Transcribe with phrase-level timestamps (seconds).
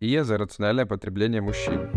[0.00, 1.88] и я за рациональное потребление мужчин.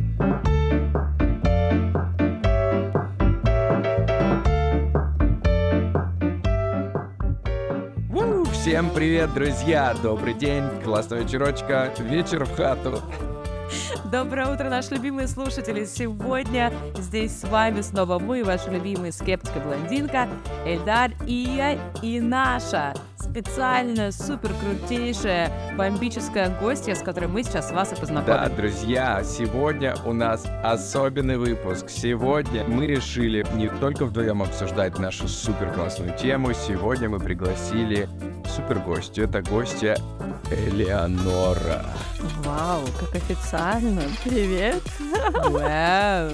[8.52, 9.96] Всем привет, друзья!
[10.04, 13.02] Добрый день, классного вечерочка, вечер в хату.
[14.12, 15.84] Доброе утро, наши любимые слушатели!
[15.86, 20.30] Сегодня здесь с вами снова мы, ваши любимые скептика-блондинка,
[20.66, 27.96] Эльдар, Ия и наша специальная, супер крутейшая, бомбическая гостья, с которой мы сейчас вас и
[27.96, 28.26] познакомим.
[28.26, 31.90] Да, друзья, сегодня у нас особенный выпуск.
[31.90, 38.10] Сегодня мы решили не только вдвоем обсуждать нашу супер классную тему, сегодня мы пригласили
[38.46, 39.26] супер гостью.
[39.26, 39.98] Это гостья
[40.52, 41.86] Элеонора.
[42.44, 44.02] Вау, как официально.
[44.24, 44.82] Привет.
[45.34, 46.32] Вау.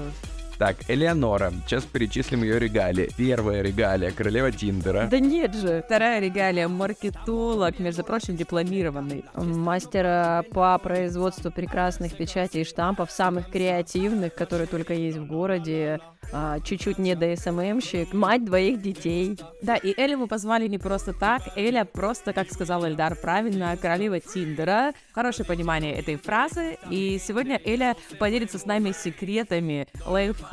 [0.57, 1.53] Так, Элеонора.
[1.66, 3.09] Сейчас перечислим ее регалии.
[3.16, 5.07] Первая регалия— королева Тиндера.
[5.09, 5.83] Да нет же.
[5.85, 9.23] Вторая регалия— маркетолог, между прочим, дипломированный.
[9.35, 16.00] Мастера по производству прекрасных печатей и штампов, самых креативных, которые только есть в городе.
[16.33, 19.39] А, чуть-чуть не ДСММщик, мать двоих детей.
[19.61, 21.41] Да, и Элю мы позвали не просто так.
[21.55, 24.94] Эля просто, как сказал Эльдар правильно, королева Тиндера.
[25.13, 26.78] Хорошее понимание этой фразы.
[26.89, 30.47] И сегодня Эля поделится с нами секретами, лайфхаками,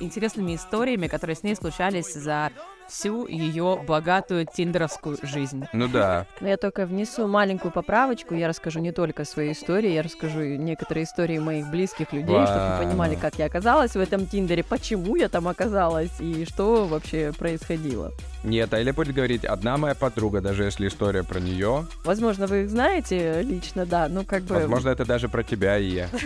[0.00, 2.50] интересными историями, которые с ней случались за
[2.88, 5.64] всю ее богатую тиндеровскую жизнь.
[5.72, 6.26] Ну да.
[6.40, 8.34] Но я только внесу маленькую поправочку.
[8.34, 12.84] Я расскажу не только свои истории, я расскажу некоторые истории моих близких людей, чтобы вы
[12.84, 18.12] понимали, как я оказалась в этом Тиндере, почему я там оказалась и что вообще происходило.
[18.44, 21.86] Нет, а Эля будет говорить, одна моя подруга, даже если история про нее.
[22.04, 24.54] Возможно, вы их знаете лично, да, ну как бы...
[24.54, 26.08] Возможно, это даже про тебя и я.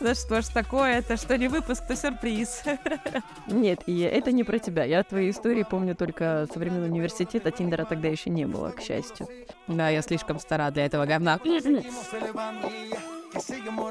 [0.00, 2.62] Да что ж такое, это что не выпуск, то сюрприз.
[3.46, 4.84] Нет, и это не про тебя.
[4.84, 7.50] Я твои истории помню только со времен университета.
[7.50, 9.28] Тиндера тогда еще не было, к счастью.
[9.66, 11.38] Да, я слишком стара для этого говна.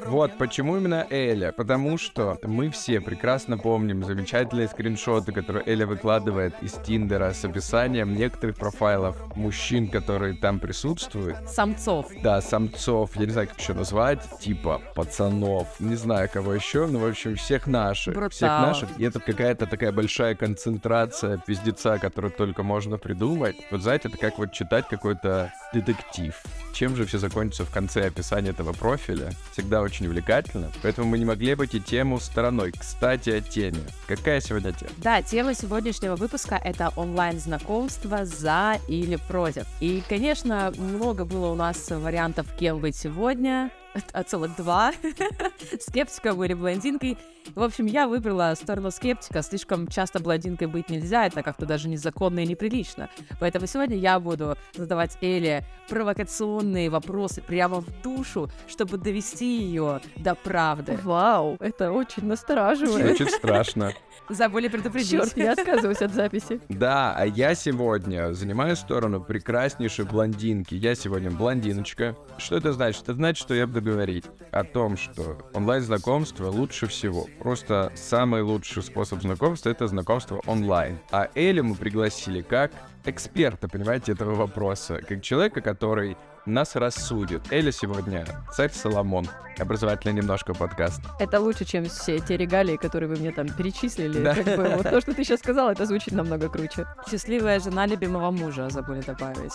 [0.06, 1.52] Вот почему именно Эля.
[1.52, 8.14] Потому что мы все прекрасно помним замечательные скриншоты, которые Эля выкладывает из Тиндера с описанием
[8.14, 11.36] некоторых профайлов мужчин, которые там присутствуют.
[11.48, 12.08] Самцов.
[12.22, 16.98] Да, самцов, я не знаю, как еще назвать, типа пацанов, не знаю кого еще, но,
[16.98, 18.14] в общем, всех наших.
[18.14, 18.68] Всех Бруталов.
[18.68, 18.98] наших.
[18.98, 23.56] И это какая-то такая большая концентрация пиздеца, которую только можно придумать.
[23.70, 26.34] Вот знаете, это как вот читать какой-то детектив.
[26.72, 29.29] Чем же все закончится в конце описания этого профиля?
[29.52, 30.70] Всегда очень увлекательно.
[30.82, 32.72] Поэтому мы не могли обойти тему стороной.
[32.72, 33.80] Кстати, о теме.
[34.06, 34.90] Какая сегодня тема?
[34.98, 39.66] Да, тема сегодняшнего выпуска— это онлайн-знакомство за или против.
[39.80, 43.70] И, конечно, много было у нас вариантов, кем быть сегодня.
[44.12, 44.92] А целых два.
[45.80, 47.18] Скептиком или блондинкой.
[47.54, 49.42] В общем, я выбрала сторону скептика.
[49.42, 51.26] Слишком часто блондинкой быть нельзя.
[51.26, 53.08] Это как-то даже незаконно и неприлично.
[53.40, 60.34] Поэтому сегодня я буду задавать Эле провокационные вопросы прямо в душу, чтобы довести ее до
[60.34, 60.98] правды.
[61.02, 63.12] Вау, это очень настораживает.
[63.12, 63.92] Очень страшно.
[64.28, 65.10] Забыли предупредить.
[65.10, 66.60] Черт, я отказываюсь от записи.
[66.68, 70.74] Да, а я сегодня занимаю сторону прекраснейшей блондинки.
[70.74, 72.16] Я сегодня блондиночка.
[72.38, 73.02] Что это значит?
[73.02, 77.26] Это значит, что я буду говорить о том, что онлайн-знакомство лучше всего.
[77.38, 80.98] Просто самый лучший способ знакомства— это знакомство онлайн.
[81.10, 82.72] А Элю мы пригласили как
[83.04, 85.00] эксперта, понимаете, этого вопроса.
[85.06, 87.42] Как человека, который нас рассудит.
[87.50, 89.26] Эля сегодня царь Соломон.
[89.58, 91.02] Образовательный немножко подкаст.
[91.18, 94.22] Это лучше, чем все те регалии, которые вы мне там перечислили.
[94.22, 94.34] Да.
[94.34, 96.86] Как бы, вот то, что ты сейчас сказал, это звучит намного круче.
[97.10, 99.52] Счастливая жена любимого мужа, забыли добавить.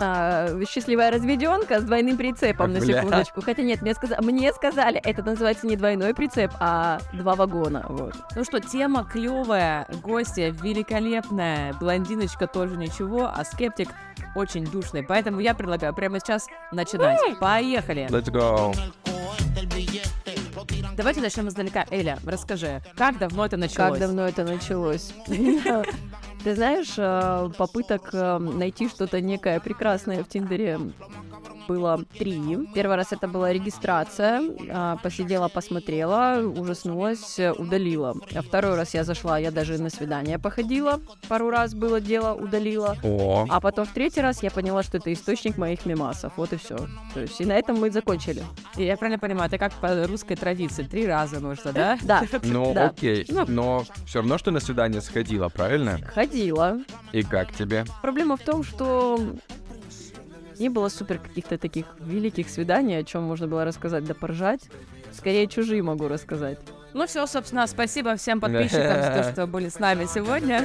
[0.00, 3.40] А, счастливая разведенка с двойным прицепом, на секундочку.
[3.40, 7.84] Хотя нет, мне, сказа- мне сказали, это называется не двойной прицеп, а два вагона.
[7.88, 8.14] Вот.
[8.36, 13.88] Ну что, тема клевая, гостья великолепная, блондиночка тоже ничего, а скептик
[14.34, 15.02] очень душный.
[15.02, 17.18] Поэтому я предлагаю прямо сейчас начинать.
[17.40, 18.06] Поехали!
[18.08, 18.74] Let's go.
[20.96, 21.86] Давайте начнем издалека.
[21.90, 23.98] Эля, расскажи, как давно это началось?
[23.98, 25.12] Как давно это началось?
[26.44, 30.78] Ты знаешь, э, попыток э, найти что-то некое прекрасное в Тиндере
[31.68, 32.68] было три.
[32.74, 34.42] Первый раз это была регистрация.
[34.70, 38.14] а, Посидела, посмотрела, ужаснулась, удалила.
[38.34, 41.00] А второй раз я зашла, я даже на свидание походила.
[41.28, 42.96] Пару раз было дело, удалила.
[43.02, 46.32] О, А потом в третий раз я поняла, что это источник моих мемасов.
[46.36, 46.76] Вот и все.
[47.14, 48.42] То есть и на этом мы закончили.
[48.76, 51.98] И Я правильно понимаю, это как по русской традиции, три раза нужно, да?
[52.02, 53.24] Да, ну окей.
[53.28, 53.44] Ну.
[53.48, 55.98] Но все равно, что на свидание сходила, правильно?
[56.14, 56.31] ходила.
[57.12, 57.84] И как тебе?
[58.00, 59.20] Проблема в том, что
[60.58, 64.62] не было супер каких-то таких великих свиданий, о чем можно было рассказать да поржать.
[65.12, 66.58] Скорее, чужие могу рассказать.
[66.94, 70.60] Ну все, собственно, спасибо всем подписчикам за то, что были с нами сегодня.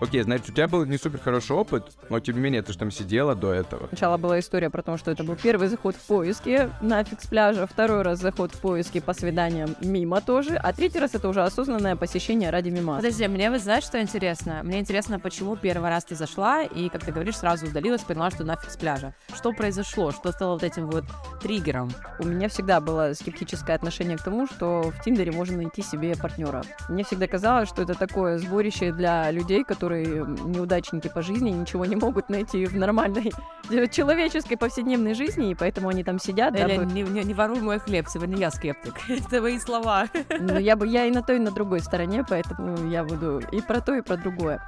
[0.00, 2.78] Окей, значит, у тебя был не супер хороший опыт, но тем не менее, ты же
[2.78, 3.88] там сидела до этого.
[3.88, 7.66] Сначала была история про то, что это был первый заход в поиске нафиг с пляжа,
[7.66, 11.96] второй раз заход в поиске по свиданиям мимо тоже, а третий раз это уже осознанное
[11.96, 12.96] посещение ради мима.
[12.96, 14.60] Подожди, мне вы знаешь, что интересно?
[14.62, 18.44] Мне интересно, почему первый раз ты зашла и, как ты говоришь, сразу удалилась, поняла, что
[18.44, 19.14] нафиг с пляжа.
[19.34, 20.12] Что произошло?
[20.12, 21.04] Что стало вот этим вот
[21.42, 21.90] триггером?
[22.18, 26.62] У меня всегда было скептическое отношение к тому, что в Тиндере можно найти себе партнера.
[26.88, 31.96] Мне всегда казалось, что это такое сборище для людей, которые неудачники по жизни, ничего не
[31.96, 33.32] могут найти в нормальной
[33.90, 36.54] человеческой повседневной жизни, и поэтому они там сидят.
[36.56, 38.94] Или дабы- не, не- не воруй мой хлеб, сегодня я скептик.
[39.08, 40.06] Это мои слова.
[40.40, 43.60] Но я бы я и на той, и на другой стороне, поэтому я буду и
[43.60, 44.60] про то, и про другое.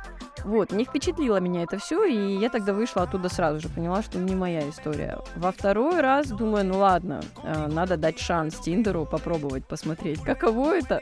[0.45, 4.19] Вот, не впечатлило меня это все, и я тогда вышла оттуда сразу же, поняла, что
[4.19, 5.19] не моя история.
[5.37, 11.01] Во второй раз думаю, ну ладно, э, надо дать шанс Тиндеру, попробовать, посмотреть, каково это.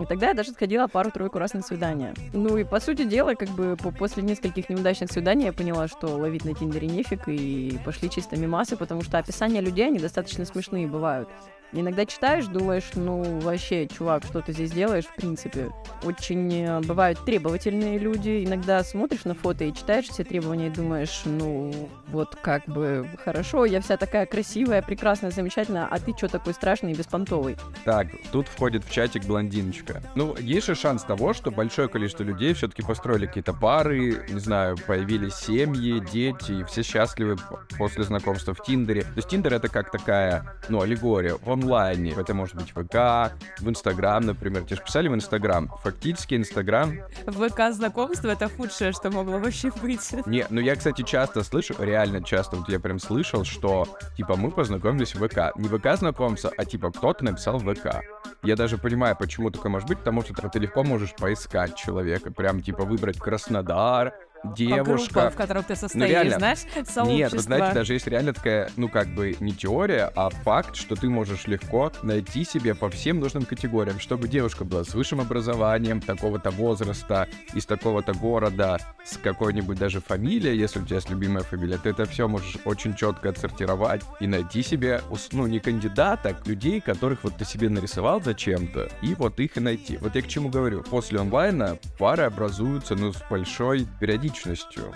[0.00, 2.14] И тогда я даже сходила пару-тройку раз на свидание.
[2.32, 6.08] Ну и по сути дела, как бы по- после нескольких неудачных свиданий я поняла, что
[6.08, 10.86] ловить на Тиндере нефиг, и пошли чисто мимасы, потому что описания людей, они достаточно смешные
[10.86, 11.28] бывают.
[11.74, 15.70] Иногда читаешь, думаешь, ну вообще, чувак, что ты здесь делаешь, в принципе.
[16.04, 18.44] Очень э, бывают требовательные люди.
[18.44, 23.64] Иногда смотришь на фото и читаешь все требования и думаешь, ну вот как бы хорошо,
[23.64, 27.56] я вся такая красивая, прекрасная, замечательная, а ты что такой страшный и беспонтовый?
[27.84, 30.00] Так, тут входит в чатик блондиночка.
[30.14, 34.76] Ну, есть же шанс того, что большое количество людей все-таки построили какие-то пары, не знаю,
[34.86, 37.36] появились семьи, дети, и все счастливы
[37.76, 39.02] после знакомства в Тиндере.
[39.02, 42.12] То есть Тиндер это как такая, ну, аллегория в онлайне.
[42.12, 44.64] Это может быть ВК, в Инстаграм, например.
[44.64, 45.70] Тебе же писали в Инстаграм.
[45.82, 46.92] Фактически Инстаграм
[47.26, 50.14] ВК знакомство это худшее, что могло вообще быть.
[50.26, 54.50] Не, ну я, кстати, часто слышу, реально часто, вот я прям слышал, что, типа, мы
[54.50, 55.56] познакомились в ВК.
[55.56, 58.00] Не ВК знакомиться, а, типа, кто-то написал в ВК.
[58.42, 62.60] Я даже понимаю, почему такое может быть, потому что ты легко можешь поискать человека, прям,
[62.60, 64.12] типа, выбрать Краснодар,
[64.56, 65.12] девушка.
[65.12, 66.38] группам, в которых ты состоишь, реально.
[66.38, 67.04] знаешь, сообщество.
[67.04, 70.96] Нет, вы знаете, даже есть реально такая, ну, как бы не теория, а факт, что
[70.96, 76.00] ты можешь легко найти себе по всем нужным категориям, чтобы девушка была с высшим образованием,
[76.00, 81.78] такого-то возраста, из такого-то города, с какой-нибудь даже фамилией, если у тебя есть любимая фамилия,
[81.78, 85.00] ты это все можешь очень четко отсортировать и найти себе,
[85.32, 89.60] ну, не кандидата, а людей, которых вот ты себе нарисовал зачем-то, и вот их и
[89.60, 89.96] найти.
[89.98, 90.82] Вот я к чему говорю.
[90.82, 94.33] После онлайна пары образуются, ну, с большой периодичностью.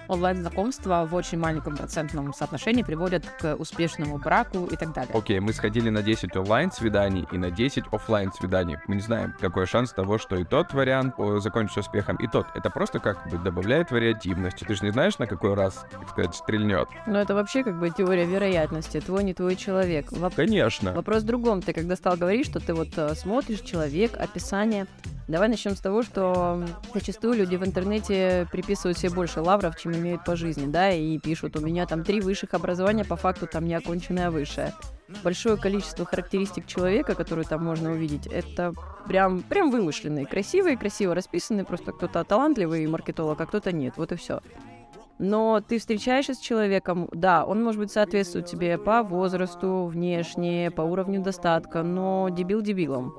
[0.08, 5.14] Онлайн-знакомства в очень маленьком процентном соотношении приводят к успешному браку и так далее.
[5.14, 8.78] Окей, мы сходили на 10 онлайн-свиданий и на 10 оффлайн-свиданий.
[8.86, 12.46] Мы не знаем, какой шанс того, что и тот вариант закончится успехом, и тот.
[12.54, 14.64] Это просто как бы добавляет вариативности.
[14.64, 16.88] Ты же не знаешь, на какой раз, так сказать, стрельнет.
[17.06, 20.10] Но это вообще как бы теория вероятности, твой не твой человек.
[20.12, 20.92] Воп- Конечно.
[20.92, 21.62] Вопрос в другом.
[21.62, 24.86] Ты когда стал говорить, что ты вот э, смотришь человек, описание.
[25.28, 26.64] Давай начнем с того, что
[26.94, 31.54] зачастую люди в интернете приписывают себе больше лавров, чем имеют по жизни, да, и пишут,
[31.56, 34.72] у меня там три высших образования, по факту там неоконченное высшее.
[35.22, 38.72] Большое количество характеристик человека, которые там можно увидеть, это
[39.06, 44.16] прям, прям вымышленные, красивые, красиво расписанные, просто кто-то талантливый маркетолог, а кто-то нет, вот и
[44.16, 44.40] все.
[45.18, 50.82] Но ты встречаешься с человеком, да, он, может быть, соответствует тебе по возрасту, внешне, по
[50.82, 53.14] уровню достатка, но дебил дебилом.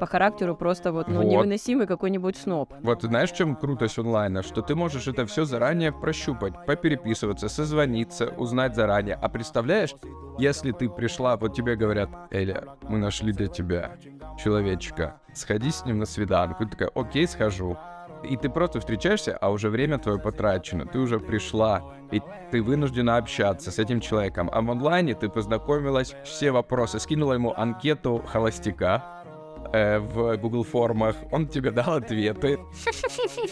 [0.00, 1.24] По характеру просто вот, ну, Вот.
[1.26, 2.72] невыносимый какой-нибудь сноб.
[2.82, 4.42] Вот знаешь, в чем крутость онлайна?
[4.42, 9.18] Что ты можешь это все заранее прощупать, попереписываться, созвониться, узнать заранее.
[9.20, 9.94] А представляешь,
[10.38, 13.98] если ты пришла, вот тебе говорят, Эля, мы нашли для тебя
[14.42, 16.64] человечка, сходи с ним на свиданку.
[16.64, 17.76] Ты такая, окей, схожу.
[18.22, 20.86] И ты просто встречаешься, а уже время твое потрачено.
[20.86, 24.50] Ты уже пришла, и ты вынуждена общаться с этим человеком.
[24.52, 29.19] А в онлайне ты познакомилась, все вопросы, скинула ему анкету холостяка,
[29.72, 32.58] э, в Google формах, он тебе дал ответы.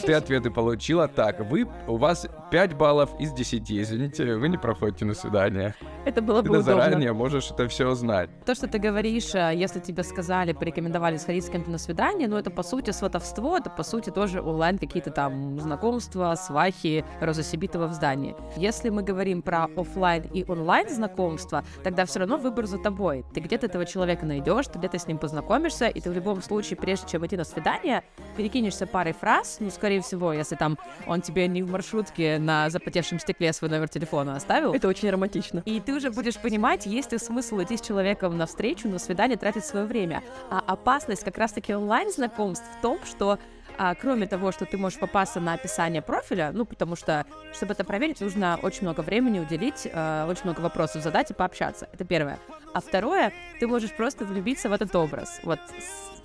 [0.05, 1.09] Ты ответы получила.
[1.09, 3.71] Так, вы, у вас 5 баллов из 10.
[3.73, 5.75] Извините, вы не проходите на свидание.
[6.05, 6.63] Это было бы Ты удобно.
[6.63, 8.31] заранее можешь это все узнать.
[8.45, 12.37] То, что ты говоришь, э, если тебе сказали, порекомендовали сходить с кем-то на свидание, ну
[12.37, 17.87] это по сути сватовство, это по сути тоже онлайн какие-то там знакомства, свахи, роза Сибитова
[17.89, 18.35] в здании.
[18.57, 23.25] Если мы говорим про оффлайн и онлайн знакомства, тогда все равно выбор за тобой.
[23.35, 26.77] Ты где-то этого человека найдешь, ты где-то с ним познакомишься, и ты в любом случае,
[26.77, 28.03] прежде чем идти на свидание,
[28.37, 33.19] перекинешься парой фраз, ну, скорее всего, если там он тебе не в маршрутке на запотевшем
[33.19, 35.63] стекле свой номер телефона оставил, Это очень романтично.
[35.65, 39.37] и ты уже будешь понимать, есть ли смысл идти с человеком на встречу, на свидание,
[39.37, 40.23] тратить свое время.
[40.51, 43.39] А опасность как раз-таки онлайн-знакомств в том, что
[43.81, 47.85] а, кроме того, что ты можешь попасться на описание профиля, ну, потому что, чтобы это
[47.85, 51.89] проверить, нужно очень много времени уделить, а, очень много вопросов задать и пообщаться.
[51.93, 52.39] Это первое.
[52.75, 55.41] А второе, ты можешь просто влюбиться в этот образ.
[55.43, 55.61] Вот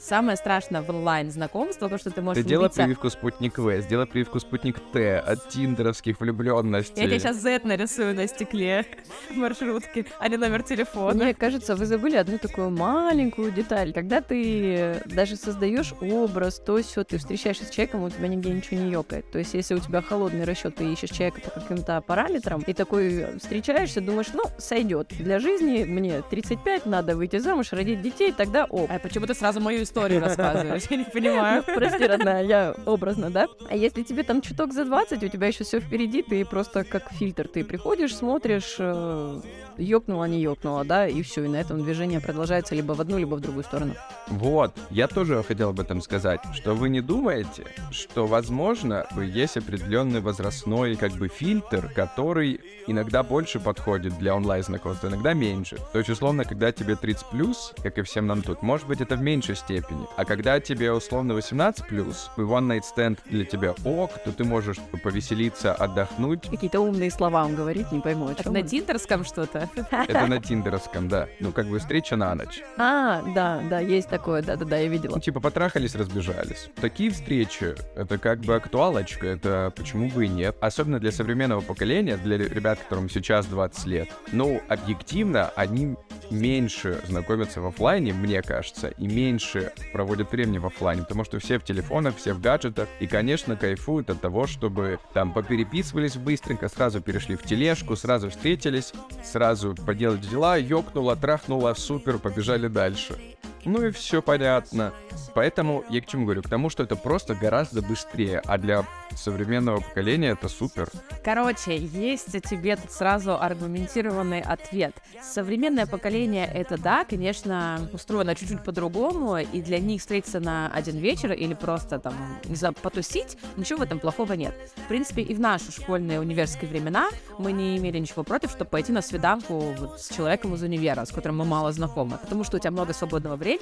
[0.03, 2.83] самое страшное в онлайн-знакомство, то, что ты можешь Ты делай влюбиться...
[2.83, 7.01] прививку спутник В, сделай прививку спутник Т от тиндеровских влюбленностей.
[7.01, 8.85] Я тебе сейчас Z нарисую на стекле
[9.35, 11.23] маршрутки, а не номер телефона.
[11.23, 13.93] Мне кажется, вы забыли одну такую маленькую деталь.
[13.93, 18.81] Когда ты даже создаешь образ, то все, ты встречаешься с человеком, у тебя нигде ничего
[18.81, 19.31] не ёкает.
[19.31, 23.37] То есть, если у тебя холодный расчет, ты ищешь человека по каким-то параметрам, и такой
[23.39, 25.13] встречаешься, думаешь, ну, сойдет.
[25.17, 28.89] Для жизни мне 35, надо выйти замуж, родить детей, тогда ок.
[28.89, 30.81] А почему ты сразу мою историю рассказываешь?
[30.89, 31.63] Я не понимаю.
[31.63, 33.45] Прости, родная, я образно, да?
[33.69, 37.11] А если тебе там чуток за 20, у тебя еще все впереди, ты просто как
[37.11, 39.41] фильтр, ты приходишь, смотришь, э,
[39.77, 43.35] ёкнула, не ёкнула, да, и все, и на этом движение продолжается либо в одну, либо
[43.35, 43.93] в другую сторону.
[44.27, 50.21] Вот, я тоже хотел об этом сказать, что вы не думаете, что, возможно, есть определенный
[50.21, 55.77] возрастной как бы фильтр, который иногда больше подходит для онлайн-знакомства, иногда меньше.
[55.91, 59.17] То есть, условно, когда тебе 30 плюс, как и всем нам тут, может быть, это
[59.17, 60.07] в меньшей степени.
[60.15, 64.45] А когда тебе, условно, 18 плюс, и one night stand для тебя ок, то ты
[64.45, 66.49] можешь повеселиться, отдохнуть.
[66.49, 69.69] Какие-то умные слова он говорит, не пойму, о Это на тиндерском что-то?
[69.91, 71.27] Это на тиндеровском, да.
[71.41, 72.61] Ну, как бы встреча на ночь.
[72.77, 75.19] А, да, да, есть такое, да-да-да, я Ну, видела.
[75.19, 76.69] типа, потрахались, разбежались.
[76.79, 80.55] Такие встречи, это как бы актуалочка, это почему бы и нет.
[80.61, 84.07] Особенно для современного поколения, для ребят, которым сейчас 20 лет.
[84.31, 85.97] Ну, объективно, они
[86.29, 91.59] меньше знакомятся в оффлайне, мне кажется, и меньше проводят времени в оффлайне, потому что все
[91.59, 97.01] в телефонах, все в гаджетах, и, конечно, кайфуют от того, чтобы там попереписывались быстренько, сразу
[97.01, 98.93] перешли в тележку, сразу встретились,
[99.23, 103.17] сразу поделали дела, ёкнуло, трахнуло, супер, побежали дальше.
[103.65, 104.93] Ну и все понятно.
[105.33, 106.41] Поэтому я к чему говорю?
[106.41, 110.89] К тому, что это просто гораздо быстрее, а для современного поколения это супер.
[111.23, 114.95] Короче, есть тебе тут сразу аргументированный ответ.
[115.21, 121.31] Современное поколение это да, конечно, устроено чуть-чуть по-другому, и для них встретиться на один вечер
[121.31, 122.13] или просто там,
[122.45, 124.53] не знаю, потусить, ничего в этом плохого нет.
[124.85, 128.91] В принципе, и в наши школьные универские времена мы не имели ничего против, чтобы пойти
[128.91, 132.59] на свиданку вот с человеком из универа, с которым мы мало знакомы, потому что у
[132.59, 133.52] тебя много свободного времени,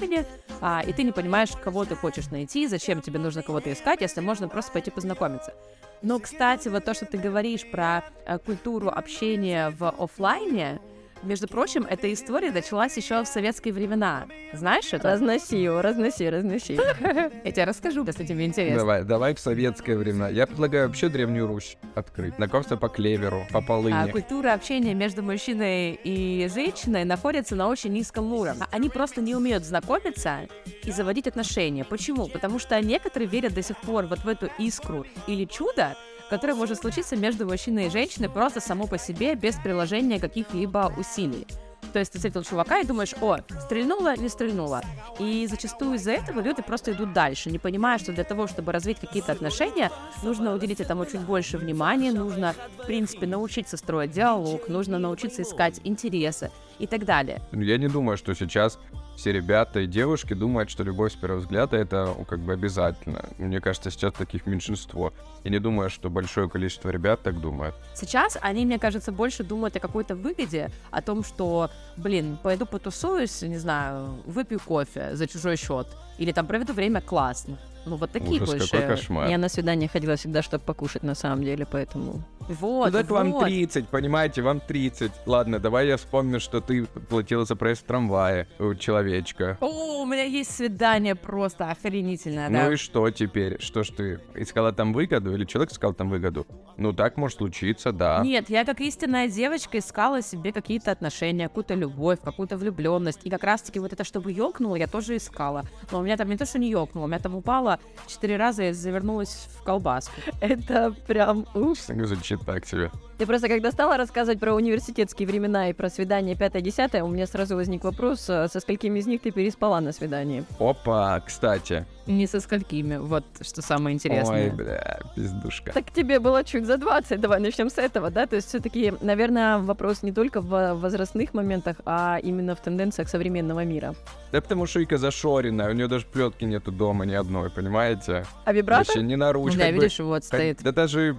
[0.60, 4.20] а, и ты не понимаешь, кого ты хочешь найти, зачем тебе нужно кого-то искать, если
[4.20, 5.54] можно просто пойти познакомиться.
[6.02, 10.80] Но, кстати, вот то, что ты говоришь про э, культуру общения в оффлайне,
[11.22, 14.26] между прочим, эта история началась еще в советские времена.
[14.52, 15.10] Знаешь это?
[15.12, 16.74] Разноси его, разноси, разноси.
[17.44, 18.78] Я тебе расскажу, если тебе интересно.
[18.80, 20.28] Давай, давай в советское время.
[20.30, 22.34] Я предлагаю вообще Древнюю Русь открыть.
[22.36, 24.10] Знакомство по клеверу, по А, полыни.
[24.10, 28.62] культура общения между мужчиной и женщиной находится на очень низком уровне.
[28.70, 30.48] Они просто не умеют знакомиться
[30.84, 31.84] и заводить отношения.
[31.84, 32.28] Почему?
[32.28, 35.96] Потому что некоторые верят до сих пор вот в эту искру или чудо,
[36.30, 41.46] которое может случиться между мужчиной и женщиной просто само по себе, без приложения каких-либо усилий.
[41.92, 44.82] То есть ты встретил чувака и думаешь, о, стрельнула, не стрельнула.
[45.18, 48.98] И зачастую из-за этого люди просто идут дальше, не понимая, что для того, чтобы развить
[48.98, 49.90] какие-то отношения,
[50.22, 55.80] нужно уделить этому чуть больше внимания, нужно, в принципе, научиться строить диалог, нужно научиться искать
[55.84, 57.42] интересы и так далее.
[57.52, 58.78] Ну, Я не думаю, что сейчас
[59.22, 63.24] все ребята и девушки думают, что любовь с первого взгляда это ну, как бы обязательно.
[63.38, 65.12] Мне кажется, сейчас таких меньшинство.
[65.44, 67.72] Я не думаю, что большое количество ребят так думает.
[67.94, 73.42] Сейчас они, мне кажется, больше думают о какой-то выгоде, о том, что, блин, пойду потусуюсь,
[73.42, 75.86] не знаю, выпью кофе за чужой счет,
[76.18, 77.58] или там проведу время классно.
[77.84, 78.70] Ну, вот такие Ужас, больше.
[78.70, 79.28] какой кошмар.
[79.28, 82.22] Я на свидание ходила всегда, чтобы покушать, на самом деле, поэтому...
[82.48, 83.44] Вот, ну так вам вот.
[83.44, 85.12] 30, понимаете, вам 30.
[85.26, 89.56] Ладно, давай я вспомню, что ты платила за проезд в трамвае у человечка.
[89.60, 92.64] О, у меня есть свидание просто охренительное, да.
[92.64, 93.60] Ну и что теперь?
[93.60, 96.46] Что ж ты искала там выгоду или человек искал там выгоду?
[96.76, 98.22] Ну так может случиться, да.
[98.24, 103.20] Нет, я как истинная девочка искала себе какие-то отношения, какую-то любовь, какую-то влюбленность.
[103.24, 105.64] И как раз-таки вот это, чтобы ёкнуло, я тоже искала.
[105.90, 107.71] Но у меня там не то, что не ёкнуло, у меня там упало
[108.06, 110.12] четыре раза и завернулась в колбаску.
[110.40, 111.78] Это прям уф.
[111.78, 112.90] Звучит так себе.
[113.18, 117.56] Ты просто когда стала рассказывать про университетские времена и про свидание 5-10, у меня сразу
[117.56, 120.44] возник вопрос, а со сколькими из них ты переспала на свидании?
[120.58, 121.86] Опа, кстати.
[122.06, 124.50] Не со сколькими, вот что самое интересное.
[124.50, 125.72] Ой, бля, пиздушка.
[125.72, 128.26] Так тебе было чуть за 20, давай начнем с этого, да?
[128.26, 133.64] То есть все-таки, наверное, вопрос не только в возрастных моментах, а именно в тенденциях современного
[133.64, 133.94] мира.
[134.32, 138.26] Да потому что Ика зашоренная, у нее даже плетки нету дома ни одной, понимаете?
[138.44, 138.86] А вибратор?
[138.86, 139.58] Вообще не на ручках.
[139.60, 140.62] да, бы- видишь, вот хоть- стоит.
[140.62, 141.16] Да даже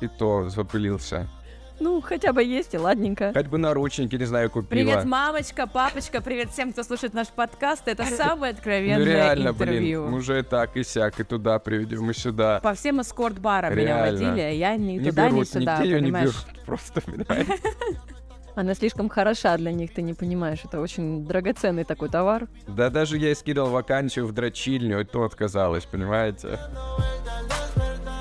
[0.00, 1.28] и то запылился.
[1.80, 3.32] Ну, хотя бы есть, и ладненько.
[3.32, 4.68] Хоть бы наручники, не знаю, купила.
[4.68, 7.88] Привет, мамочка, папочка, привет всем, кто слушает наш подкаст.
[7.88, 10.02] Это самое Ну откровенное реально, интервью.
[10.04, 12.60] блин, уже и так и сяк, и туда приведем, и сюда.
[12.60, 16.12] По всем эскорт-барам меня водили, а я ни не туда, берут, ни сюда, ее не
[16.12, 16.44] понимаешь?
[16.46, 17.02] берут, просто?
[18.56, 20.60] Она слишком хороша для них, ты не понимаешь.
[20.64, 22.46] Это очень драгоценный такой товар.
[22.66, 26.58] Да даже я скидывал вакансию в дрочильню, и то отказалась, понимаете?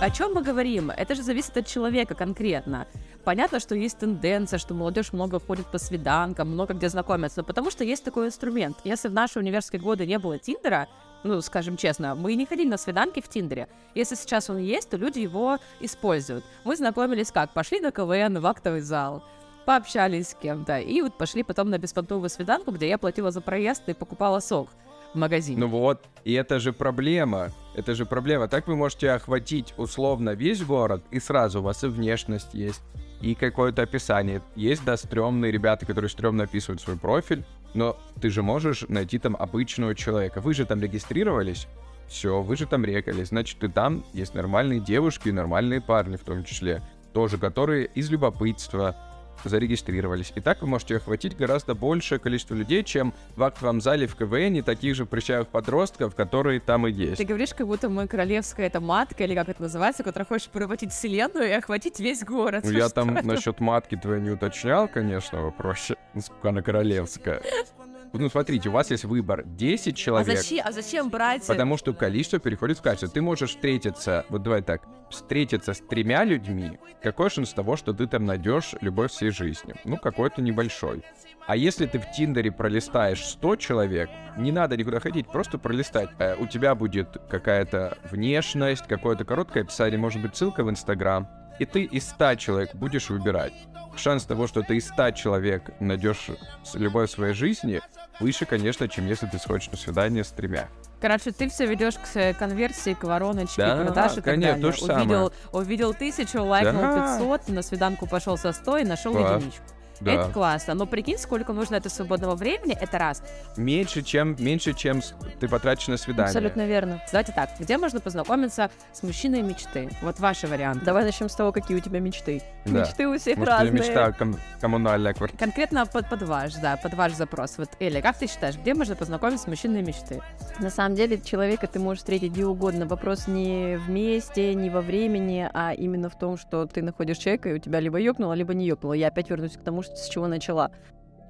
[0.02, 0.92] О чем мы говорим?
[0.92, 2.88] Это же зависит от человека конкретно.
[3.26, 7.84] Понятно, что есть тенденция, что молодежь много ходит по свиданкам, много где знакомится, потому что
[7.84, 8.78] есть такой инструмент.
[8.86, 10.88] Если в наши университетские годы не было Тиндера,
[11.26, 13.68] ну, скажем честно, мы не ходили на свиданки в Тиндере.
[13.94, 16.46] Если сейчас он есть, то люди его используют.
[16.64, 17.52] Мы знакомились как?
[17.54, 19.22] Пошли на КВН в актовый зал,
[19.66, 23.84] пообщались с кем-то, и вот пошли потом на беспонтовую свиданку, где я платила за проезд
[23.90, 24.70] и покупала сок
[25.14, 25.60] в магазине.
[25.60, 27.50] Ну вот, и это же проблема.
[27.80, 28.50] Это же проблема.
[28.50, 32.82] Так вы можете охватить условно весь город, и сразу у вас и внешность есть,
[33.22, 34.42] и какое-то описание.
[34.58, 39.38] Есть, да, стрёмные ребята, которые стрёмно описывают свой профиль, но ты же можешь найти там
[39.38, 40.42] обычного человека.
[40.42, 41.68] Вы же там регистрировались,
[42.10, 46.26] все, вы же там рекались, значит, и там есть нормальные девушки и нормальные парни в
[46.26, 46.82] том числе,
[47.14, 48.94] тоже, которые из любопытства,
[49.44, 50.32] зарегистрировались.
[50.36, 54.64] И так вы можете охватить гораздо большее количество людей, чем в актовом зале в КВН
[54.64, 57.18] таких же прыщавых подростков, которые там и есть.
[57.18, 60.92] Ты говоришь, как будто мы королевская это матка, или как это называется, которая хочет превратить
[60.92, 62.64] вселенную и охватить весь город.
[62.66, 63.28] Ну, я там это?
[63.28, 67.42] насчет матки твоей не уточнял, конечно, вопросе, насколько она королевская.
[68.14, 70.38] Ну, смотрите, у вас есть выбор 10 А человек.
[70.38, 71.46] зачем, а зачем брать...
[71.46, 73.10] Потому что количество переходит в качество.
[73.10, 76.80] Ты можешь встретиться, вот давай так, встретиться с тремя людьми.
[77.02, 79.76] Какой шанс того, что ты там найдешь любовь всей жизни?
[79.86, 81.04] Ну, какой-то небольшой.
[81.48, 86.10] А если ты в Тиндере пролистаешь 100 человек, не надо никуда ходить, просто пролистать.
[86.20, 91.28] Э, у тебя будет какая-то внешность, какое-то короткое описание, может быть, ссылка в Инстаграм.
[91.60, 93.54] И ты из 100 человек будешь выбирать.
[93.96, 96.28] Шанс того, что ты из 100 человек найдешь
[96.74, 97.82] любовь в своей жизни,
[98.20, 100.68] выше, конечно, чем если ты сходишь на свидание с тремя.
[101.02, 104.54] Короче, ты все ведешь к с- конверсии, к вороночке, Да, к продаже и так конечно,
[104.56, 104.72] далее.
[104.72, 105.04] то же самое.
[105.06, 107.18] увидел, увидел тысячу, лайкнул Да.
[107.20, 109.38] 500, на свиданку пошел со 100 и нашел Класс.
[109.38, 109.64] единичку.
[110.02, 110.14] Да.
[110.14, 110.74] Это классно.
[110.74, 113.24] Но прикинь, сколько нужно это свободного времени, это раз.
[113.58, 115.02] Меньше, чем, меньше, чем
[115.40, 116.28] ты потратишь на свидание.
[116.28, 117.02] Абсолютно верно.
[117.12, 119.90] Давайте так, где можно познакомиться с мужчиной мечты?
[120.02, 120.86] Вот ваши варианты.
[120.86, 122.42] Давай начнем с того, какие у тебя мечты.
[122.66, 122.82] Да.
[122.82, 123.72] Мечты у всех Может, разные.
[123.72, 125.40] мечта ком- коммунальная квартира.
[125.40, 127.58] Конкретно под, под ваш, да, под ваш запрос.
[127.58, 130.22] Вот, Эля, как ты считаешь, где можно познакомиться с мужчиной мечты?
[130.60, 132.86] На самом деле человека ты можешь встретить где угодно.
[132.86, 137.50] Вопрос не в месте, не во времени, а именно в том, что ты находишь человека,
[137.50, 138.94] и у тебя либо ёкнуло, либо не ёкнуло.
[138.94, 140.72] Я опять вернусь к тому, что- с чего начала.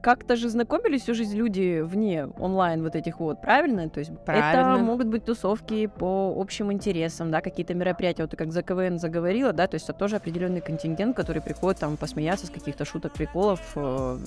[0.02, 3.90] Как-то же знакомились всю жизнь люди вне онлайн вот этих вот, правильно?
[3.90, 4.76] То есть Правильно.
[4.76, 8.24] это могут быть тусовки по общим интересам, да, какие-то мероприятия.
[8.24, 11.80] Вот ты как за КВН заговорила, да, то есть это тоже определенный контингент, который приходит
[11.80, 13.60] там посмеяться с каких-то шуток, приколов.
[13.76, 14.18] Э,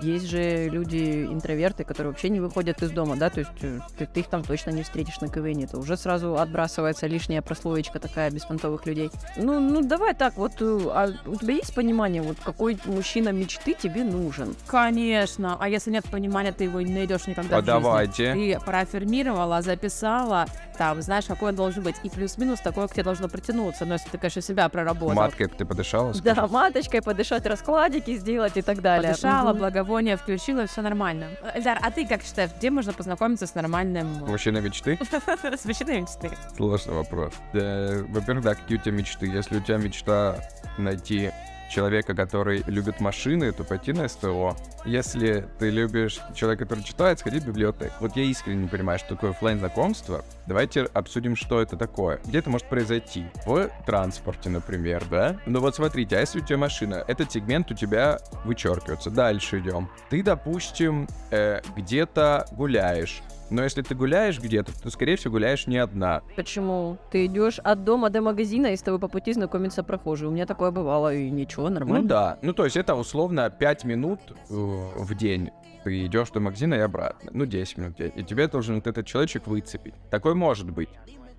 [0.00, 4.06] Есть же люди интроверты, которые вообще не выходят из дома, да, то есть э, ты,
[4.06, 8.30] ты их там точно не встретишь на КВН, это уже сразу отбрасывается лишняя прослоечка такая
[8.30, 9.10] беспонтовых людей.
[9.36, 13.74] Ну, ну давай так, вот э, а у тебя есть понимание, вот какой мужчина мечты
[13.74, 14.54] тебе нужен?
[14.66, 15.09] Конечно.
[15.16, 17.80] А если нет понимания, ты его не найдешь никогда А в жизни.
[17.80, 18.32] давайте.
[18.34, 20.46] Ты проаффирмировала, записала,
[20.78, 21.96] там, знаешь, какой он должен быть.
[22.02, 23.84] И плюс-минус такое к тебе должно притянуться.
[23.84, 25.14] Но если ты, конечно, себя проработал.
[25.14, 26.12] Маткой ты подышала?
[26.14, 26.52] Да, скажи?
[26.52, 29.10] маточкой подышать, раскладики сделать и так далее.
[29.12, 29.58] Подышала, Мгм.
[29.58, 31.26] благовоние включила, все нормально.
[31.54, 34.06] Эльдар, а ты как считаешь, где можно познакомиться с нормальным...
[34.26, 34.98] Мужчина мечты?
[35.58, 36.30] С мужчиной мечты?
[36.56, 37.34] Сложный вопрос.
[37.52, 39.26] Да, Во-первых, да, какие у тебя мечты?
[39.26, 40.36] Если у тебя мечта
[40.78, 41.30] найти
[41.70, 44.56] человека, который любит машины, то пойти на СТО.
[44.84, 47.94] Если ты любишь человека, который читает, сходи в библиотеку.
[48.00, 50.24] Вот я искренне не понимаю, что такое оффлайн знакомство.
[50.46, 52.20] Давайте обсудим, что это такое.
[52.26, 53.26] Где это может произойти?
[53.46, 55.38] В транспорте, например, да?
[55.46, 59.10] Ну вот смотрите, а если у тебя машина, этот сегмент у тебя вычеркивается.
[59.10, 59.88] Дальше идем.
[60.08, 63.22] Ты, допустим, э, где-то гуляешь.
[63.50, 66.22] Но если ты гуляешь где-то, то, скорее всего, гуляешь не одна.
[66.36, 66.96] Почему?
[67.10, 70.28] Ты идешь от дома до магазина, и с тобой по пути знакомится прохожий.
[70.28, 72.02] У меня такое бывало, и ничего, нормально.
[72.02, 72.38] Ну да.
[72.42, 75.50] Ну, то есть это условно 5 минут э, в день.
[75.82, 77.30] Ты идешь до магазина и обратно.
[77.34, 78.12] Ну, 10 минут в день.
[78.14, 79.94] И тебе должен вот этот человечек выцепить.
[80.10, 80.90] Такой может быть.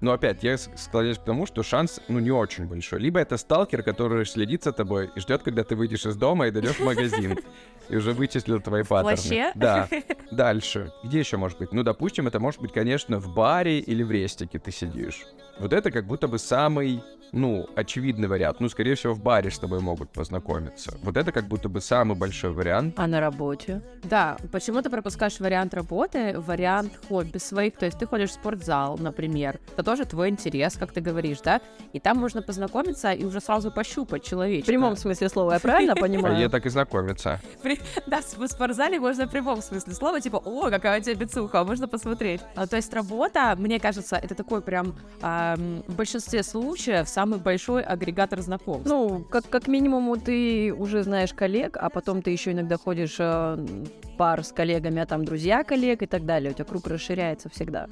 [0.01, 2.99] Но опять, я склоняюсь к тому, что шанс, ну, не очень большой.
[2.99, 6.51] Либо это сталкер, который следит за тобой и ждет, когда ты выйдешь из дома и
[6.51, 7.37] дойдешь в магазин.
[7.91, 9.17] И уже вычислил твои паттерны.
[9.17, 9.51] плаще?
[9.53, 9.89] Да.
[10.31, 10.93] Дальше.
[11.03, 11.73] Где еще может быть?
[11.73, 15.25] Ну, допустим, это может быть, конечно, в баре или в рестике ты сидишь.
[15.59, 18.59] Вот это как будто бы самый, ну, очевидный вариант.
[18.59, 20.97] Ну, скорее всего, в баре с тобой могут познакомиться.
[21.01, 22.95] Вот это как будто бы самый большой вариант.
[22.97, 23.81] А на работе?
[24.03, 28.97] Да, почему ты пропускаешь вариант работы, вариант хобби своих, то есть ты ходишь в спортзал,
[28.97, 31.61] например, это тоже твой интерес, как ты говоришь, да,
[31.93, 34.67] и там можно познакомиться и уже сразу пощупать В человечка.
[34.67, 36.37] прямом смысле слова, я правильно понимаю?
[36.37, 37.39] ей так и знакомиться.
[38.07, 41.87] Да, в спортзале можно в прямом смысле слова, типа, о, какая у тебя бицуха, можно
[41.87, 42.41] посмотреть.
[42.55, 48.41] А, то есть работа, мне кажется, это такой прям в большинстве случаев самый большой агрегатор
[48.41, 48.87] знакомств.
[48.87, 53.65] Ну, как, как минимум, ты уже знаешь коллег, а потом ты еще иногда ходишь э,
[54.17, 56.51] пар с коллегами, а там друзья коллег и так далее.
[56.51, 57.87] У тебя круг расширяется всегда.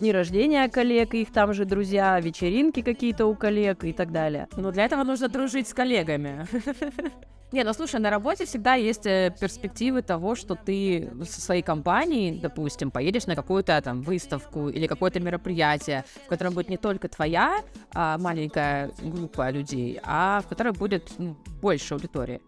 [0.00, 4.48] Дни рождения коллег, их там же друзья, вечеринки какие-то у коллег и так далее.
[4.56, 6.46] Но для этого нужно дружить с коллегами.
[7.52, 12.38] Не, ну слушай, на работе всегда есть э, перспективы того, что ты со своей компанией,
[12.40, 17.60] допустим, поедешь на какую-то там выставку или какое-то мероприятие, в котором будет не только твоя
[17.94, 22.40] а, маленькая группа людей, а в которой будет ну, больше аудитории.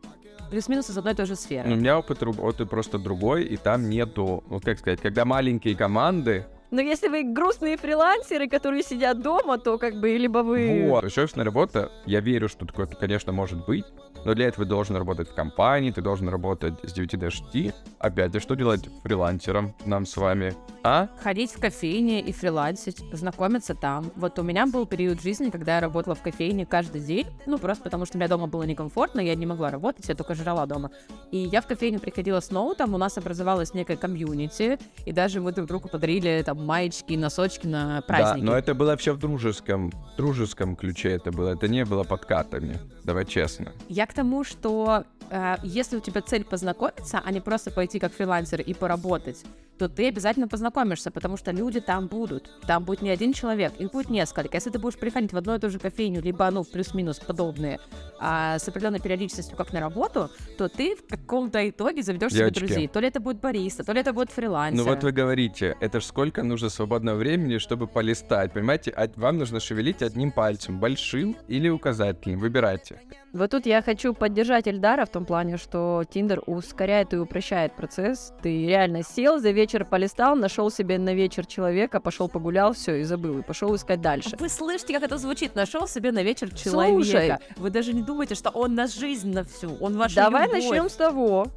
[0.51, 1.71] Плюс-минус из одной и той же сферы.
[1.71, 6.47] У меня опыт работы просто другой, и там нету, ну как сказать, когда маленькие команды,
[6.75, 10.89] Но если вы грустные фрилансеры, которые сидят дома, то как бы либо вы...
[10.89, 11.05] Вот.
[11.05, 13.85] Офисная работа, я верю, что такое, конечно, может быть,
[14.25, 17.75] но для этого ты должен работать в компании, ты должен работать с 9 до 6.
[17.99, 20.55] Опять же, что делать фрилансерам нам с вами?
[20.83, 21.09] А?
[21.23, 24.11] Ходить в кофейне и фрилансить, знакомиться там.
[24.17, 27.85] Вот у меня был период жизни, когда я работала в кофейне каждый день, ну, просто
[27.85, 30.91] потому что у меня дома было некомфортно, я не могла работать, я только жрала дома.
[31.31, 35.53] И я в кофейню приходила с ноутом, у нас образовалась некая комьюнити, и даже мы
[35.53, 38.45] друг другу подарили там маечки, носочки на праздники.
[38.45, 42.81] Да, но это было все в дружеском, дружеском ключе это было, это не было подкатами,
[43.05, 43.73] давай честно.
[43.89, 48.13] Я к тому, что э, если у тебя цель познакомиться, а не просто пойти как
[48.13, 49.45] фрилансер и поработать,
[49.79, 52.51] то ты обязательно познакомишься, потому что люди там будут.
[52.67, 54.57] Там будет не один человек, их будет несколько.
[54.57, 57.81] Если ты будешь приходить в одну и ту же кофейню, либо, ну, плюс-минус подобные,
[58.21, 62.89] а, с определенной периодичностью, как на работу, то ты в каком-то итоге заведешь себе друзей.
[62.89, 64.77] То ли это будет бариста, то ли это будет фрилансер.
[64.77, 68.91] Ну вот вы говорите, это ж сколько нужно свободного времени, чтобы полистать, понимаете?
[68.91, 73.01] А вам нужно шевелить одним пальцем, большим или указательным, выбирайте.
[73.35, 78.33] Вот тут я хочу поддержать Эльдара в том плане, что Тиндер ускоряет и упрощает процесс.
[78.41, 83.03] Ты реально сел, за вечер полистал, нашел себе на вечер человека, пошел погулял, все, и
[83.03, 84.37] забыл, и пошел искать дальше.
[84.39, 85.57] Вы слышите, как это звучит?
[85.57, 87.11] Нашел себе на вечер Слушай.
[87.11, 87.41] человека.
[87.57, 90.63] Вы даже не думаете, что он на жизнь на всю, он ваша Давай любовь.
[90.63, 91.49] начнем с того,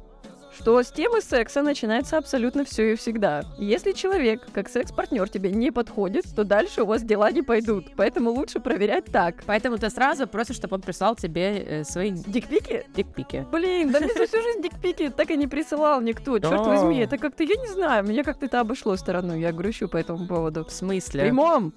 [0.58, 3.42] что с темы секса начинается абсолютно все и всегда.
[3.58, 7.86] Если человек, как секс-партнер, тебе не подходит, то дальше у вас дела не пойдут.
[7.96, 9.36] Поэтому лучше проверять так.
[9.46, 12.84] Поэтому ты сразу просишь, чтобы он прислал тебе э, свои Дикпики?
[12.94, 13.46] дикпики.
[13.52, 16.38] Блин, да мне за всю жизнь дикпики так и не присылал никто.
[16.38, 19.40] Черт возьми, это как-то, я не знаю, меня как-то это обошло стороной.
[19.40, 20.64] Я грущу по этому поводу.
[20.64, 21.22] В смысле?
[21.22, 21.72] Прямом.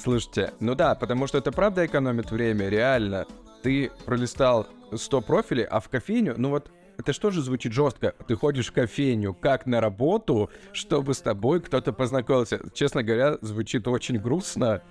[0.00, 3.26] Слушайте, ну да, потому что это правда экономит время, реально.
[3.62, 6.70] Ты пролистал 100 профилей, а в кофейню, ну вот
[7.02, 8.14] это что же звучит жестко?
[8.28, 12.60] Ты ходишь в кофейню как на работу, чтобы с тобой кто-то познакомился.
[12.72, 14.82] Честно говоря, звучит очень грустно.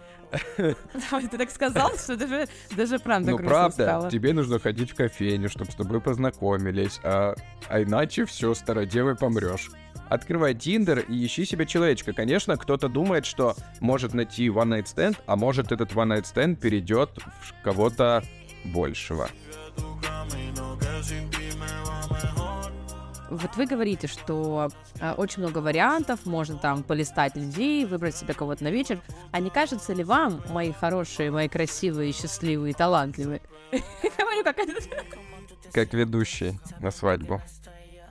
[0.57, 4.11] Ты так сказал, что даже, даже правда ну грустно правда, стало.
[4.11, 7.35] тебе нужно ходить в кофейню, чтобы с тобой познакомились, а,
[7.69, 9.69] а иначе все, стародевой помрешь.
[10.09, 12.11] Открывай Тиндер и ищи себе человечка.
[12.11, 16.57] Конечно, кто-то думает, что может найти one night stand, а может этот one night stand
[16.57, 17.09] перейдет
[17.41, 18.21] в кого-то
[18.65, 19.29] большего.
[23.31, 28.65] Вот вы говорите, что э, очень много вариантов, можно там полистать людей, выбрать себе кого-то
[28.65, 29.01] на вечер.
[29.31, 33.41] А не кажется ли вам, мои хорошие, мои красивые, счастливые, талантливые?
[33.71, 34.57] Говорю, как.
[35.71, 37.41] Как ведущий на свадьбу.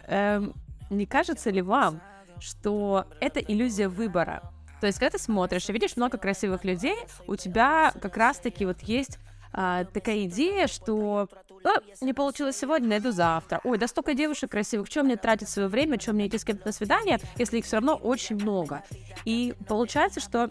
[0.07, 0.55] Эм,
[0.89, 2.01] Не кажется ли вам,
[2.39, 4.51] что это иллюзия выбора?
[4.81, 8.81] То есть, когда ты смотришь и видишь много красивых людей, у тебя как раз-таки вот
[8.81, 9.19] есть
[9.53, 11.29] а, такая идея, что
[11.65, 13.61] «А, не получилось сегодня, найду завтра.
[13.65, 16.67] Ой, да столько девушек красивых, чем мне тратить свое время, чем мне идти с кем-то
[16.67, 18.83] на свидание, если их все равно очень много.
[19.25, 20.51] И получается, что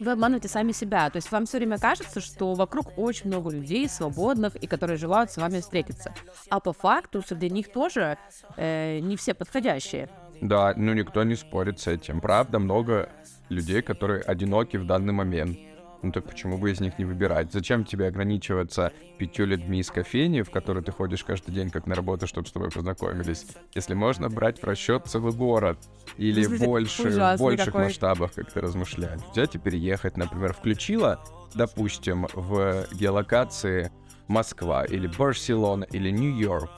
[0.00, 1.08] вы обманываете сами себя.
[1.10, 5.30] То есть вам все время кажется, что вокруг очень много людей свободных и которые желают
[5.30, 6.14] с вами встретиться.
[6.48, 8.18] А по факту среди них тоже
[8.56, 10.08] э, не все подходящие.
[10.40, 12.20] Да, ну никто не спорит с этим.
[12.20, 13.10] Правда, много
[13.48, 15.58] людей, которые одиноки в данный момент.
[16.02, 17.52] Ну так почему бы из них не выбирать?
[17.52, 21.94] Зачем тебе ограничиваться пятью людьми из кофейни, в которой ты ходишь каждый день как на
[21.94, 23.46] работу, чтобы с тобой познакомились?
[23.74, 25.78] Если можно брать в расчет целый город
[26.16, 27.84] или Слушайте, больше, в больших какой.
[27.84, 29.20] масштабах, как ты размышляешь.
[29.32, 31.22] Взять и переехать, например, включила,
[31.54, 33.92] допустим, в геолокации
[34.26, 36.70] Москва или Барселона или Нью-Йорк,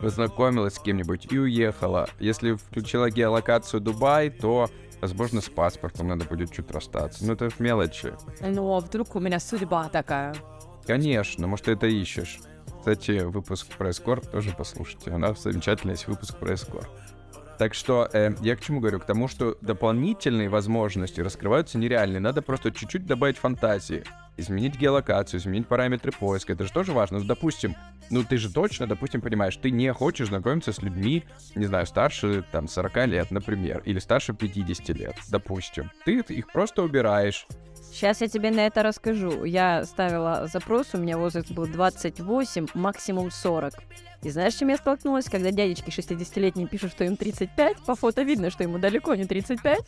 [0.00, 2.08] познакомилась с кем-нибудь и уехала.
[2.18, 4.68] Если включила геолокацию Дубай, то,
[5.02, 7.26] возможно, с паспортом надо будет чуть расстаться.
[7.26, 8.14] Ну, это мелочи.
[8.40, 10.34] Но вдруг у меня судьба такая.
[10.86, 12.40] Конечно, может, ты это ищешь.
[12.78, 15.10] Кстати, выпуск про эскорт тоже послушайте.
[15.10, 16.88] У нас замечательный есть выпуск про эскорт.
[17.58, 19.00] Так что э, я к чему говорю?
[19.00, 22.20] К тому, что дополнительные возможности раскрываются нереальные.
[22.20, 24.04] Надо просто чуть-чуть добавить фантазии.
[24.36, 26.54] изменить геолокацию, изменить параметры поиска.
[26.54, 27.18] Это же тоже важно.
[27.18, 27.76] Ну, допустим,
[28.10, 32.44] ну ты же точно, допустим, понимаешь, ты не хочешь знакомиться с людьми, не знаю, старше
[32.50, 35.90] там 40 лет, например, или старше 50 лет, допустим.
[36.04, 37.46] Ты их просто убираешь.
[37.92, 39.44] Сейчас я тебе на это расскажу.
[39.44, 43.74] Я ставила запрос, у меня возраст был 28, максимум 40.
[44.22, 45.26] И знаешь, чем я столкнулась?
[45.26, 49.78] Когда дядечки 60-летние пишут, что им 35, по фото видно, что ему далеко не 35.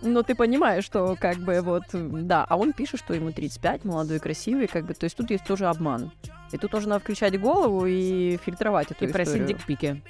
[0.00, 4.18] Но ты понимаешь, что как бы вот, да, а он пишет, что ему 35, молодой,
[4.18, 6.10] красивый, как бы, то есть тут есть тоже обман.
[6.52, 9.48] И тут нужно включать голову и фильтровать эту И просить историю.
[9.48, 10.02] дикпики.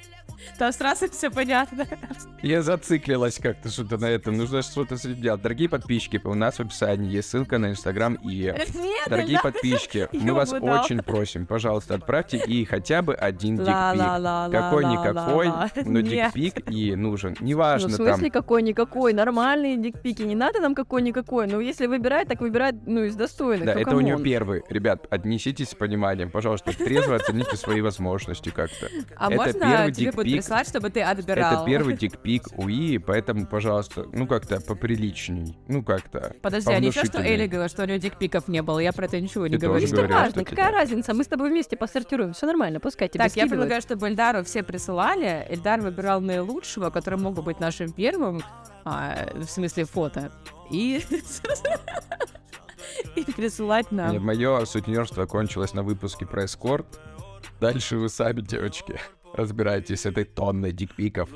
[0.57, 1.85] Там сразу все понятно.
[2.41, 4.37] Я зациклилась как-то что-то на этом.
[4.37, 5.41] Нужно что-то с этим делать.
[5.41, 8.67] Дорогие подписчики, у нас в описании есть ссылка на Инстаграм и Нет,
[9.07, 13.73] Дорогие подписчики, мы вас очень просим, пожалуйста, отправьте и хотя бы один дикпик.
[14.51, 15.51] Какой-никакой,
[15.85, 17.35] но дикпик и нужен.
[17.39, 18.07] Ну, Неважно в там.
[18.07, 19.13] смысле какой-никакой?
[19.13, 20.23] Нормальные дикпики.
[20.23, 21.47] Не надо нам какой-никакой.
[21.47, 23.65] Ну, если выбирать, так выбирать, ну, из достойных.
[23.65, 24.63] Да, Ну, это у нее первый.
[24.69, 26.29] Ребят, отнеситесь с пониманием.
[26.33, 28.87] Пожалуйста, трезво оцените свои возможности как-то.
[29.15, 30.41] А Это можно первый тебе будет дикпик.
[30.41, 31.53] прислать, чтобы ты отбирал?
[31.53, 35.55] Это первый дикпик УИ, поэтому, пожалуйста, ну как-то поприличней.
[35.67, 36.35] Ну как-то.
[36.41, 37.19] Подожди, а ничего, что.
[37.19, 38.79] Элли говорила, что у нее дикпиков не было?
[38.79, 39.85] Я про это ничего не говорю.
[39.85, 41.13] Что важно, какая разница?
[41.13, 42.33] Мы с тобой вместе посортируем.
[42.33, 45.45] Все нормально, пускай тебе Так, я предлагаю, чтобы Эльдару все присылали.
[45.49, 48.41] Эльдар выбирал наилучшего, который мог бы быть нашим первым,
[48.85, 50.31] а, в смысле фото.
[50.71, 51.03] И...
[53.15, 54.23] И присылать нам.
[54.23, 56.85] Мое сутенерство кончилось на выпуске про эскорт.
[57.59, 58.99] Дальше вы сами, девочки,
[59.33, 61.29] разбирайтесь с этой тонной дикпиков.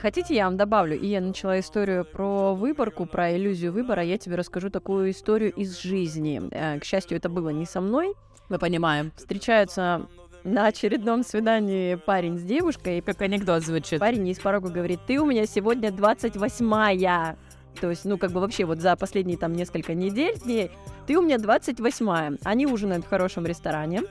[0.00, 0.98] Хотите, я вам добавлю?
[0.98, 4.02] И я начала историю про выборку, про иллюзию выбора.
[4.02, 6.40] Я тебе расскажу такую историю из жизни.
[6.52, 8.14] Э, К счастью, это было не со мной.
[8.48, 9.12] Мы понимаем.
[9.16, 10.06] Встречаются
[10.42, 14.00] на очередном свидании парень с девушкой, и Как анекдот звучит.
[14.00, 17.36] парень из порога говорит, ты у меня сегодня 28-я.
[17.80, 20.70] То есть, ну, как бы вообще вот за последние там несколько недель дней,
[21.06, 22.36] ты у меня 28-я.
[22.44, 24.02] Они ужинают в хорошем ресторане.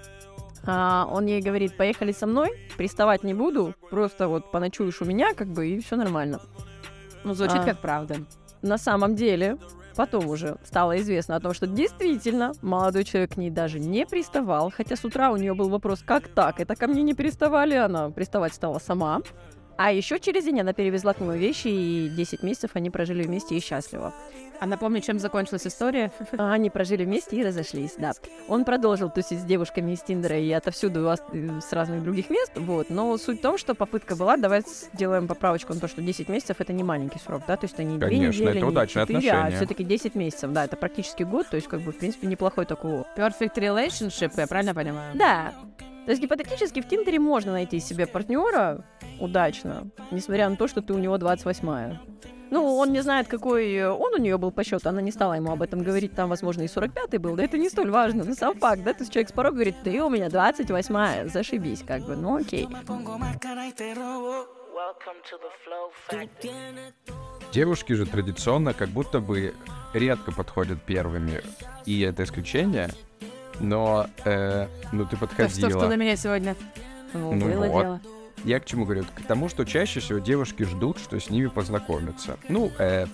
[0.65, 5.34] А, он ей говорит, поехали со мной, приставать не буду, просто вот поночуешь у меня,
[5.34, 6.41] как бы, и все нормально.
[7.23, 7.65] Ну, звучит А.
[7.65, 8.17] как правда.
[8.62, 9.58] На самом деле,
[9.95, 14.71] потом уже стало известно о том, что действительно молодой человек к ней даже не приставал,
[14.75, 18.10] хотя с утра у нее был вопрос, как так, это ко мне не приставали, она
[18.10, 19.21] приставать стала сама.
[19.81, 23.55] А еще через день она перевезла к нему вещи, и 10 месяцев они прожили вместе
[23.55, 24.13] и счастливо.
[24.59, 26.11] А напомни, чем закончилась история?
[26.37, 28.11] А Они прожили вместе и разошлись, да.
[28.49, 32.89] Он продолжил тусить с девушками из Тиндера и отовсюду э, с разных других мест, вот.
[32.89, 34.63] Но суть в том, что попытка была, давай
[34.93, 37.85] сделаем поправочку на то, что 10 месяцев это не маленький срок, да, то есть это
[37.85, 39.55] не две Конечно, недели, это не удачные четыре, а отношения.
[39.55, 43.05] все-таки 10 месяцев, да, это практически год, то есть как бы в принципе неплохой такой.
[43.15, 45.15] Perfect relationship, я правильно понимаю?
[45.15, 45.53] Да.
[46.10, 48.84] То есть гипотетически в Тиндере можно найти себе партнера
[49.19, 52.02] удачно, несмотря на то, что ты у него 28-я.
[52.50, 55.34] Ну, он не знает, какой э, он у нее был по счету, она не стала
[55.34, 58.34] ему об этом говорить, там, возможно, и 45-й был, да это не столь важно, но
[58.34, 62.02] сам факт, да, то есть человек с порога говорит, ты у меня 28-я, зашибись, как
[62.02, 62.67] бы, ну окей.
[67.52, 69.54] Девушки же традиционно как будто бы
[69.93, 71.43] редко подходят первыми.
[71.86, 72.89] И это исключение.
[73.60, 75.82] Но, э, ну ты Да что ж подходила.
[75.82, 76.56] ты на меня сегодня?
[77.13, 77.82] Ну, Ну было вот.
[77.82, 78.02] дело.
[78.45, 79.04] Я к чему говорю?
[79.04, 82.38] К тому, что чаще всего девушки ждут, что с ними познакомятся.
[82.48, 83.06] Ну, э,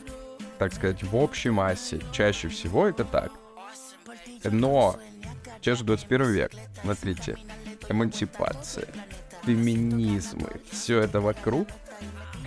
[0.60, 2.00] так сказать, в общей массе.
[2.12, 3.32] Чаще всего это так.
[4.44, 4.98] Но
[5.62, 6.52] сейчас же 21 век.
[6.82, 7.38] Смотрите.
[7.90, 8.88] Эмансипация,
[9.44, 11.68] феминизмы, все это вокруг.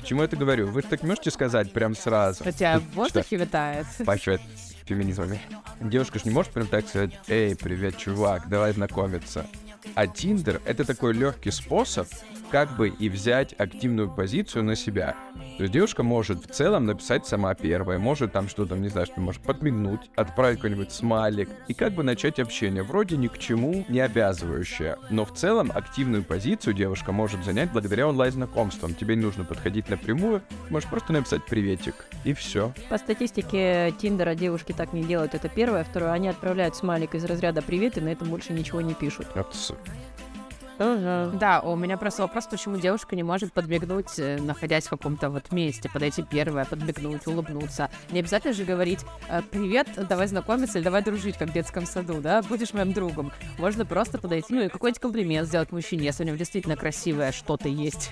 [0.01, 0.69] К чему я это говорю?
[0.69, 2.45] Вы же так можете сказать прям сразу?
[2.45, 3.87] Хотя в воздухе витает.
[4.05, 4.41] пахивает
[4.89, 5.41] феминизмами.
[5.81, 9.47] Девушка ж не может прям так сказать, эй, привет, чувак, давай знакомиться.
[9.95, 12.09] А Тиндер— это такой легкий способ
[12.51, 15.17] как бы и взять активную позицию на себя.
[15.59, 19.21] То есть девушка может в целом написать сама первая, может там что-то, не знаю, что
[19.21, 22.85] может подмигнуть, отправить какой-нибудь смайлик и как бы начать общение.
[22.85, 28.07] Вроде ни к чему не обязывающее, но в целом активную позицию девушка может занять благодаря
[28.07, 28.95] онлайн-знакомствам.
[28.95, 32.73] Тебе не нужно подходить напрямую, можешь просто написать приветик, и все.
[32.89, 35.83] По статистике Тиндера девушки так не делают, это первое.
[35.83, 39.27] Второе, они отправляют смайлик из разряда «привет» и на этом больше ничего не пишут.
[39.35, 39.57] Вот
[40.79, 45.51] Да, у меня просто вопрос, почему девушка не может подмигнуть, э, находясь в каком-то вот
[45.53, 47.91] месте, подойти первая, подмигнуть, улыбнуться.
[48.11, 52.21] Не обязательно же говорить э, «Привет, давай знакомиться» или «Давай дружить», как в детском саду,
[52.21, 52.43] да?
[52.43, 53.33] Будешь моим другом.
[53.59, 57.69] Можно просто подойти, ну и какой-нибудь комплимент сделать мужчине, если у него действительно красивое что-то
[57.69, 58.11] есть.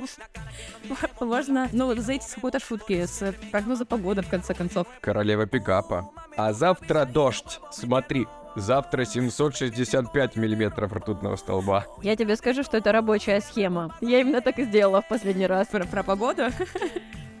[1.20, 4.86] Можно, ну, зайти с какой-то шутки, с прогноза погоды, в конце концов.
[5.00, 6.10] королева пикапа.
[6.36, 7.60] А завтра дождь.
[7.70, 11.86] Смотри, завтра 765 миллиметров ртутного столба.
[12.02, 13.94] Я тебе скажу, что это рабочая схема.
[14.00, 15.68] Я именно так и сделала в последний раз.
[15.68, 16.44] Про, про погоду?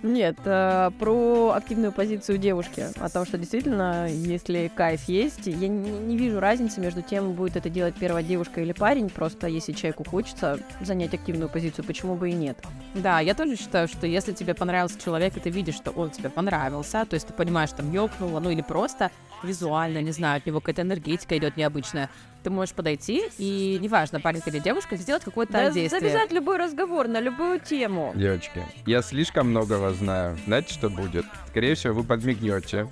[0.02, 2.86] Нет, э, про активную позицию девушки.
[2.98, 7.56] О том, что действительно, если кайф есть, я не, не вижу разницы между тем, будет
[7.56, 9.08] это делать первая девушка или парень.
[9.08, 12.58] Просто если человеку хочется занять активную позицию, почему бы и нет?
[12.94, 16.30] Да, я тоже считаю, что если тебе понравился человек, и ты видишь, что он тебе
[16.30, 19.10] понравился, то есть ты понимаешь, там ёкнуло, ну или просто
[19.44, 22.10] визуально, не знаю, от него какая-то энергетика идет необычная,
[22.42, 26.00] ты можешь подойти и, неважно, парень или девушка, сделать какое-то Да действие.
[26.00, 28.12] завязать любой разговор на любую тему.
[28.16, 30.36] Девочки, я слишком много вас знаю.
[30.46, 31.24] Знаете, что будет?
[31.48, 32.88] Скорее всего, вы подмигнете.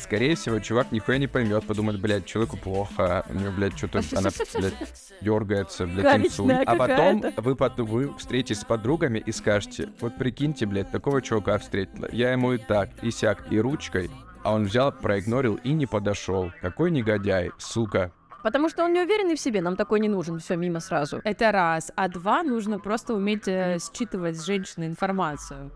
[0.00, 4.30] Скорее всего, чувак нихуя не поймет, подумает, блядь, человеку плохо, у него, блядь, что-то, она,
[4.54, 4.74] блядь,
[5.20, 6.52] дергается, блядь, инсульт.
[6.66, 11.58] А потом вы, пот- вы встретитесь с подругами и скажете, вот прикиньте, блядь, такого чувака
[11.58, 12.08] встретила.
[12.12, 14.08] Я ему и так, и сяк, и ручкой,
[14.42, 16.52] а он взял, проигнорил и не подошел.
[16.60, 18.12] Какой негодяй, сука.
[18.42, 20.38] Потому что он не уверенный в себе, нам такой не нужен.
[20.38, 21.20] Все, мимо сразу.
[21.24, 21.90] Это раз.
[21.96, 25.70] А два, нужно просто уметь э, считывать с женщины информацию.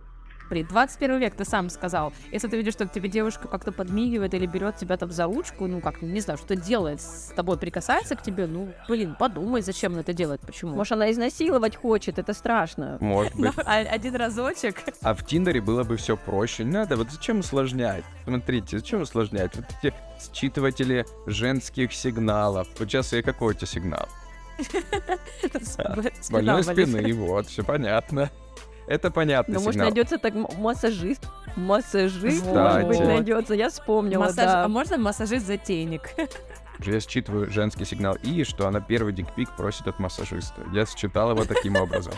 [0.52, 2.12] Блин, 21 век, ты сам сказал.
[2.30, 5.66] Если ты видишь, что к тебе девушка как-то подмигивает или берет тебя там за ручку,
[5.66, 9.92] ну как, не знаю, что делает, с тобой прикасается к тебе, ну, блин, подумай, зачем
[9.92, 10.74] она это делает, почему.
[10.74, 12.98] Может, она изнасиловать хочет, это страшно.
[13.00, 13.56] Может быть.
[13.56, 14.82] Ну, а- один разочек.
[15.00, 16.64] А в Тиндере было бы все проще.
[16.64, 18.04] Не надо, вот зачем усложнять?
[18.24, 19.56] Смотрите, зачем усложнять?
[19.56, 19.94] Вот эти
[20.34, 22.68] считыватели женских сигналов.
[22.78, 24.06] Вот сейчас я какой у тебя сигнал?
[25.62, 26.88] Спина Больной болит.
[26.88, 28.30] спины, вот, все понятно.
[28.86, 31.26] Это понятный Ну, может, найдется так массажист.
[31.56, 32.84] Массажист, Кстати.
[32.84, 33.54] может быть, найдется.
[33.54, 34.64] Я вспомнила, Массаж- да.
[34.64, 36.10] А можно массажист-затейник?
[36.80, 40.62] Я считываю женский сигнал И, что она первый дикпик просит от массажиста.
[40.72, 42.14] Я считал его таким образом.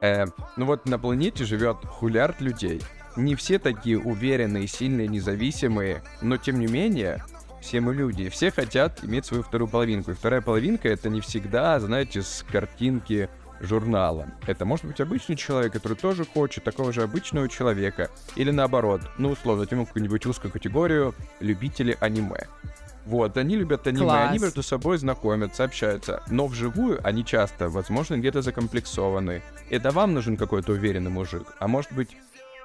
[0.00, 0.24] Э,
[0.56, 2.82] ну вот на планете живет хулярд людей.
[3.16, 7.22] Не все такие уверенные, сильные, независимые, но тем не менее,
[7.60, 10.12] все мы люди, все хотят иметь свою вторую половинку.
[10.12, 13.28] И вторая половинка это не всегда, знаете, с картинки
[13.60, 14.28] журнала.
[14.46, 18.10] Это может быть обычный человек, который тоже хочет такого же обычного человека.
[18.36, 22.46] Или наоборот, ну, условно, возьмем какую-нибудь узкую категорию любители аниме.
[23.06, 24.30] Вот, они любят аниме, Класс.
[24.30, 26.22] они между собой знакомятся, общаются.
[26.28, 29.42] Но вживую они часто, возможно, где-то закомплексованы.
[29.70, 32.16] Это вам нужен какой-то уверенный мужик, а может быть,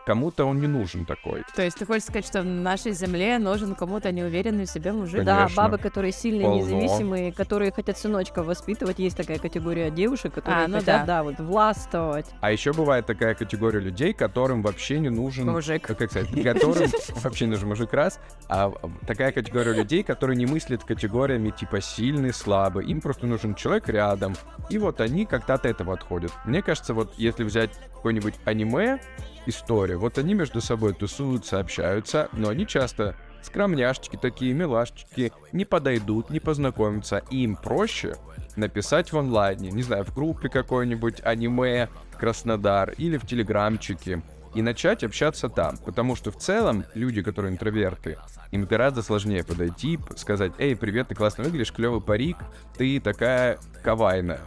[0.05, 1.43] кому-то он не нужен такой.
[1.55, 5.25] То есть ты хочешь сказать, что в нашей земле нужен кому-то неуверенный в себе мужик?
[5.25, 5.47] Конечно.
[5.47, 6.61] Да, бабы, которые сильные, Полно.
[6.61, 8.99] независимые, которые хотят сыночка воспитывать.
[8.99, 11.05] Есть такая категория девушек, которые А, ну хотят, да.
[11.05, 12.27] да, вот, властвовать.
[12.41, 15.49] А еще бывает такая категория людей, которым вообще не нужен...
[15.49, 15.81] Мужик.
[15.83, 16.89] Как сказать, которым
[17.23, 18.71] вообще не нужен мужик раз, а
[19.07, 22.85] такая категория людей, которые не мыслят категориями типа сильный, слабый.
[22.85, 24.35] Им просто нужен человек рядом.
[24.69, 26.31] И вот они как-то от этого отходят.
[26.45, 28.99] Мне кажется, вот если взять какое-нибудь аниме,
[29.47, 36.29] историю, вот они между собой тусуются, общаются, но они часто скромняшечки такие, милашечки, не подойдут,
[36.29, 37.23] не познакомятся.
[37.29, 38.15] Им проще
[38.55, 44.21] написать в онлайне, не знаю, в группе какой-нибудь аниме Краснодар или в телеграмчике
[44.55, 45.77] и начать общаться там.
[45.77, 48.17] Потому что в целом люди, которые интроверты,
[48.51, 52.37] им гораздо сложнее подойти, сказать, эй, привет, ты классно выглядишь, клевый парик,
[52.77, 54.39] ты такая кавайная.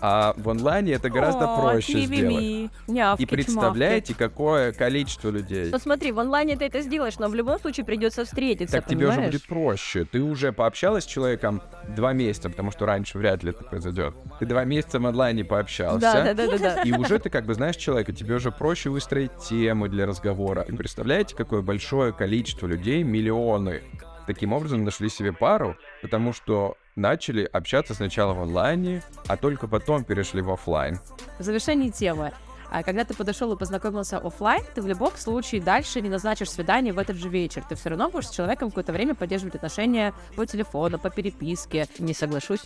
[0.00, 2.70] А в онлайне это гораздо О, проще сделать.
[2.86, 5.70] нявки, И представляете, какое количество людей.
[5.72, 9.06] Ну смотри, в онлайне ты это сделаешь, но в любом случае придется встретиться, Так тебе
[9.06, 9.32] уже понимаешь?
[9.32, 10.04] будет проще.
[10.04, 11.62] Ты уже пообщалась с человеком
[11.96, 14.14] два месяца, потому что раньше вряд ли это произойдет.
[14.38, 16.00] Ты два месяца в онлайне пообщался.
[16.00, 16.82] Да, да, да, да, да.
[16.82, 20.62] И уже ты как бы знаешь человека, тебе уже проще выстроить темы для разговора.
[20.62, 23.82] И представляете, какое большое количество людей, миллионы,
[24.26, 30.04] таким образом нашли себе пару, потому что начали общаться сначала в онлайне, а только потом
[30.04, 30.98] перешли в оффлайн.
[31.38, 32.32] В завершении темы.
[32.70, 36.92] А когда ты подошел и познакомился оффлайн, ты в любом случае дальше не назначишь свидание
[36.92, 37.64] в этот же вечер.
[37.68, 41.86] Ты все равно будешь с человеком какое-то время поддерживать отношения по телефону, по переписке.
[41.98, 42.60] Не соглашусь.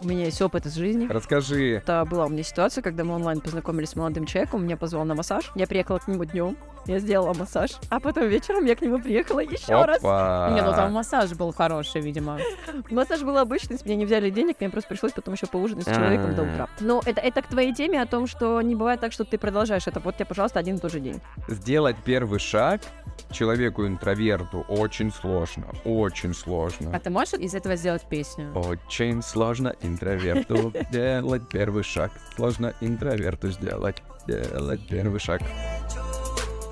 [0.00, 1.06] У меня есть опыт из жизни.
[1.08, 5.04] Расскажи, Это была у меня ситуация, когда мы онлайн познакомились с молодым человеком, меня позвал
[5.04, 5.50] на массаж.
[5.54, 6.56] Я приехала к нему днем,
[6.86, 9.98] я сделала массаж, а потом вечером я к нему приехала еще раз.
[9.98, 10.50] опа.
[10.54, 12.38] Не, ну там массаж был хороший, видимо.
[12.90, 15.92] Массаж был обычный, с меня не взяли денег, мне просто пришлось потом еще поужинать с
[15.92, 16.68] человеком до утра.
[16.80, 19.86] Но это, это к твоей теме о том, что не бывает так, что ты продолжаешь
[19.86, 20.00] это.
[20.00, 21.20] Вот тебе, пожалуйста, один и тот же день.
[21.48, 22.80] Сделать первый шаг
[23.32, 27.00] человеку-интроверту очень сложно, очень А сложно.
[27.00, 28.52] ты можешь из этого сделать песню?
[28.54, 32.12] Очень сложно интроверту делать первый шаг.
[32.36, 35.42] Сложно интроверту сделать, делать первый шаг.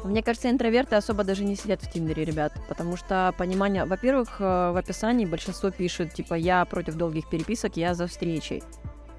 [0.04, 4.70] Мне кажется, интроверты особо даже не сидят в Тиндере, ребят, потому что понимание, во-первых, э,
[4.70, 8.62] в описании большинство пишет, типа, я против долгих переписок, я за встречей.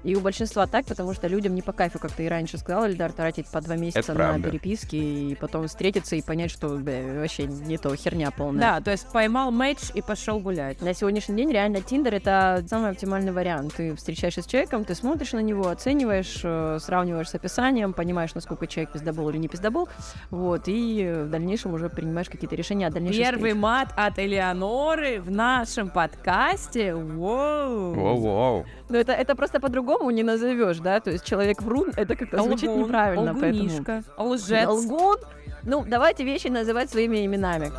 [0.04, 2.86] И у большинства так, потому что людям не по кайфу, как ты и раньше сказала,
[2.86, 4.50] Эльдар, тратить по два месяца на правда.
[4.50, 8.60] переписки и потом встретиться и понять, что бля, вообще не то, херня полная.
[8.60, 10.80] Да, то есть поймал матч и пошел гулять.
[10.80, 13.74] На сегодняшний день реально Тиндер это самый оптимальный вариант.
[13.76, 18.66] Ты встречаешься с человеком, ты смотришь на него, оцениваешь, э, сравниваешь с описанием, понимаешь, насколько
[18.66, 19.88] человек пиздобол или не пиздобол,
[20.30, 25.30] вот, и в дальнейшем уже принимаешь какие-то решения о дальнейшем Первый мат от Элеоноры в
[25.30, 26.94] нашем подкасте.
[26.94, 27.94] Воу.
[27.94, 28.66] Воу-воу.
[28.88, 31.00] Ну, это, это просто по-другому не назовешь, да?
[31.00, 33.64] То есть человек врун, это как-то звучит неправильно, поэтому...
[33.64, 34.68] лгунишка, лжец.
[34.68, 35.18] Лгун?
[35.64, 37.72] Ну, давайте вещи называть своими именами.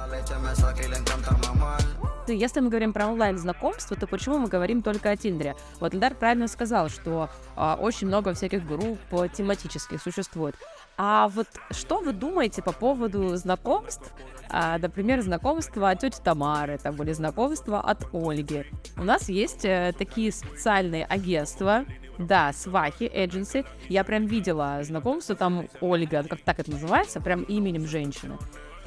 [2.28, 5.56] Если мы говорим про онлайн-знакомство, то почему мы говорим только о Тиндере?
[5.80, 10.56] Вот Эльдар правильно сказал, что а, очень много всяких групп а, тематических существует.
[10.98, 14.12] А вот что вы думаете по поводу знакомств?
[14.50, 18.66] А, например, знакомства от тети Тамары, там, или знакомства от Ольги.
[18.98, 21.86] У нас есть э, такие специальные агентства,
[22.18, 23.66] да, свахи, agency.
[23.90, 28.38] Я прям видела знакомство, там Ольга, как так это называется, прям именем женщины.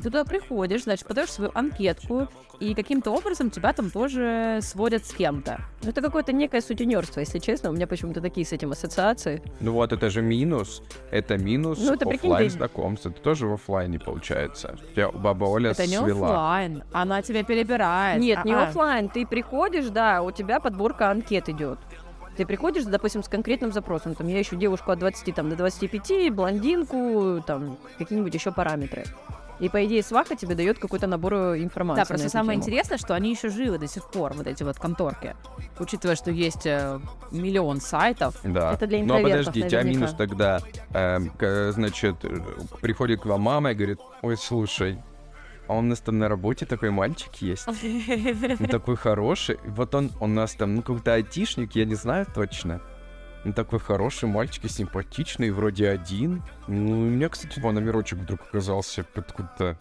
[0.00, 2.26] Ты туда приходишь, значит, подаешь свою анкетку,
[2.58, 5.60] и каким-то образом тебя там тоже сводят с кем-то.
[5.82, 7.68] Ну, это какое-то некое сутенерство, если честно.
[7.68, 9.42] У меня почему-то такие с этим ассоциации.
[9.60, 10.82] Ну вот это же минус.
[11.10, 13.08] Это минус Ну, это, прикинь, оффлайн ты-.
[13.10, 14.78] Это тоже в оффлайне получается.
[14.94, 16.28] Тебя баба Оля Это не свела.
[16.28, 18.20] оффлайн, она тебя перебирает.
[18.20, 18.68] Нет, не А-а.
[18.68, 19.10] оффлайн.
[19.10, 21.78] Ты приходишь, да, у тебя подборка анкет идет.
[22.36, 26.32] Ты приходишь, допустим, с конкретным запросом, там, я ищу девушку от 20 там, до 25,
[26.32, 29.04] блондинку, там, какие-нибудь еще параметры.
[29.60, 32.62] И, по идее, сваха тебе дает какой-то набор э, информации Да, просто самое тему.
[32.64, 35.36] интересное, что они еще живы до сих пор, вот эти вот конторки.
[35.78, 36.98] Учитывая, что есть э,
[37.30, 38.36] миллион сайтов.
[38.42, 38.72] Да.
[38.72, 39.98] Это для Ну а интровертов подожди, у тебя наверняка.
[40.00, 40.60] минус тогда,
[40.94, 42.38] эм, к- значит, э,
[42.80, 44.98] приходит к вам мама и говорит, ой, слушай,
[45.68, 47.68] а у нас там на работе такой мальчик есть,
[48.60, 52.80] он такой хороший, вот он у нас там, ну, какой-то айтишник, я не знаю точно.
[53.44, 56.42] Он такой хороший мальчик и симпатичный, вроде один.
[56.66, 59.78] Ну, у меня, кстати, вон номерочек вдруг оказался откуда-то.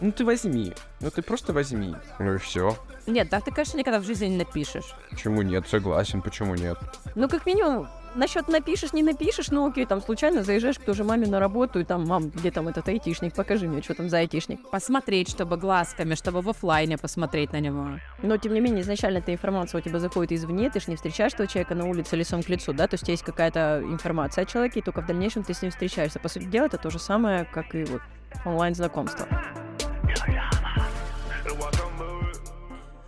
[0.00, 0.72] Ну, ты возьми.
[1.00, 1.96] Ну, ты просто возьми.
[2.18, 2.76] Ну и все.
[3.06, 4.94] Нет, так ты, конечно, никогда в жизни не напишешь.
[5.10, 5.66] Почему нет?
[5.68, 6.78] Согласен, почему нет?
[7.16, 11.04] Ну, как минимум, насчет напишешь, не напишешь, ну окей, там случайно заезжаешь к той же
[11.04, 14.18] маме на работу, и там, мам, где там этот айтишник, покажи мне, что там за
[14.18, 14.68] айтишник.
[14.70, 17.98] Посмотреть, чтобы глазками, чтобы в оффлайне посмотреть на него.
[18.22, 21.34] Но, тем не менее, изначально эта информация у тебя заходит извне, ты же не встречаешь
[21.34, 24.80] этого человека на улице лицом к лицу, да, то есть есть какая-то информация о человеке,
[24.80, 26.18] и только в дальнейшем ты с ним встречаешься.
[26.18, 28.02] По сути дела, это то же самое, как и вот
[28.44, 29.26] онлайн-знакомство.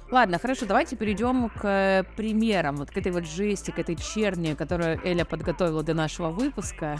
[0.09, 4.55] Ладно, хорошо, давайте перейдем к э, примерам, вот к этой вот жести, к этой черни,
[4.55, 6.99] которую Эля подготовила для нашего выпуска.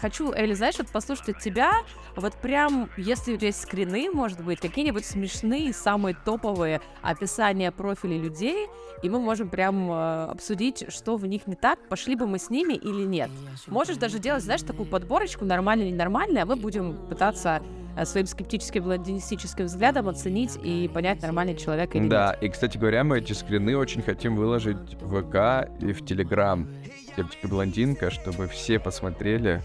[0.00, 1.72] Хочу, Эля, знаешь, вот послушать от тебя,
[2.16, 8.68] вот прям, если есть скрины, может быть, какие-нибудь смешные, самые топовые описания профилей людей,
[9.02, 12.48] и мы можем прям э, обсудить, что в них не так, пошли бы мы с
[12.48, 13.30] ними или нет.
[13.66, 17.60] Можешь даже делать, знаешь, такую подборочку, нормально, ненормально, а мы будем пытаться
[18.04, 22.10] своим скептическим, блондинистическим взглядом оценить и понять, нормальный человек или нет.
[22.10, 26.68] Да, и, кстати говоря, мы эти скрины очень хотим выложить в ВК и в Телеграм.
[27.16, 29.62] Девочка блондинка, чтобы все посмотрели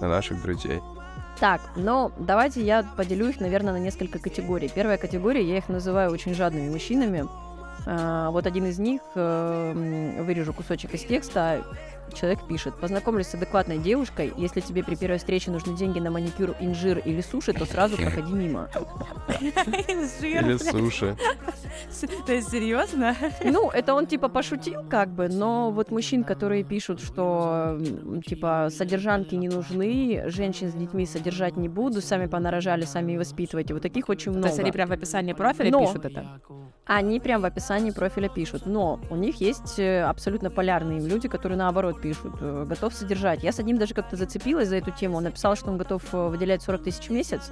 [0.00, 0.80] на наших друзей.
[1.40, 4.70] Так, ну, давайте я поделю их, наверное, на несколько категорий.
[4.72, 7.26] Первая категория, я их называю очень жадными мужчинами.
[7.84, 11.64] А, вот один из них, э, вырежу кусочек из текста,
[12.12, 16.54] человек пишет, познакомлюсь с адекватной девушкой, если тебе при первой встрече нужны деньги на маникюр,
[16.60, 18.68] инжир или суши, то сразу проходи мимо.
[19.40, 21.16] Или суши.
[22.26, 23.16] То есть серьезно?
[23.44, 27.78] Ну, это он типа пошутил как бы, но вот мужчин, которые пишут, что
[28.26, 33.74] типа содержанки не нужны, женщин с детьми содержать не буду, сами понарожали, сами и воспитывайте,
[33.74, 34.48] вот таких очень То много.
[34.48, 35.86] есть они прям в описании профиля Но.
[35.86, 36.40] пишут это?
[36.84, 38.66] Они прям в описании профиля пишут.
[38.66, 43.42] Но у них есть э, абсолютно полярные люди, которые наоборот пишут, э, готов содержать.
[43.42, 45.16] Я с одним даже как-то зацепилась за эту тему.
[45.18, 47.50] Он написал, что он готов э, выделять 40 тысяч в месяц.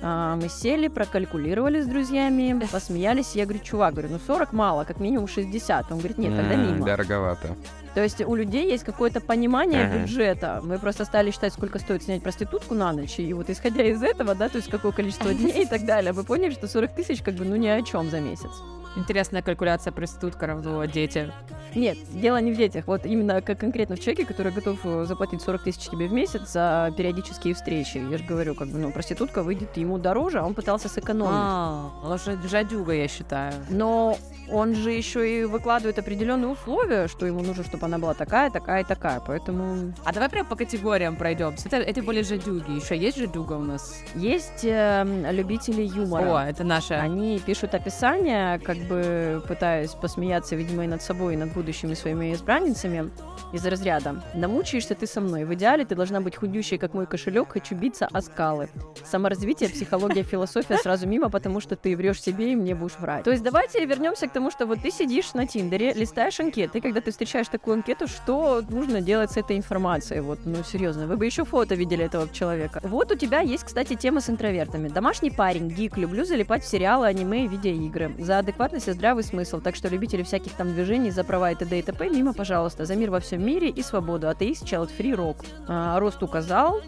[0.00, 3.34] А, мы сели, прокалькулировали с друзьями, посмеялись.
[3.34, 5.90] Я говорю, чувак, говорю, ну 40 мало, как минимум 60.
[5.90, 6.86] Он говорит, нет, тогда мимо.
[6.86, 7.48] Дороговато.
[7.94, 9.98] То есть у людей есть какое-то понимание Ага.
[9.98, 10.60] бюджета.
[10.62, 13.18] Мы просто стали считать, сколько стоит снять проститутку на ночь.
[13.18, 16.22] И вот исходя из этого, да, то есть какое количество дней и так далее, мы
[16.22, 18.50] поняли, что 40 тысяч как бы ну ни о чем за месяц.
[18.98, 21.32] Интересная калькуляция проститутка равно дети.
[21.74, 22.86] Нет, дело не в детях.
[22.86, 26.52] Вот именно как конкретно в человеке, который готов э, заплатить 40 тысяч тебе в месяц
[26.52, 27.98] за периодические встречи.
[27.98, 31.30] Я же говорю, как бы, ну, проститутка выйдет ему дороже, а он пытался сэкономить.
[31.32, 33.52] А, он же жадюга, я считаю.
[33.68, 34.18] Но
[34.50, 38.82] он же еще и выкладывает определенные условия, что ему нужно, чтобы она была такая, такая
[38.82, 39.20] и такая.
[39.20, 41.68] Поэтому А давай прям по категориям пройдемся.
[41.68, 42.72] Это, это более жадюги.
[42.72, 43.94] Еще есть жадюга у нас?
[44.14, 46.44] есть э, любители юмора.
[46.44, 47.00] О, это наша.
[47.00, 52.32] Они пишут описание, когда бы пытаюсь посмеяться, видимо, и над собой, и над будущими своими
[52.32, 53.10] избранницами
[53.52, 54.22] из разряда.
[54.34, 55.44] Намучаешься ты со мной.
[55.44, 58.68] В идеале ты должна быть худющей, как мой кошелек, хочу биться о скалы.
[59.04, 63.24] Саморазвитие, психология, философия сразу мимо, потому что ты врешь себе и мне будешь врать.
[63.24, 67.00] То есть давайте вернемся к тому, что вот ты сидишь на Тиндере, листаешь анкеты, когда
[67.00, 70.20] ты встречаешь такую анкету, что нужно делать с этой информацией?
[70.20, 72.80] Вот, ну серьезно, вы бы еще фото видели этого человека.
[72.82, 74.88] Вот у тебя есть, кстати, тема с интровертами.
[74.88, 78.14] Домашний парень, гик, люблю залипать в сериалы, аниме и видеоигры.
[78.18, 81.78] За адекватность и здравый смысл, так что любители всяких там движений за права и т.д.
[81.78, 82.08] и т.п.
[82.10, 82.84] мимо, пожалуйста.
[82.84, 84.28] За мир во всем мире и свободу.
[84.28, 85.38] Атеист, child free, рок.
[85.66, 86.80] А, рост указал.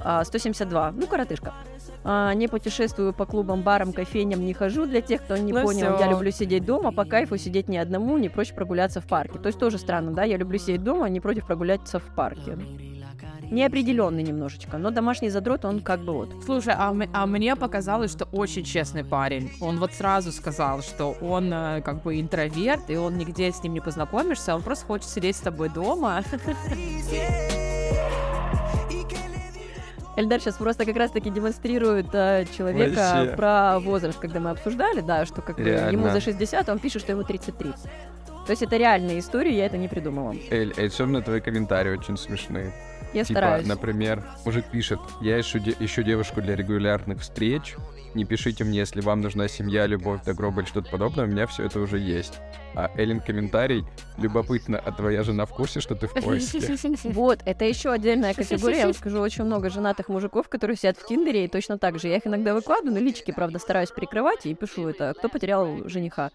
[0.00, 0.92] А, 172.
[0.92, 1.52] Ну, коротышка.
[2.04, 4.86] А, не путешествую по клубам, барам, кофейням, не хожу.
[4.86, 6.04] Для тех, кто не Ну понял, всё.
[6.04, 9.38] я люблю сидеть дома, по кайфу сидеть не одному, не прочь прогуляться в парке.
[9.38, 10.24] То есть тоже странно, да?
[10.24, 12.58] Я люблю сидеть дома, не против прогуляться в парке.
[13.50, 16.44] Неопределенный немножечко, но домашний задрот, он как бы вот.
[16.44, 19.50] Слушай, а, а мне показалось, что очень честный парень.
[19.60, 23.74] Он вот сразу сказал, что он э, как бы интроверт, и он нигде с ним
[23.74, 26.22] не познакомишься, он просто хочет сидеть с тобой дома.
[30.16, 33.36] Эльдар сейчас просто как раз-таки демонстрирует э, человека Вообще.
[33.36, 37.02] про возраст, когда мы обсуждали, да, что как бы ему за 60, а он пишет,
[37.02, 37.70] что ему 33.
[38.46, 40.34] То есть это реальная история, я это не придумала.
[40.50, 42.72] Эль, Эль, особенно твои комментарии очень смешные.
[43.14, 43.66] Я типа, стараюсь.
[43.66, 47.76] например, мужик пишет, я ищу, де- ищу девушку для регулярных встреч,
[48.14, 51.46] не пишите мне, если вам нужна семья, любовь до гроба или что-то подобное, у меня
[51.46, 52.38] все это уже есть.
[52.74, 53.84] А Эллен комментарий,
[54.18, 56.60] любопытно, а твоя жена в курсе, что ты в поиске?
[57.04, 58.78] Вот, это еще отдельная категория.
[58.78, 62.08] Я вам скажу, очень много женатых мужиков, которые сидят в Тиндере, и точно так же.
[62.08, 65.14] Я их иногда выкладываю, но личики, правда, стараюсь прикрывать и пишу это.
[65.16, 66.30] Кто потерял жениха?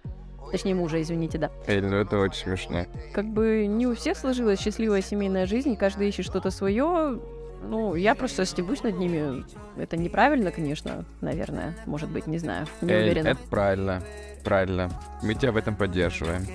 [0.51, 1.51] Точнее, мужа, извините, да.
[1.67, 2.85] Эль, ну это очень смешно.
[3.13, 7.19] Как бы не у всех сложилась счастливая семейная жизнь, каждый ищет что-то свое.
[7.61, 9.43] Ну, я просто стебусь над ними.
[9.77, 11.75] Это неправильно, конечно, наверное.
[11.85, 12.67] Может быть, не знаю.
[12.81, 13.27] Не Эль, уверена.
[13.29, 14.01] это правильно,
[14.43, 14.89] правильно.
[15.21, 16.45] Мы тебя в этом поддерживаем.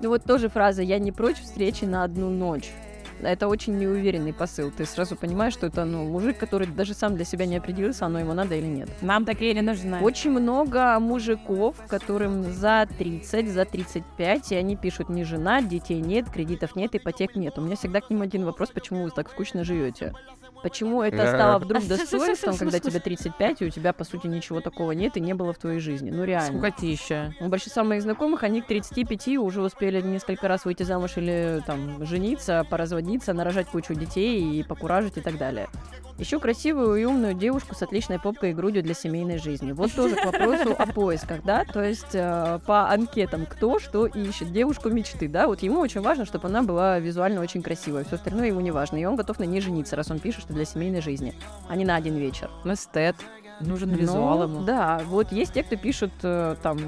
[0.00, 2.70] Ну вот тоже фраза «я не прочь встречи на одну ночь».
[3.22, 4.70] Это очень неуверенный посыл.
[4.70, 8.20] Ты сразу понимаешь, что это ну, мужик, который даже сам для себя не определился, оно
[8.20, 8.88] ему надо или нет.
[9.02, 10.00] Нам такие не нужны.
[10.00, 16.28] Очень много мужиков, которым за 30, за 35, и они пишут «не жена, детей нет,
[16.30, 17.58] кредитов нет, ипотек нет».
[17.58, 20.14] У меня всегда к ним один вопрос, почему вы так скучно живете?
[20.64, 24.92] Почему это стало вдруг достоинством, когда тебе 35, и у тебя, по сути, ничего такого
[24.92, 26.10] нет и не было в твоей жизни?
[26.10, 26.58] Ну, реально.
[26.58, 27.34] Скукотища.
[27.38, 32.06] У большинства моих знакомых, они к 35 уже успели несколько раз выйти замуж или там
[32.06, 35.68] жениться, поразводиться, нарожать кучу детей и покуражить и так далее.
[36.16, 39.72] Ищу красивую и умную девушку с отличной попкой и грудью для семейной жизни.
[39.72, 44.52] Вот тоже к вопросу о поисках, да, то есть э, по анкетам, кто что ищет.
[44.52, 48.46] Девушку мечты, да, вот ему очень важно, чтобы она была визуально очень красивая, все остальное
[48.46, 51.00] ему не важно, и он готов на ней жениться, раз он пишет, что для семейной
[51.00, 51.34] жизни,
[51.68, 52.48] а не на один вечер.
[52.64, 53.16] Эстет.
[53.60, 54.60] Нужен Ну, визуал ему.
[54.62, 56.78] Да, вот есть те, кто пишут э, там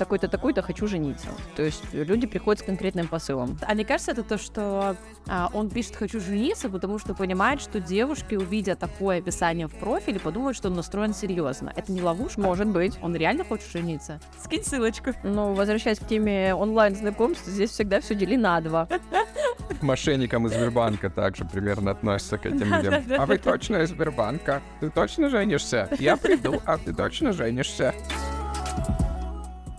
[0.00, 1.28] такой-то, такой-то, хочу жениться.
[1.56, 3.58] То есть люди приходят с конкретным посылом.
[3.60, 4.96] А мне кажется, это то, что
[5.28, 10.18] а, он пишет «хочу жениться», потому что понимает, что девушки, увидя такое описание в профиле,
[10.18, 11.70] подумают, что он настроен серьезно.
[11.76, 12.40] Это не ловушка?
[12.40, 12.98] Может быть.
[13.02, 14.20] Он реально хочет жениться?
[14.42, 15.12] Скинь ссылочку.
[15.22, 18.88] Но возвращаясь к теме онлайн-знакомств, здесь всегда все дели на два.
[19.78, 22.94] К мошенникам из Сбербанка также примерно относятся к этим людям.
[23.16, 24.62] А вы точно из Сбербанка?
[24.80, 25.88] Ты точно женишься?
[25.98, 27.94] Я приду, а ты точно женишься?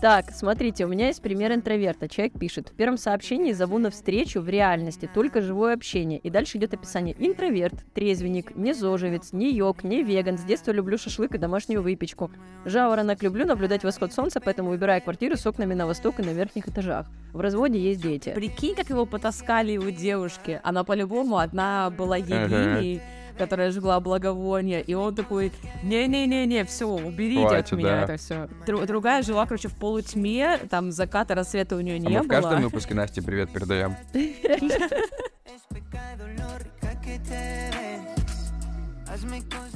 [0.02, 2.08] Так, смотрите, у меня есть пример интроверта.
[2.08, 6.18] Человек пишет, в первом сообщении зову на встречу в реальности, только живое общение.
[6.18, 7.14] И дальше идет описание.
[7.20, 10.38] Интроверт, трезвенник, не зожевец, не йог, не веган.
[10.38, 12.32] С детства люблю шашлык и домашнюю выпечку.
[12.64, 16.66] Жаворонок люблю наблюдать восход солнца, поэтому выбираю квартиру с окнами на восток и на верхних
[16.66, 17.06] этажах.
[17.32, 18.32] В разводе есть дети.
[18.34, 20.60] Прикинь, как его потаскали его девушки.
[20.64, 23.00] Она по-любому одна была Евгенией,
[23.38, 25.52] которая жгла благовония, и он такой,
[25.82, 28.14] не-не-не-не, все, уберите Хватит, от меня да.
[28.14, 28.48] это все.
[28.86, 32.56] другая жила, короче, в полутьме, там заката, рассвета у нее А не мы в каждом
[32.56, 32.64] было.
[32.64, 33.96] выпуске Насте привет передаем.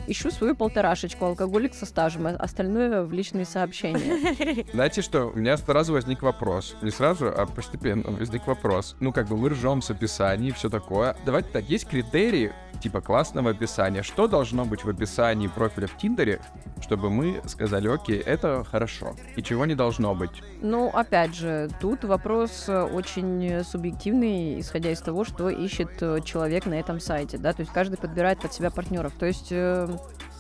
[0.07, 4.64] Ищу свою полторашечку, алкоголик со стажем, а остальное в личные сообщения.
[4.72, 6.76] Знаете что, у меня сразу возник вопрос.
[6.82, 8.97] Не сразу, а постепенно возник вопрос.
[9.01, 11.16] Ну, как бы мы ржем с описанием и все такое.
[11.24, 14.03] Давайте так, есть критерии типа классного описания.
[14.03, 16.41] Что должно быть в описании профиля в Тиндере,
[16.80, 19.14] чтобы мы сказали, окей, это хорошо.
[19.37, 20.43] И чего не должно быть?
[20.61, 26.66] Ну, опять же, тут вопрос э, очень субъективный, исходя из того, что ищет э, человек
[26.66, 29.12] на этом сайте, да, то есть каждый подбирает под себя партнеров.
[29.18, 29.89] То есть э,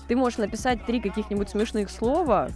[0.08, 2.50] ты можешь написать три каких-нибудь смешных слова,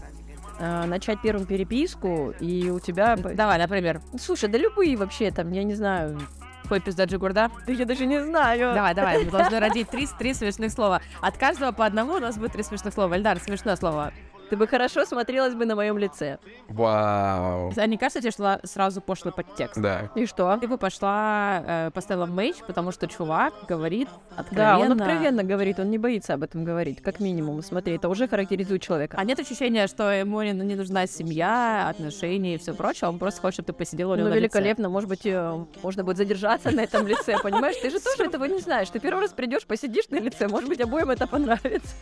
[0.58, 3.16] э, начать первым переписку, и у тебя...
[3.16, 6.20] Давай, например, Слушай, да любые вообще там, я не знаю,
[6.64, 7.50] Фой пизда джигурда?
[7.66, 8.74] Да я даже не знаю.
[8.74, 11.02] Давай, давай, мы должны родить три, три смешных слова.
[11.20, 13.16] От каждого по одному у нас будет три смешных слова.
[13.16, 14.12] Эльдар, смешное слово.
[14.50, 16.38] Ты бы хорошо смотрелась бы на моем лице.
[16.68, 17.72] Вау.
[17.76, 19.80] А не кажется тебе, что сразу пошлый подтекст?
[19.80, 20.10] Да.
[20.16, 20.56] И что?
[20.56, 24.40] Ты бы пошла, э, поставила мейдж, потому что чувак говорит Да,
[24.74, 24.80] откровенно.
[24.94, 27.62] он откровенно говорит, он не боится об этом говорить, как минимум.
[27.62, 29.16] Смотри, это уже характеризует человека.
[29.20, 33.40] А нет ощущения, что ему не, не нужна семья, отношения и все прочее, он просто
[33.40, 34.58] хочет, чтобы ты посидела у него Ну, на лице.
[34.58, 37.76] великолепно, может быть, э, можно будет задержаться на этом лице, понимаешь?
[37.80, 38.90] Ты же тоже этого не знаешь.
[38.90, 41.90] Ты первый раз придешь, посидишь на лице, может быть, обоим это понравится.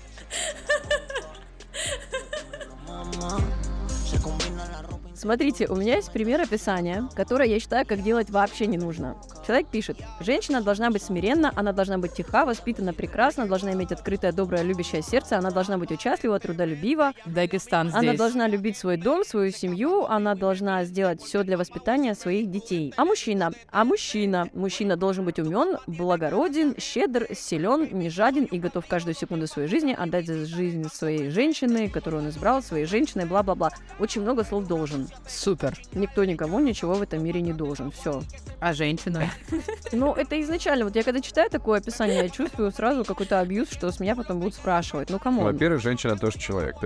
[4.06, 4.47] Je comprends.
[5.18, 9.16] Смотрите, у меня есть пример описания, которое я считаю, как делать вообще не нужно.
[9.44, 14.30] Человек пишет, женщина должна быть смиренна, она должна быть тиха, воспитана прекрасно, должна иметь открытое,
[14.30, 18.18] доброе, любящее сердце, она должна быть участлива, трудолюбива, Дагестан она здесь.
[18.18, 22.94] должна любить свой дом, свою семью, она должна сделать все для воспитания своих детей.
[22.96, 23.50] А мужчина?
[23.72, 24.48] А мужчина?
[24.54, 29.96] Мужчина должен быть умен, благороден, щедр, силен, не жаден и готов каждую секунду своей жизни
[29.98, 33.70] отдать за жизнь своей женщины, которую он избрал, своей женщиной, бла-бла-бла.
[33.98, 35.07] Очень много слов должен.
[35.26, 35.78] Супер.
[35.92, 37.90] Никто никому ничего в этом мире не должен.
[37.90, 38.22] Все.
[38.60, 39.30] А женщина?
[39.92, 40.84] Ну, это изначально.
[40.84, 44.40] Вот я когда читаю такое описание, я чувствую сразу какой-то абьюз, что с меня потом
[44.40, 45.10] будут спрашивать.
[45.10, 45.42] Ну, кому?
[45.42, 46.76] Во-первых, женщина тоже человек.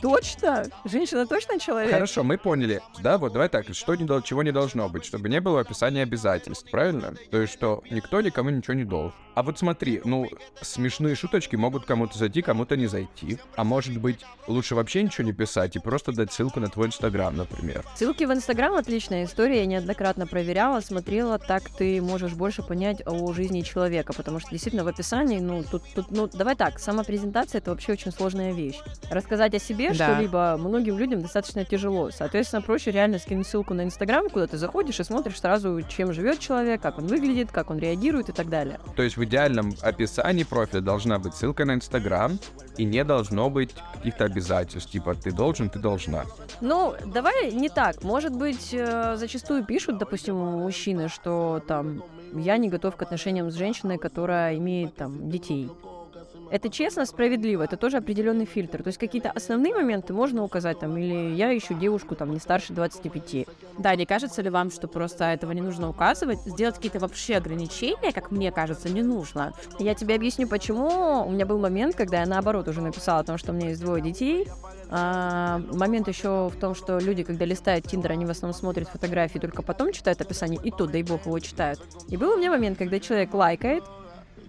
[0.00, 0.64] Точно?
[0.84, 1.92] Женщина точно человек?
[1.92, 2.80] Хорошо, мы поняли.
[3.00, 6.70] Да, вот давай так, что не, чего не должно быть, чтобы не было описания обязательств,
[6.70, 7.14] правильно?
[7.30, 9.14] То есть, что никто никому ничего не должен.
[9.38, 10.28] А вот смотри, ну,
[10.62, 13.38] смешные шуточки могут кому-то зайти, кому-то не зайти.
[13.54, 17.36] А может быть, лучше вообще ничего не писать и просто дать ссылку на твой инстаграм,
[17.36, 17.84] например.
[17.94, 23.32] Ссылки в Инстаграм отличная история, я неоднократно проверяла, смотрела, так ты можешь больше понять о
[23.32, 27.60] жизни человека, потому что действительно в описании, ну, тут, тут ну, давай так, сама презентация
[27.60, 28.80] это вообще очень сложная вещь.
[29.08, 30.14] Рассказать о себе Да.
[30.14, 34.98] что-либо многим людям достаточно тяжело, соответственно, проще реально скинуть ссылку на Инстаграм, куда ты заходишь
[34.98, 38.80] и смотришь сразу, чем живет человек, как он выглядит, как он реагирует и так далее.
[38.96, 42.38] То есть в идеальном описании профиля должна быть ссылка на инстаграм,
[42.76, 46.24] и не должно быть каких-то обязательств, типа ты должен, ты должна.
[46.60, 48.02] Ну, давай не так.
[48.02, 52.02] Может быть, э, зачастую пишут, допустим, мужчины, что там
[52.34, 55.70] я не готов к отношениям с женщиной, которая имеет там детей.
[56.50, 58.82] Это честно, справедливо, это тоже определенный фильтр.
[58.82, 62.72] То есть какие-то основные моменты можно указать там, или я ищу девушку там не старше
[62.72, 63.46] 25.
[63.78, 66.38] Да, не кажется ли вам, что просто этого не нужно указывать?
[66.46, 69.52] Сделать какие-то вообще ограничения, как мне кажется, не нужно.
[69.78, 71.26] Я тебе объясню, почему.
[71.26, 73.80] У меня был момент, когда я наоборот уже написала о том, что у меня есть
[73.80, 74.48] двое детей.
[74.90, 79.38] А, момент еще в том, что люди, когда листают Тиндер, они в основном смотрят фотографии,
[79.38, 81.80] только потом читают описание, и то, дай бог, его читают.
[82.08, 83.84] И был у меня момент, когда человек лайкает,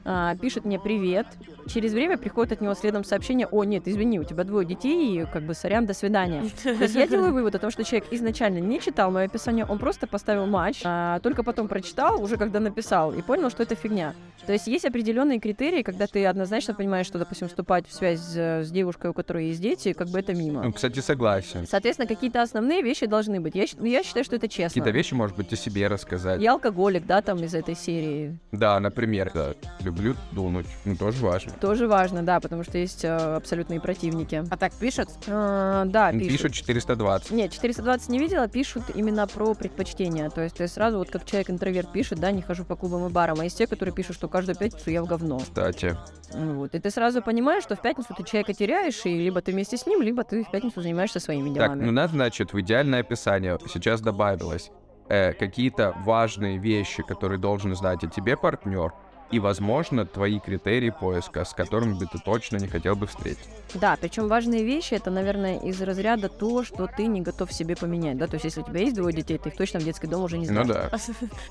[0.06, 1.28] а, пишет мне привет,
[1.68, 5.26] через время приходит от него следом сообщение, о, нет, извини, у тебя двое детей, и
[5.26, 6.44] как бы сорян, до свидания.
[6.64, 9.80] То есть я делаю вывод о том, что человек изначально не читал мое описание, он
[9.80, 14.14] просто поставил матч, а только потом прочитал, уже когда написал, и понял, что это фигня.
[14.46, 18.64] То есть есть определенные критерии, когда ты однозначно понимаешь, что, допустим, вступать в связь с,
[18.64, 20.64] с девушкой, у которой есть дети, как бы это мимо.
[20.64, 21.68] Ну, кстати, согласен.
[21.68, 23.56] Соответственно, какие-то основные вещи должны быть.
[23.56, 24.70] Я, я считаю, что это честно.
[24.70, 26.42] Какие-то вещи, может быть, о себе рассказать.
[26.42, 28.38] Я алкоголик, да, там из этой серии.
[28.52, 29.54] Да, например, да,
[29.90, 30.68] люблю дунуть.
[30.86, 31.52] Ну, тоже важно.
[31.60, 34.44] Тоже важно, да, потому что есть э, абсолютные противники.
[34.50, 35.10] А так пишут?
[35.28, 36.30] А, да, пишут.
[36.30, 37.32] Пишут 420.
[37.32, 40.30] Нет, 420 не видела, пишут именно про предпочтения.
[40.30, 43.40] То есть ты сразу, вот как человек-интроверт пишет, да, не хожу по клубам и барам,
[43.40, 45.40] а есть те, которые пишут, что каждую пятницу я в говно.
[45.40, 45.98] Кстати,
[46.34, 46.76] Вот.
[46.76, 49.86] И ты сразу понимаешь, что в пятницу ты человека теряешь, и либо ты вместе с
[49.88, 51.86] ним, либо ты в пятницу занимаешься своими Так, делами.
[51.86, 54.72] ну нас, значит, в идеальное описание сейчас добавилось
[55.10, 58.92] э, какие-то важные вещи, которые должен знать о тебе партнер,
[59.32, 63.48] и, возможно, твои критерии поиска, с которыми бы ты точно не хотел бы встретить.
[63.76, 68.18] Да, причем важные вещи это, наверное, из разряда то, что ты не готов себе поменять.
[68.18, 70.24] Да, то есть, если у тебя есть двое детей, ты их точно в детский дом
[70.24, 70.92] уже не Ну знаешь.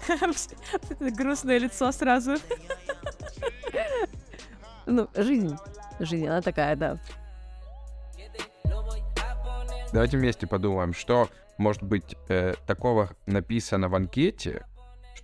[0.09, 1.11] да.
[1.11, 2.35] Грустное лицо сразу.
[4.87, 5.57] Ну, жизнь.
[6.01, 6.99] Жизнь, она такая, да.
[9.93, 14.67] Давайте вместе подумаем, что, может быть, э, такого написано в анкете,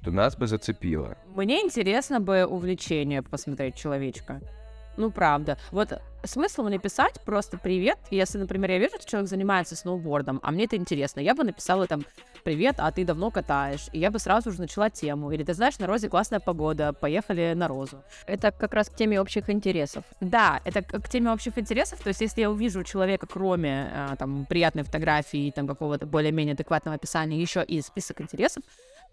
[0.05, 1.17] что нас бы зацепило.
[1.35, 4.43] Мне интересно бы увлечение посмотреть человечка.
[4.99, 5.57] Ну, правда.
[5.73, 7.99] Вот смысл мне писать просто «привет».
[8.11, 11.87] Если, например, я вижу, что человек занимается сноубордом, а мне это интересно, я бы написала
[11.87, 12.05] там
[12.45, 15.33] «привет, а ты давно катаешь?» И я бы сразу же начала тему.
[15.33, 18.05] Или «ты знаешь, на Розе классная погода, поехали на Розу».
[18.27, 20.05] Это как раз к теме общих интересов.
[20.21, 22.01] Да, это к теме общих интересов.
[22.01, 26.07] То есть, если я увижу у человека, кроме а, там приятной фотографии и там какого-то
[26.07, 28.63] более-менее адекватного описания, еще и список интересов,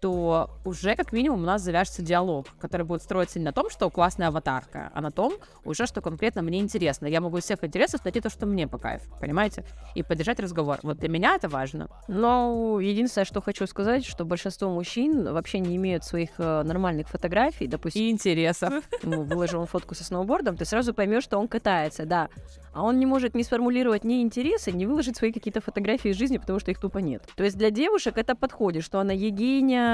[0.02, 3.88] то уже как минимум у нас завяжется диалог, который будет строиться не на том, что
[3.88, 5.34] классная аватарка, а на том
[5.64, 7.06] уже, что конкретно мне интересно.
[7.06, 9.64] Я могу из всех интересов найти то, что мне по кайфу, понимаете?
[9.94, 10.80] И поддержать разговор.
[10.82, 11.88] Вот для меня это важно.
[12.08, 17.68] Но единственное, что хочу сказать, что большинство мужчин вообще не имеют своих э, нормальных фотографий.
[17.68, 18.74] Допустим, И интересов.
[19.04, 22.28] ему выложил он фотку со сноубордом, ты сразу поймешь, что он катается, да.
[22.74, 26.38] А он не может не сформулировать ни интересы, не выложить свои какие-то фотографии из жизни,
[26.38, 27.22] потому что их тупо нет.
[27.36, 29.91] То есть для девушек это подходит, что она егиня,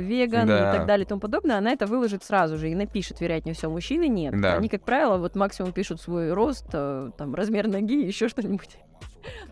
[0.00, 0.70] веган Да.
[0.70, 3.72] и так далее и тому подобное, она это выложит сразу же и напишет, вероятнее всего,
[3.72, 4.40] мужчины нет.
[4.40, 4.54] Да.
[4.56, 8.76] Они, как правило, вот максимум пишут свой рост, э, там, размер ноги, еще что-нибудь.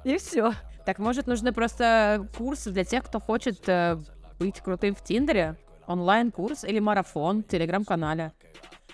[0.04, 0.52] И все.
[0.84, 3.98] Так, может, нужны просто курсы для тех, кто хочет э,
[4.38, 5.56] быть крутым в Тиндере?
[5.86, 8.32] Онлайн-курс или марафон в Телеграм-канале?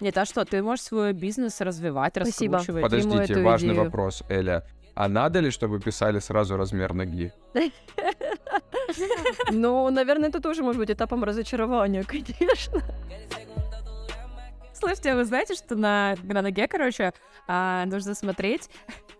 [0.01, 2.59] Нет, а что, ты можешь свой бизнес развивать, Спасибо.
[2.59, 2.83] раскручивать.
[2.85, 3.85] Подождите, важный идею.
[3.85, 4.65] вопрос, Эля.
[4.95, 7.33] А надо ли, чтобы писали сразу размер ноги?
[9.51, 12.83] Ну, наверное, это тоже может быть этапом разочарования, конечно.
[14.73, 17.13] Слушайте, а вы знаете, что на, на ноге, короче,
[17.49, 18.71] а, нужно смотреть,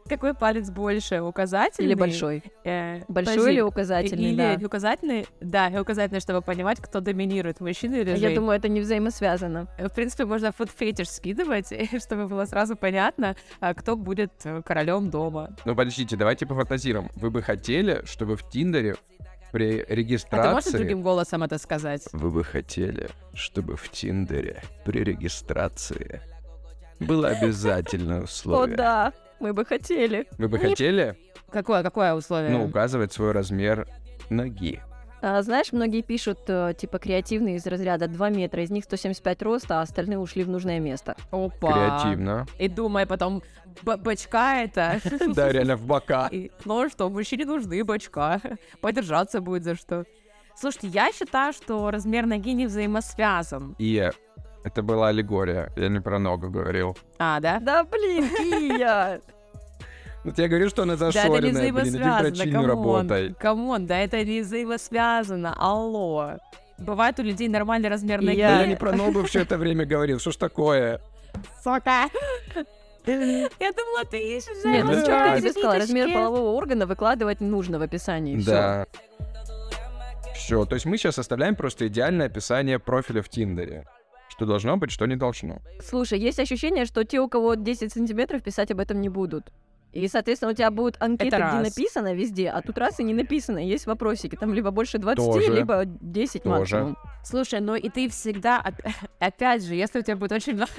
[0.09, 1.89] какой палец больше, указательный?
[1.89, 2.45] Или большой.
[2.65, 4.67] э, Большой подожди, или указательный, или да.
[4.67, 8.29] указательный, да, и указательный, чтобы понимать, кто доминирует, мужчина или женщина.
[8.29, 9.67] Я думаю, это не взаимосвязано.
[9.79, 11.73] В принципе, можно фуд-фетиш скидывать,
[12.05, 15.57] чтобы было сразу понятно, а, кто будет э, королем дома.
[15.65, 17.11] Ну, подождите, давайте пофантазируем.
[17.17, 18.95] Вы бы хотели, чтобы в Тиндере
[19.53, 20.77] при А ты можешь регистрации...
[20.79, 22.03] другим голосом это сказать?
[22.13, 26.21] Вы бы хотели, чтобы в Тиндере при регистрации
[27.01, 28.77] было обязательное О, условие?
[28.77, 30.27] да, мы бы хотели.
[30.39, 31.17] Вы бы хотели,
[31.51, 32.51] Какое, какое условие?
[32.51, 33.89] ну, указывать свой размер
[34.31, 34.81] ноги?
[35.21, 39.81] А, знаешь, многие пишут, э, типа, креативные из разряда 2 метра, из них 175 роста,
[39.81, 41.17] а остальные ушли в нужное место.
[41.33, 41.73] Опа.
[41.73, 42.47] Креативно.
[42.59, 43.43] И думай потом,
[43.83, 45.01] б- бачка это.
[45.35, 46.31] Да, реально в бока.
[46.65, 48.41] Ну что, мужчине нужны бачка.
[48.81, 50.05] Подержаться будет за что.
[50.57, 53.75] Слушайте, я считаю, что размер ноги не взаимосвязан.
[53.79, 54.11] И
[54.65, 56.97] это была аллегория, я не про ногу говорил.
[57.19, 57.59] А, да?
[57.61, 59.21] Да, блин, Кия!
[60.37, 63.35] Ну, я говорю, что она Да, это не зашоренная, блин, иди взаимосвязано, врачиней работай.
[63.35, 63.87] come on.
[63.87, 66.39] Да это не взаимосвязано, алло.
[66.79, 68.37] Бывает у людей нормальный размер ноги.
[68.41, 71.01] Да я не про ногу все это время говорил, что ж такое?
[71.63, 72.05] Сука.
[73.07, 74.97] Я думала, ты ищешь Нет, ну Да.
[75.01, 78.37] четко какие-то тебе сказала, размер полового органа выкладывать нужно в описании.
[78.39, 78.87] Да.
[80.35, 83.87] Все, то есть мы сейчас оставляем просто идеальное описание профиля в Тиндере.
[84.29, 85.59] Что должно быть, что не должно.
[85.83, 89.51] Слушай, есть ощущение, что те, у кого 10 сантиметров, писать об этом не будут.
[89.93, 91.75] И, соответственно, у тебя будут анкеты, Это где раз.
[91.77, 93.59] написано везде, а тут раз и не написано.
[93.59, 95.53] Есть вопросики, там либо больше 20, Тоже.
[95.53, 96.59] либо 10 Тоже.
[96.59, 96.97] максимум.
[97.25, 100.71] Слушай, ну и ты всегда, оп- опять же, если у тебя будет очень много...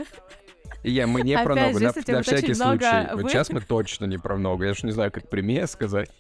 [0.84, 3.08] Я, мы не про же, на, на всякий много случай.
[3.14, 4.64] Вот вы- сейчас мы точно не про ногу.
[4.64, 6.10] Я же не знаю, как пример сказать.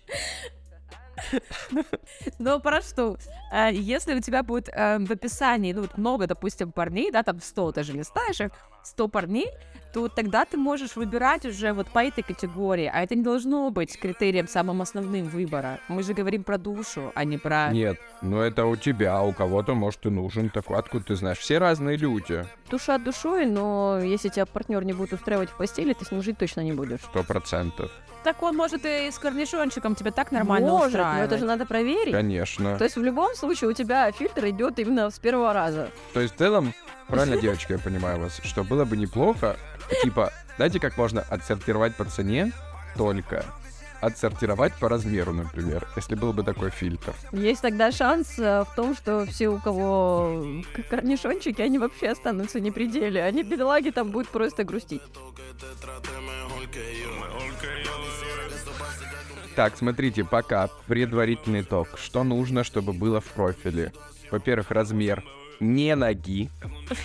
[2.40, 3.18] Ну, про что?
[3.52, 7.39] А, Если у тебя будет э, в описании, ну, вот много, допустим, парней, да, там
[7.39, 8.52] 100 даже листаешь, их,
[8.84, 9.47] 100 парней,
[9.93, 14.00] то тогда ты можешь выбирать уже вот по этой категории, а это не должно быть
[14.00, 15.80] критерием самым основным выбора.
[15.88, 17.70] Мы же говорим про душу, а не про...
[17.72, 20.78] Нет, ну это у тебя, а у кого-то, может, и нужен такой.
[20.78, 21.39] Откуда ты знаешь?
[21.39, 22.45] Все разные люди.
[22.70, 26.38] Душа душой, но если тебя партнер не будет устраивать в постели, ты с ним жить
[26.38, 27.02] точно не будешь.
[27.02, 27.91] Сто процентов.
[28.24, 31.32] Так он может и с корнишончиком тебя так нормально Может, но устраивать.
[31.32, 32.12] это же надо проверить.
[32.12, 32.78] Конечно.
[32.78, 35.90] То есть в любом случае у тебя фильтр идет именно с первого раза.
[36.14, 36.74] То есть в целом,
[37.08, 39.58] правильно, девочки, я понимаю вас, что было бы неплохо,
[40.04, 42.52] типа, знаете, как можно отсортировать по цене
[42.96, 43.46] только
[44.02, 47.14] отсортировать по размеру, например, если был бы такой фильтр.
[47.34, 50.42] Есть тогда шанс э, в том, что все, у кого
[50.74, 53.22] к- корнишончики, они вообще останутся не при деле.
[53.22, 55.02] Они, бедолаги, там будут просто грустить.
[59.60, 61.89] Так, смотрите, пока предварительный итог.
[61.97, 63.91] Что нужно, чтобы было в профиле?
[64.32, 65.22] Во-первых, размер
[65.60, 66.49] не ноги,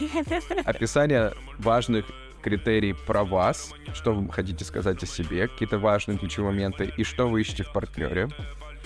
[0.64, 2.06] описание важных
[2.42, 7.28] критерий про вас, что вы хотите сказать о себе, какие-то важные ключевые моменты, и что
[7.28, 8.28] вы ищете в партнере.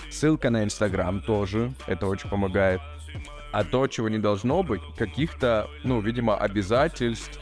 [0.09, 2.81] Ссылка на Инстаграм тоже, это очень помогает.
[3.51, 7.39] А то, чего не должно быть, каких-то, ну, видимо, обязательств.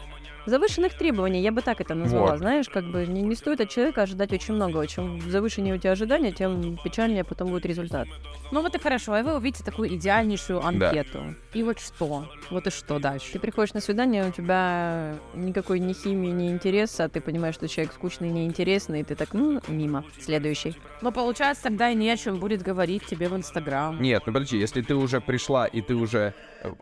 [0.48, 2.32] Завышенных требований, я бы так это назвала.
[2.32, 2.40] Вот.
[2.40, 4.88] Знаешь, как бы не, не стоит от человека ожидать очень много.
[4.88, 8.08] Чем завышеннее у тебя ожидания, тем печальнее потом будет результат.
[8.54, 11.36] Ну вот и хорошо, и вы увидите такую идеальнейшую анкету.
[11.54, 12.30] И вот что?
[12.50, 13.34] Вот и что дальше?
[13.34, 17.68] Ты приходишь на свидание, у тебя никакой ни химии, ни интереса, а ты понимаешь, что
[17.68, 20.06] человек скучный, неинтересный, и ты так, ну, мимо.
[20.22, 20.78] Следующий.
[21.02, 24.02] Но получается, тогда и не о чем будет говорить тебе в Инстаграм.
[24.02, 26.34] Нет, ну подожди, если ты уже пришла и ты уже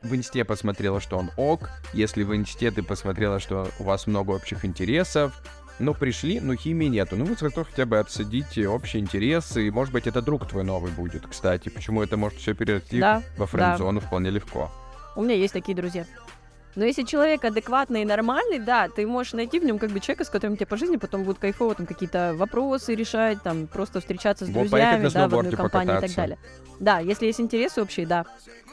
[0.02, 4.32] в инсте посмотрела, что он ок, если в инсте ты посмотрела, что у вас много
[4.32, 5.34] общих интересов,
[5.80, 7.16] но пришли, но химии нету.
[7.18, 10.92] Ну, вы зато хотя бы отсадите общие интересы, и, может быть, это друг твой новый
[10.92, 11.70] будет, кстати.
[11.70, 14.72] Почему это может все перейти Да, во френд-зону вполне легко.
[15.16, 16.06] У меня есть такие друзья.
[16.76, 20.26] Но если человек адекватный и нормальный, да, ты можешь найти в нем как бы человека,
[20.26, 24.46] с которым тебе по жизни потом будет кайфово там какие-то вопросы решать, там просто встречаться
[24.46, 26.16] с Во, поехать друзьями, да, в одной компании и так покататься.
[26.18, 26.38] далее.
[26.82, 28.26] Да, если есть интересы общие, да.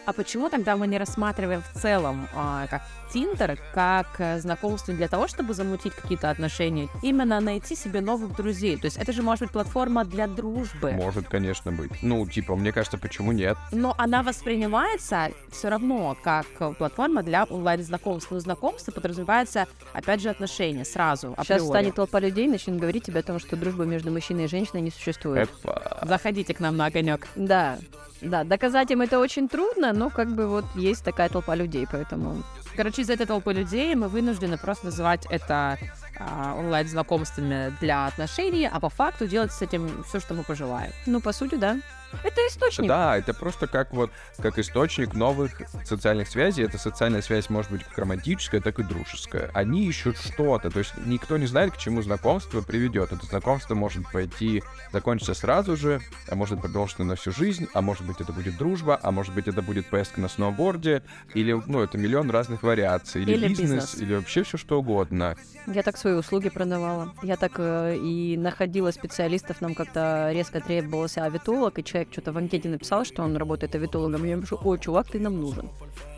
[0.04, 2.82] А почему тогда мы не рассматриваем в целом а, как
[3.12, 8.76] Тиндер как э, знакомство для того, чтобы замутить какие-то отношения, именно найти себе новых друзей?
[8.76, 11.90] То есть это же может быть платформа для дружбы, Может, конечно, быть.
[12.02, 13.56] Ну, типа, мне кажется, почему нет?
[13.70, 16.46] но она воспринимается все равно как
[16.78, 18.30] платформа для онлайн-знакомств.
[18.30, 21.68] Но знакомство подразумевается, опять же, отношения сразу, Сейчас априори.
[21.68, 24.90] станет толпа людей, начнет говорить тебе о том, что дружба между мужчиной и женщиной не
[24.90, 25.50] существует.
[25.62, 25.98] Эпа.
[26.02, 27.26] Заходите к нам на огонек.
[27.36, 27.78] Да,
[28.20, 32.42] да, доказать им это очень трудно, но как бы вот есть такая толпа людей, поэтому...
[32.76, 35.78] Короче, из этой толпы людей мы вынуждены просто называть это
[36.18, 40.92] а, онлайн-знакомствами для отношений, а по факту делать с этим все, что мы пожелаем.
[41.06, 41.78] Ну, по сути, да.
[42.22, 42.88] Это источник.
[42.88, 45.52] Да, это просто как вот, как источник новых
[45.84, 46.62] социальных связей.
[46.64, 49.50] Эта социальная связь может быть как романтическая, так и дружеская.
[49.54, 53.12] Они ищут что-то, то есть никто не знает, к чему знакомство приведет.
[53.12, 58.06] Это знакомство может пойти, закончиться сразу же, а может продолжиться на всю жизнь, а может
[58.06, 61.02] быть это будет дружба, а может быть это будет поездка на сноуборде,
[61.34, 63.94] или, ну, это миллион разных вариаций, или, Или бизнес, бизнес.
[64.02, 65.36] или вообще все что угодно.
[65.66, 67.14] Я так свои услуги продавала.
[67.22, 69.60] Я так э, и находила специалистов.
[69.60, 74.24] Нам как-то резко требовался авитолог, и человек что-то в анкете написал, что он работает авитологом.
[74.24, 75.68] Я ему пишу, ой, чувак, ты нам нужен.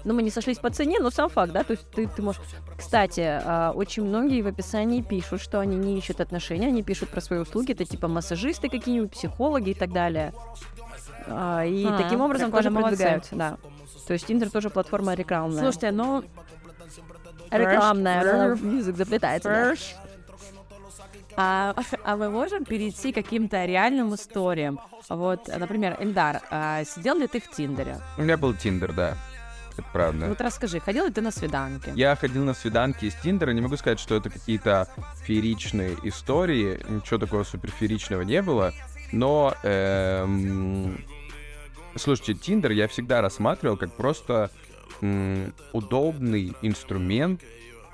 [0.05, 2.43] Ну, мы не сошлись по цене, но сам факт, да, то есть ты, ты можешь...
[2.77, 7.21] Кстати, а, очень многие в описании пишут, что они не ищут отношения, они пишут про
[7.21, 10.35] свои услуги, это типа массажисты какие-нибудь, психологи и так далее.
[11.27, 12.97] А, и А, таким образом тоже молодцы.
[12.97, 13.57] продвигаются, да.
[14.07, 15.63] То есть Тиндер тоже платформа рекламная.
[15.63, 16.23] Слушайте, ну...
[17.51, 19.75] рекламная, язык заплетается.
[21.37, 21.75] А,
[22.05, 24.79] а мы можем перейти к каким-то реальным историям?
[25.09, 27.99] Вот, например, Эльдар, а сидел ли ты в Тиндере?
[28.17, 29.17] У меня был Тиндер, да.
[29.73, 30.27] Это правда.
[30.27, 31.91] Вот расскажи, ходил ли ты на свиданки?
[31.97, 34.89] Я ходил на свиданки из Тиндера, не могу сказать, что это какие-то
[35.25, 38.73] фееричные истории, ничего такого суперфееричного не было,
[39.11, 41.05] но, эм,
[41.97, 44.51] слушайте, Тиндер я всегда рассматривал как просто
[45.01, 47.43] м, удобный инструмент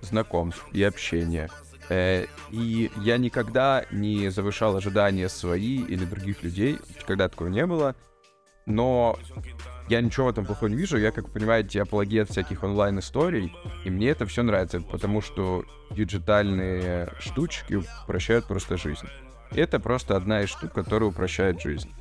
[0.02, 1.48] знакомств и общения.
[1.90, 7.96] Э, и я никогда не завышал ожидания свои или других людей, когда такого не было,
[8.64, 9.18] но
[9.88, 10.96] я ничего в этом плохого не вижу.
[10.96, 13.52] Я, как вы понимаете, апологет всяких онлайн-историй,
[13.84, 19.08] и мне это все нравится, потому что диджитальные штучки упрощают просто жизнь.
[19.50, 21.92] Это просто одна из штук, которая упрощает жизнь.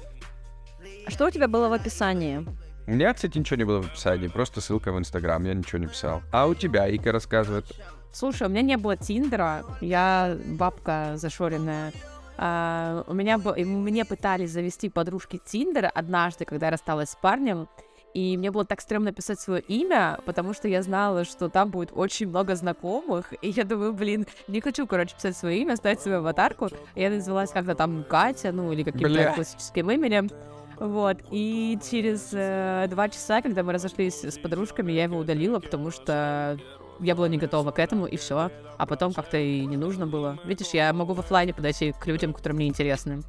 [1.07, 2.45] А Что у тебя было в описании?
[2.85, 5.87] У меня, кстати, ничего не было в описании, просто ссылка в Инстаграм, я ничего не
[5.87, 6.21] писал.
[6.31, 7.65] А у тебя, Ика рассказывает.
[8.11, 11.93] Слушай, у меня не было Тиндера, я бабка зашоренная.
[12.37, 17.67] А, у меня и мне пытались завести подружки Тиндера однажды, когда я рассталась с парнем,
[18.13, 21.91] и мне было так стрёмно писать свое имя, потому что я знала, что там будет
[21.93, 26.19] очень много знакомых, и я думаю, блин, не хочу, короче, писать свое имя, ставить свою
[26.19, 26.69] аватарку.
[26.95, 30.29] Я называлась как-то там Катя, ну или каким-то классическим именем.
[30.77, 35.91] Вот, и через э, два часа, когда мы разошлись с подружками, я его удалила, потому
[35.91, 36.57] что
[36.99, 38.51] я была не готова к этому, и все.
[38.77, 40.37] А потом как-то и не нужно было.
[40.45, 43.21] Видишь, я могу в оффлайне подойти к людям, которые мне интересны.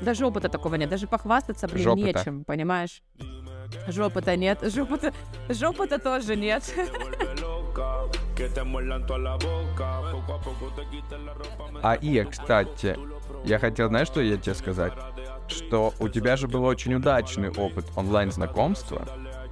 [0.00, 2.18] Даже опыта такого нет, даже похвастаться, блин, Жопыта.
[2.18, 3.02] нечем, понимаешь?
[3.86, 5.12] Жопыта нет, жопыта,
[5.48, 6.64] жопыта тоже нет.
[11.82, 12.98] А Ия, кстати,
[13.44, 14.92] я хотел, знаешь, что я тебе сказать?
[15.48, 19.06] Что у тебя же был очень удачный опыт онлайн-знакомства,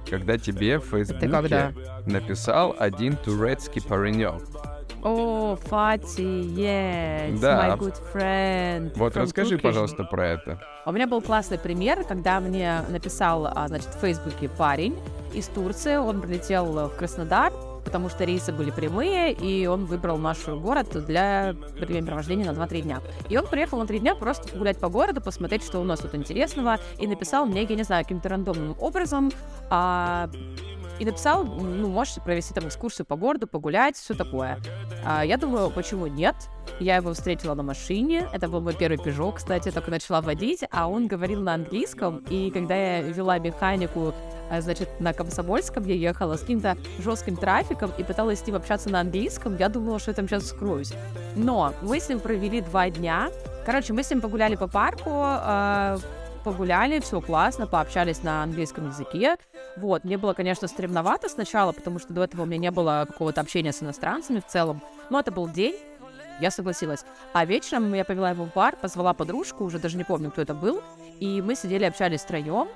[0.09, 1.73] когда тебе в Фейсбуке когда?
[2.05, 4.41] написал один турецкий паренек.
[5.03, 7.69] О, Фати, yes, Да.
[7.69, 8.91] my good friend.
[8.95, 9.61] Вот расскажи, Turkish.
[9.61, 10.59] пожалуйста, про это.
[10.85, 14.95] У меня был классный пример, когда мне написал, а, значит, в Фейсбуке парень
[15.33, 15.95] из Турции.
[15.95, 17.51] Он прилетел в Краснодар,
[17.83, 23.01] потому что рейсы были прямые, и он выбрал наш город для времяпровождения на 2-3 дня.
[23.29, 26.15] И он приехал на 3 дня просто погулять по городу, посмотреть, что у нас тут
[26.15, 29.31] интересного, и написал мне, я не знаю, каким-то рандомным образом,
[29.69, 30.29] а,
[30.99, 34.59] и написал, ну, можете провести там экскурсию по городу, погулять, все такое.
[35.03, 36.35] А, я думаю, почему нет?
[36.79, 40.63] Я его встретила на машине, это был мой первый пижок, кстати, я только начала водить,
[40.71, 44.13] а он говорил на английском, и когда я вела механику,
[44.49, 48.89] а, значит, на Комсомольском я ехала с каким-то жестким трафиком и пыталась с ним общаться
[48.89, 50.93] на английском, я думала, что я там сейчас скроюсь.
[51.35, 53.29] Но мы с ним провели два дня,
[53.65, 55.97] короче, мы с ним погуляли по парку, а,
[56.41, 59.37] погуляли, все классно, пообщались на английском языке.
[59.77, 63.41] Вот, мне было, конечно, стремновато сначала, потому что до этого у меня не было какого-то
[63.41, 65.75] общения с иностранцами в целом, но это был день,
[66.39, 67.05] Я согласилась.
[67.33, 70.55] А вечером я повела его в бар, позвала подружку, уже даже не помню, кто это
[70.55, 70.81] был,
[71.19, 72.67] и мы сидели, общались втроем.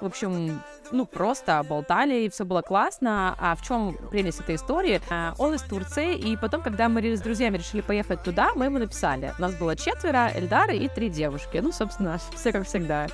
[0.00, 0.60] В общем,
[0.92, 3.34] ну, просто болтали, и все было классно.
[3.38, 5.00] А в чем прелесть этой истории?
[5.10, 8.78] А, Он из Турции, и потом, когда мы с друзьями решили поехать туда, мы ему
[8.78, 9.32] написали.
[9.38, 11.58] У нас было четверо, Эльдар и три девушки.
[11.58, 13.06] Ну, собственно, все как всегда.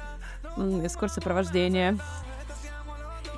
[0.57, 1.99] М, Эскорт сопровождения.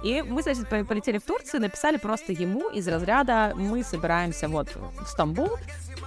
[0.03, 4.69] И мы, значит, по- полетели в Турцию, написали просто ему из разряда «Мы собираемся вот
[4.75, 5.51] в Стамбул,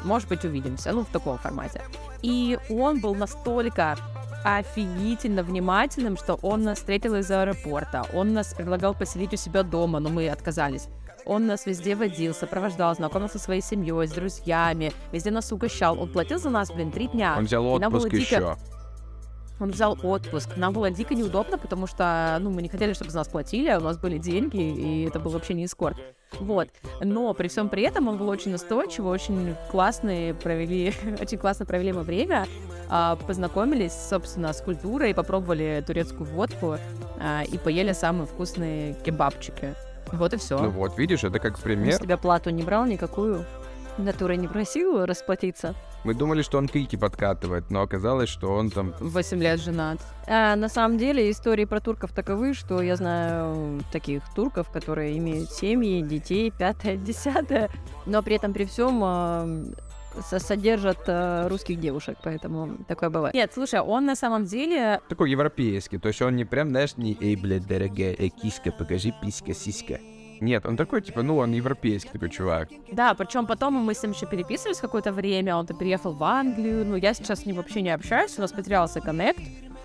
[0.03, 1.81] может быть, увидимся», ну, в таком формате.
[2.21, 3.95] И он был настолько
[4.45, 9.99] офигительно внимательным, что он нас встретил из аэропорта, он нас предлагал поселить у себя дома,
[9.99, 10.87] но мы отказались.
[11.25, 15.99] Он нас везде водил, сопровождал, знакомился со своей семьей, с друзьями, везде нас угощал.
[15.99, 17.35] Он платил за нас, блин, три дня.
[17.37, 18.57] Он взял И нам было отпуск дико- еще.
[19.59, 20.57] Он взял отпуск.
[20.57, 23.77] Нам было дико неудобно, потому что, ну, мы не хотели, чтобы за нас платили, а
[23.77, 25.97] у нас были деньги, и это был вообще не эскорт.
[26.39, 26.67] Вот.
[27.01, 31.93] Но при всем при этом он был очень настойчивый, очень классный, провели, очень классно провели
[31.93, 32.47] мы время,
[32.89, 36.77] а, познакомились, собственно, с культурой, попробовали турецкую водку
[37.19, 39.75] а, и поели самые вкусные кебабчики.
[40.11, 40.57] Вот и все.
[40.59, 41.99] Ну вот, видишь, это как Он с пример.
[41.99, 43.45] тебя плату не брал никакую?
[43.97, 45.73] Натурой не просил расплатиться?
[46.05, 48.93] Мы думали, что он кики подкатывает, но оказалось, что он там...
[48.99, 49.97] 8 лет женат.
[50.27, 55.49] А, на самом деле истории про турков таковы, что я знаю таких турков, которые имеют
[55.51, 57.71] семьи, детей, пятое, десятое,
[58.05, 59.47] но при этом при всем а,
[60.29, 63.33] со- содержат а, русских девушек, поэтому такое бывает.
[63.33, 67.17] Нет, слушай, он на самом деле Такой европейский, то есть он не прям, знаешь, не
[67.19, 69.99] «Эй, блядь, дорогая, эй, киска, покажи писька, сиська».
[70.41, 72.69] Нет, он такой, типа, ну, он европейский такой чувак.
[72.91, 76.95] Да, причем потом мы с ним еще переписывались какое-то время, он-то переехал в Англию, ну,
[76.95, 79.41] я сейчас с ним вообще не общаюсь, у нас потерялся коннект,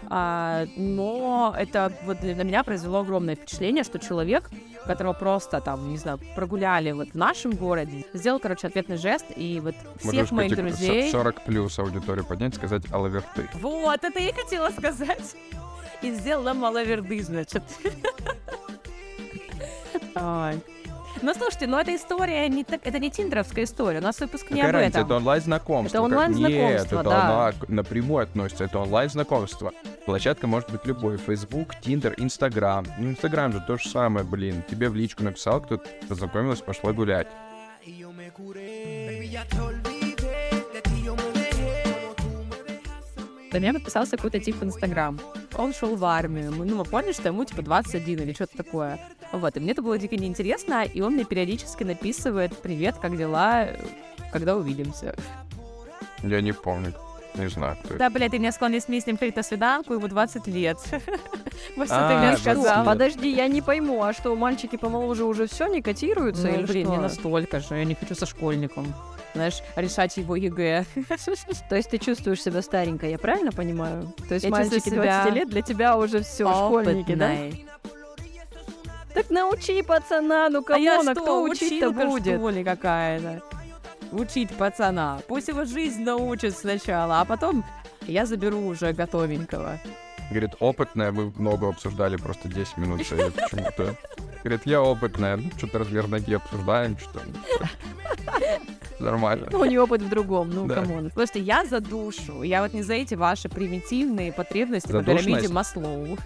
[0.09, 4.51] а, но это вот для- меня произвело огромное впечатление, что человек,
[4.86, 9.61] которого просто там, не знаю, прогуляли вот в нашем городе, сделал, короче, ответный жест, и
[9.62, 11.11] вот всех Можешь моих друзей...
[11.12, 13.48] 40 плюс аудиторию поднять, сказать алаверты.
[13.55, 15.36] Вот, это я и хотела сказать.
[16.03, 17.62] И сделала маловерды, значит.
[20.14, 20.61] Ой.
[21.22, 22.86] Ну, слушайте, ну эта история не так...
[22.86, 25.06] Это не тиндеровская история, у нас выпуск не Какая об разница, этом.
[25.08, 25.96] это онлайн-знакомство.
[25.98, 27.30] Это как- онлайн-знакомство, Нет, это да.
[27.30, 29.72] онлайн- напрямую относится, это онлайн-знакомство.
[30.06, 31.16] Площадка может быть любой.
[31.18, 32.86] Facebook, Tinder, Instagram.
[32.98, 34.62] Ну, Instagram же то же самое, блин.
[34.70, 37.26] Тебе в личку написал, кто познакомилась, пошла гулять.
[43.51, 45.18] До меня подписался какой-то тип в Инстаграм.
[45.57, 46.53] Он шел в армию.
[46.53, 49.01] Ну, мы поняли, что ему типа 21 или что-то такое.
[49.32, 53.68] Вот, и мне это было дико неинтересно, и он мне периодически написывает «Привет, как дела?
[54.32, 55.14] Когда увидимся?»
[56.22, 56.92] Я не помню.
[57.34, 57.98] Не знаю, кто это.
[57.98, 60.78] Да, блядь, ты меня склонил с ним прийти на свиданку, ему 20 лет.
[61.76, 62.76] Вот что А, ты мне 20 сказал.
[62.78, 62.86] лет.
[62.86, 66.90] Подожди, я не пойму, а что, мальчики помоложе уже все не котируются Ну, или блин,
[66.90, 68.92] не настолько же, я не хочу со школьником.
[69.35, 70.85] Знаешь, решать его ЕГЭ.
[71.68, 74.12] То есть ты чувствуешь себя старенькой, я правильно понимаю?
[74.28, 77.37] То есть Я мальчики себя 20 лет для тебя уже все, школьники, да?
[79.14, 82.39] Так научи пацана, ну А кому я что, кто учить-то будет?
[82.39, 83.43] что ли, какая-то?
[84.12, 85.20] Учить пацана.
[85.28, 87.64] Пусть его жизнь научит сначала, а потом
[88.03, 89.78] я заберу уже готовенького.
[90.31, 93.97] Говорит, опытная, мы много обсуждали, просто 10 минут почему-то.
[94.45, 97.20] Говорит, я опытная, ну, что-то размер ноги обсуждаем, что
[98.99, 99.49] Нормально.
[99.51, 100.76] Ну, у нее опыт в другом, ну Да.
[100.76, 101.11] come on.
[101.12, 102.43] Слушайте, я за душу.
[102.43, 106.18] Я вот не за эти ваши примитивные потребности по пирамиде Маслоу.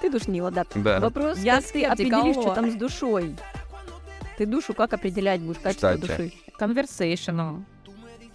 [0.00, 0.64] Ты душнила, да.
[0.74, 0.98] Да.
[0.98, 2.42] Вопрос, Я как ты скептик, определишь, алло.
[2.42, 3.36] что там с душой?
[4.38, 6.00] Ты душу как определять будешь, качество Кстати.
[6.06, 6.32] души?
[6.58, 7.62] Conversational.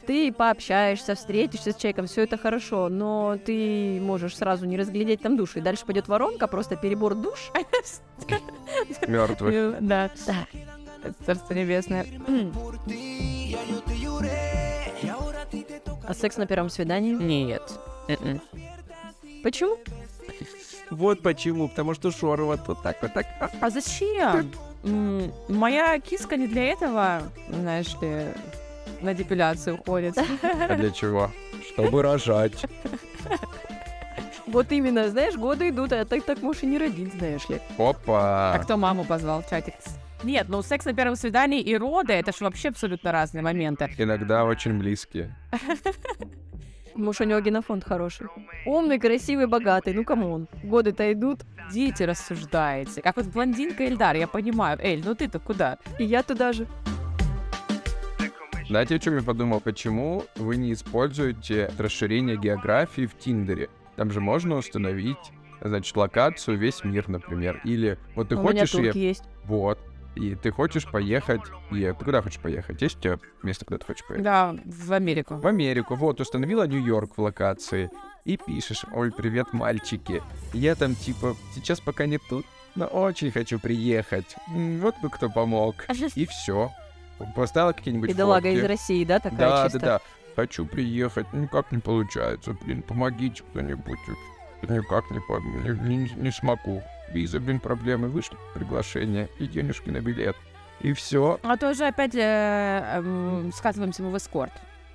[0.06, 5.36] Ты пообщаешься, встретишься с человеком, все это хорошо, но ты можешь сразу не разглядеть там
[5.38, 7.52] душу, и дальше пойдет воронка, просто перебор душ.
[9.08, 9.78] Мертвых.
[9.82, 10.12] Да.
[10.28, 10.48] Да.
[11.26, 12.06] Царство небесное.
[16.08, 17.14] А секс на первом свидании?
[17.14, 17.80] Нет.
[18.08, 18.42] М-м.
[19.44, 19.78] Почему?
[20.92, 23.26] Вот почему, потому что Шора вот, вот так вот так.
[23.60, 24.52] А зачем?
[25.48, 28.28] Моя киска не для этого, знаешь ли,
[29.02, 30.18] на депиляцию ходит.
[30.18, 31.32] А для чего?
[31.74, 32.66] Чтобы рожать.
[34.48, 37.60] Вот именно, знаешь, годы идут, а ты так можешь и не родить, знаешь ли.
[37.78, 38.60] А Опа.
[38.64, 39.74] кто маму позвал в чатик?
[40.24, 43.92] Нет, ну секс на первом свидании и роды это же вообще абсолютно разные моменты.
[43.98, 45.36] Иногда очень близкие.
[46.96, 48.28] Муж у него генофонд хороший.
[48.66, 50.48] Умный, красивый, богатый, ну come on.
[50.64, 51.42] Годы-то идут,
[51.72, 53.02] Дети рассуждаете.
[53.02, 54.78] Как вот блондинка Эльдар, я понимаю.
[54.82, 55.78] Эль, ну ты-то куда?
[55.98, 56.68] и я туда же.
[58.68, 59.60] Знаете, о чем я подумал?
[59.60, 63.70] Почему вы не используете расширение географии в Тиндере?
[63.96, 65.18] Там же можно установить,
[65.62, 67.62] значит, локацию весь мир, например.
[67.64, 68.72] Или вот ты у меня хочешь...
[68.72, 69.24] турки ей- есть.
[69.46, 69.78] Вот.
[70.16, 71.42] и ты хочешь поехать,
[71.72, 72.82] и ты куда хочешь поехать?
[72.82, 74.24] Есть у тебя место, куда ты хочешь поехать?
[74.24, 75.36] Да, в Америку.
[75.36, 77.92] В Америку, вот, установила Нью-Йорк в локации,
[78.24, 82.46] и пишешь, ой, привет, мальчики, я там, типа, сейчас пока не тут,
[82.76, 85.76] но очень хочу приехать, вот бы кто помог,
[86.16, 86.72] и все.
[87.36, 88.60] Поставила какие-нибудь Бедолага фотки.
[88.60, 89.80] из России, да, такая Да, чисто?
[89.80, 90.02] да, да.
[90.36, 94.00] Хочу приехать, никак не получается, блин, помогите кто-нибудь.
[94.64, 96.82] Никак не, по- не, не- не смогу.
[97.14, 100.36] Виза, блин, проблемы, вышло приглашение и денежки на билет.
[100.82, 101.40] И все.
[101.44, 102.20] А то уже опять э,
[102.98, 104.52] эм, скатываемся мы в эскорт.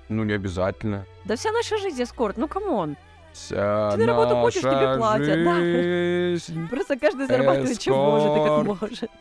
[0.09, 1.05] Ну, не обязательно.
[1.25, 2.97] Да вся наша жизнь эскорт, ну come on.
[3.33, 6.67] Вся Ты на работу ходишь, тебе платят, да.
[6.69, 9.11] Просто каждый зарабатывает, чем может и как может.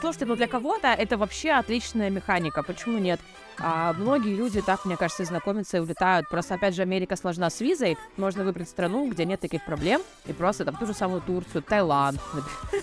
[0.00, 2.62] Слушайте, ну для кого-то это вообще отличная механика.
[2.62, 3.20] Почему нет?
[3.60, 6.28] А многие люди так, мне кажется, и знакомятся и улетают.
[6.28, 7.98] Просто, опять же, Америка сложна с визой.
[8.16, 10.00] Можно выбрать страну, где нет таких проблем.
[10.26, 12.20] И просто там ту же самую Турцию, Таиланд.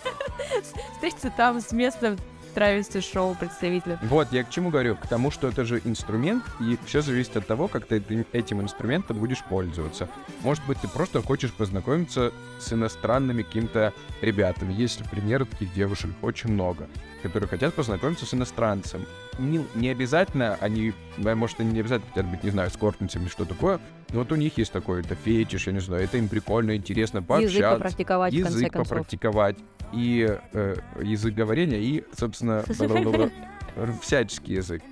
[0.94, 2.18] Встретиться там с местным
[2.56, 4.00] травести шоу представителем.
[4.04, 4.96] Вот, я к чему говорю?
[4.96, 8.02] К тому, что это же инструмент, и все зависит от того, как ты
[8.32, 10.10] этим- инструментом будешь пользоваться.
[10.42, 14.74] Может быть, ты просто хочешь познакомиться с иностранными какими-то ребятами.
[14.74, 16.88] Есть примеры таких девушек очень много,
[17.22, 19.06] которые хотят познакомиться с иностранцем.
[19.38, 23.80] Не, не обязательно они, может, они не обязательно хотят быть, не знаю, скортницами что такое,
[24.10, 27.58] вот у них есть такой, это фетиш, я не знаю, это им прикольно, интересно пообщаться
[27.58, 28.90] Язык попрактиковать, в конце язык концов.
[28.90, 29.58] попрактиковать
[29.94, 32.64] и э, язык говорения и, собственно,
[34.02, 34.84] всяческий язык.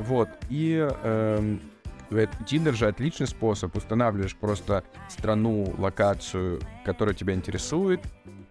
[0.00, 1.60] Вот и эм,
[2.46, 3.76] Тиндер же отличный способ.
[3.76, 8.00] Устанавливаешь просто страну, локацию, которая тебя интересует,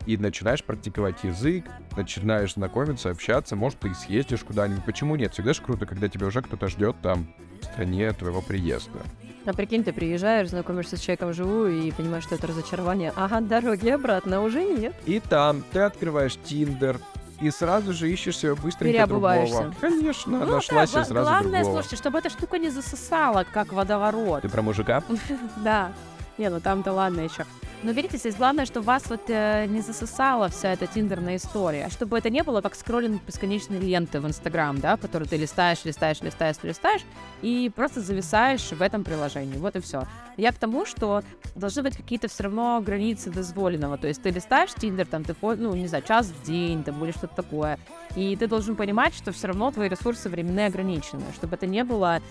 [0.08, 4.86] и начинаешь практиковать язык, начинаешь знакомиться, общаться, может, ты и съездишь куда-нибудь.
[4.86, 5.34] Почему нет?
[5.34, 7.28] Всегда же круто, когда тебя уже кто-то ждет там
[7.62, 9.00] в стране твоего приезда.
[9.46, 13.12] А прикинь, ты приезжаешь, знакомишься с человеком вживую и понимаешь, что это разочарование.
[13.16, 14.96] Ага, дороги обратно уже нет.
[15.06, 17.00] И там ты открываешь Тиндер,
[17.42, 19.74] и сразу же ищешь себе быстренько другого.
[19.82, 21.74] Конечно, Ну нашла да, гла- сразу главное, другого.
[21.82, 24.42] слушайте, чтобы эта штука не засосала, как водоворот.
[24.42, 25.04] Ты про мужика?
[25.58, 25.92] Да.
[26.38, 27.46] Не, ну там-то ладно еще.
[27.84, 31.86] Но видите, здесь главное, что вас вот э, не засосала вся эта тиндерная история.
[31.86, 35.86] А Чтобы это не было как скроллинг бесконечной ленты в Инстаграм, да, которую ты листаешь,
[35.86, 37.02] листаешь, листаешь, листаешь,
[37.44, 39.58] и просто зависаешь в этом приложении.
[39.58, 40.08] Вот и все.
[40.38, 41.24] Я к тому, что
[41.54, 44.00] должны быть какие-то все равно границы дозволенного.
[44.00, 47.12] То есть ты листаешь Тиндер, там ты ну, не знаю, час в день, там, или
[47.12, 47.78] что-то такое.
[48.16, 51.24] И ты должен понимать, что все равно твои ресурсы временные ограничены.
[51.36, 52.22] Чтобы это не было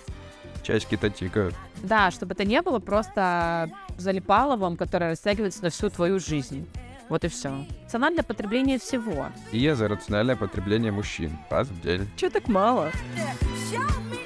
[0.66, 1.54] Часики-то тикают.
[1.82, 6.66] да, чтобы это не было просто залипаловым, которое растягивается на всю твою жизнь.
[7.08, 7.64] Вот и все.
[7.84, 9.26] Рациональное потребление всего.
[9.52, 11.38] И я за рациональное потребление мужчин.
[11.50, 12.08] Раз в день.
[12.16, 12.90] Че так мало?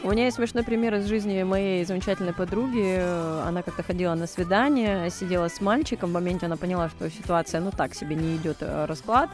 [0.02, 2.98] У меня есть смешной пример из жизни моей замечательной подруги.
[3.46, 6.08] Она как-то ходила на свидание, сидела с мальчиком.
[6.08, 9.28] В моменте она поняла, что ситуация, ну так себе не идет э, расклад.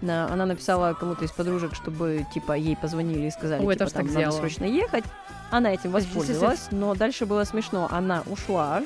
[0.00, 4.06] На- Она написала кому-то из подружек, чтобы типа ей позвонили и сказали, Ой, типа, там,
[4.06, 4.38] надо делала.
[4.38, 5.04] срочно ехать.
[5.50, 7.88] Она этим воспользовалась, но дальше было смешно.
[7.90, 8.82] Она ушла,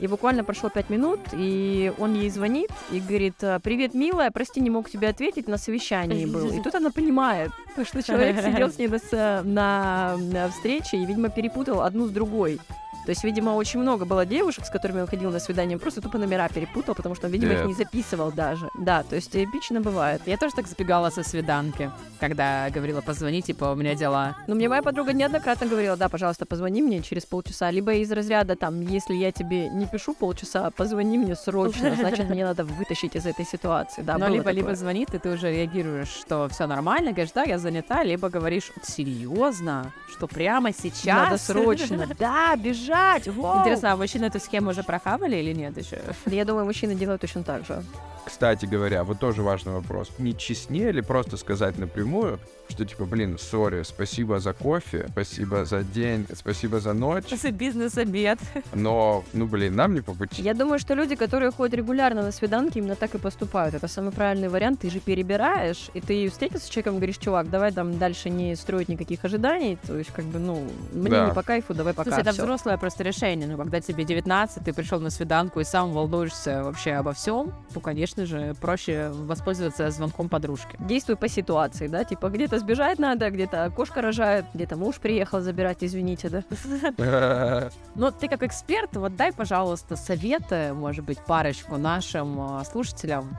[0.00, 4.60] и буквально прошло пять минут, и он ей звонит и говорит, «А, привет, милая, прости,
[4.60, 6.50] не мог тебе ответить, на совещании был.
[6.52, 7.50] И тут она понимает,
[7.84, 12.60] что человек сидел с ней на, на, на встрече и, видимо, перепутал одну с другой.
[13.08, 16.18] То есть, видимо, очень много было девушек, с которыми он ходил на свидание, просто тупо
[16.18, 17.68] номера перепутал, потому что он, видимо, их Нет.
[17.68, 18.68] не записывал даже.
[18.78, 20.20] Да, то есть эпично бывает.
[20.26, 21.90] Я тоже так сбегала со свиданки,
[22.20, 24.36] когда говорила, позвони, типа, у меня дела.
[24.46, 27.70] Но мне моя подруга неоднократно говорила, да, пожалуйста, позвони мне через полчаса.
[27.70, 32.44] Либо из разряда, там, если я тебе не пишу полчаса, позвони мне срочно, значит, мне
[32.44, 34.02] надо вытащить из этой ситуации.
[34.02, 34.76] Да, Но либо, либо такое.
[34.76, 39.94] звонит, и ты уже реагируешь, что все нормально, говоришь, да, я занята, либо говоришь, серьезно,
[40.10, 41.30] что прямо сейчас?
[41.30, 42.06] Надо срочно.
[42.18, 42.97] Да, бежать!
[43.26, 43.60] Воу!
[43.60, 46.00] Интересно, а мужчины эту схему уже прохавали или нет еще?
[46.26, 47.82] Я думаю, мужчины делают точно так же.
[48.28, 50.10] Кстати говоря, вот тоже важный вопрос.
[50.18, 55.82] Не честнее ли просто сказать напрямую, что типа, блин, сори, спасибо за кофе, спасибо за
[55.82, 58.38] день, спасибо за ночь, Это бизнес-обед.
[58.74, 60.42] но, ну, блин, нам не по пути.
[60.42, 63.74] Я думаю, что люди, которые ходят регулярно на свиданки, именно так и поступают.
[63.74, 64.80] Это самый правильный вариант.
[64.80, 68.88] Ты же перебираешь, и ты встретился с человеком, говоришь, чувак, давай там дальше не строить
[68.88, 69.78] никаких ожиданий.
[69.86, 71.26] То есть, как бы, ну, мне Да.
[71.28, 72.10] не по кайфу, давай пока.
[72.10, 72.42] Слушай, это всё.
[72.42, 73.48] взрослое просто решение.
[73.48, 77.80] Ну, когда тебе 19, ты пришел на свиданку и сам волнуешься вообще обо всем, то,
[77.80, 80.76] конечно же, проще воспользоваться звонком подружки.
[80.78, 85.78] Действуй по ситуации, да, типа где-то сбежать надо, где-то кошка рожает, где-то муж приехал забирать,
[85.80, 87.70] извините, да.
[87.94, 93.36] Но ты как эксперт, вот дай, пожалуйста, советы, может быть, парочку нашим э, слушателям.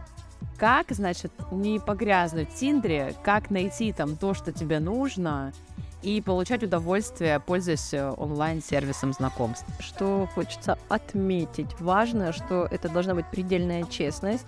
[0.57, 5.53] Как, значит, не погрязнуть в Тиндере, как найти там то, что тебе нужно,
[6.01, 9.65] и получать удовольствие, пользуясь э, онлайн-сервисом знакомств.
[9.79, 11.67] Что хочется отметить.
[11.79, 14.45] Важно, что это должна быть предельная честность,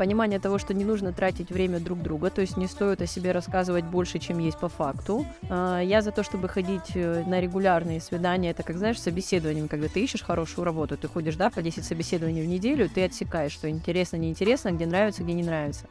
[0.00, 3.32] понимание того, что не нужно тратить время друг друга, то есть не стоит о себе
[3.32, 5.26] рассказывать больше, чем есть по факту.
[5.50, 9.88] А, Я за то, чтобы ходить э, на регулярные свидания, это как, знаешь, собеседованием, когда
[9.88, 13.68] ты ищешь хорошую работу, ты ходишь, да, по 10 собеседований в неделю, ты отсекаешь, что
[13.68, 15.84] интересно, неинтересно, где нравится, где не нравится.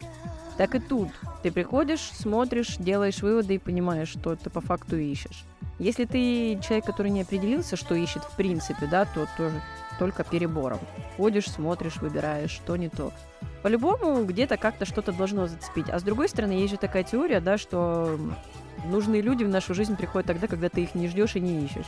[0.57, 1.09] Так и тут.
[1.43, 5.45] Ты приходишь, смотришь, делаешь выводы и понимаешь, что ты по факту ищешь.
[5.77, 9.61] Если ты человек, который не определился, что ищет в принципе, да, то тоже
[9.99, 10.79] только перебором.
[11.17, 13.11] Ходишь, смотришь, выбираешь, что не то.
[13.61, 15.89] По-любому где-то как-то что-то должно зацепить.
[15.89, 18.17] А с другой стороны, есть же такая теория, да, что
[18.85, 21.87] нужные люди в нашу жизнь приходят тогда, когда ты их не ждешь и не ищешь.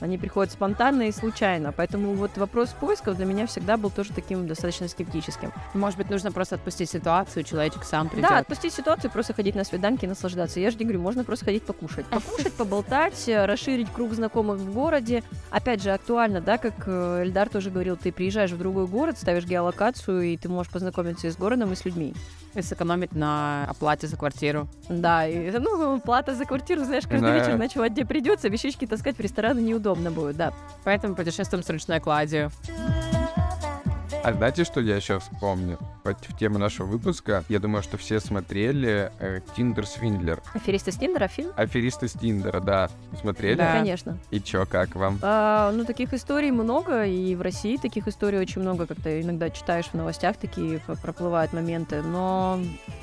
[0.00, 1.72] Они приходят спонтанно и случайно.
[1.72, 5.52] Поэтому вот вопрос поисков для меня всегда был тоже таким достаточно скептическим.
[5.74, 8.28] Может быть, нужно просто отпустить ситуацию, человечек сам придет.
[8.28, 10.58] Да, отпустить ситуацию, просто ходить на свиданки и наслаждаться.
[10.58, 12.06] Я же не говорю, можно просто ходить покушать.
[12.10, 15.22] Покушать, поболтать, э, расширить круг знакомых в городе.
[15.50, 19.44] Опять же, актуально, да, как э, Эльдар тоже говорил, ты приезжаешь в другой город, ставишь
[19.44, 22.14] геолокацию, и ты можешь познакомиться и с городом, и с людьми.
[22.54, 24.66] И сэкономить на оплате за квартиру.
[24.88, 27.38] Да, и, ну, плата за квартиру, знаешь, каждый Да.
[27.38, 30.52] вечер ночевать где придется, вещички таскать в рестораны неудобно будет, да.
[30.84, 32.50] Поэтому путешествуем с ручной кладью.
[34.22, 35.78] А знаете, что я сейчас вспомню?
[36.04, 40.42] Вот в тему нашего выпуска, я думаю, что все смотрели э, Тиндер Свиндлер.
[40.52, 41.50] Аферисты с Тиндера фильм?
[41.56, 42.90] Аферисты с Тиндера, да.
[43.18, 43.56] Смотрели?
[43.56, 43.72] Да.
[43.72, 44.18] Конечно.
[44.30, 45.18] И чё, как вам?
[45.22, 49.48] А, ну, таких историй много, и в России таких историй очень много, как ты иногда
[49.48, 52.60] читаешь в новостях, такие проплывают моменты, но,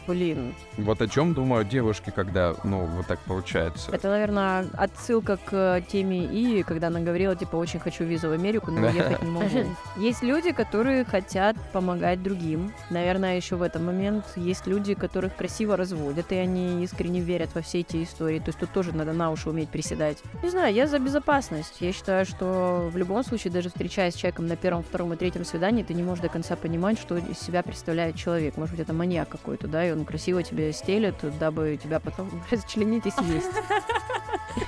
[0.08, 3.90] блин, Вот о чем думают девушки, когда, ну, вот так получается.
[3.92, 8.70] это, наверное, отсылка к теме И, когда она говорила, типа, очень хочу визу в Америку,
[8.72, 8.88] но Да.
[8.90, 9.48] уехать не могу.
[9.98, 12.74] Есть люди, которые хотят помогать другим.
[12.90, 17.62] Наверное, еще в этом момент есть люди, которых красиво разводят, и они искренне верят во
[17.62, 18.40] все эти истории.
[18.40, 20.18] То есть тут тоже надо на уши уметь приседать.
[20.44, 21.78] Не знаю, я за безопасность.
[21.80, 25.46] Я считаю, что в любом случае, даже встречаясь с человеком на первом, втором и третьем
[25.46, 28.58] свидании, ты не можешь до конца понимать, что из себя представляет человек.
[28.58, 33.06] Может быть, это маньяк какой-то, да, и он красиво тебе стелет, дабы тебя потом расчленить
[33.06, 33.52] и съесть.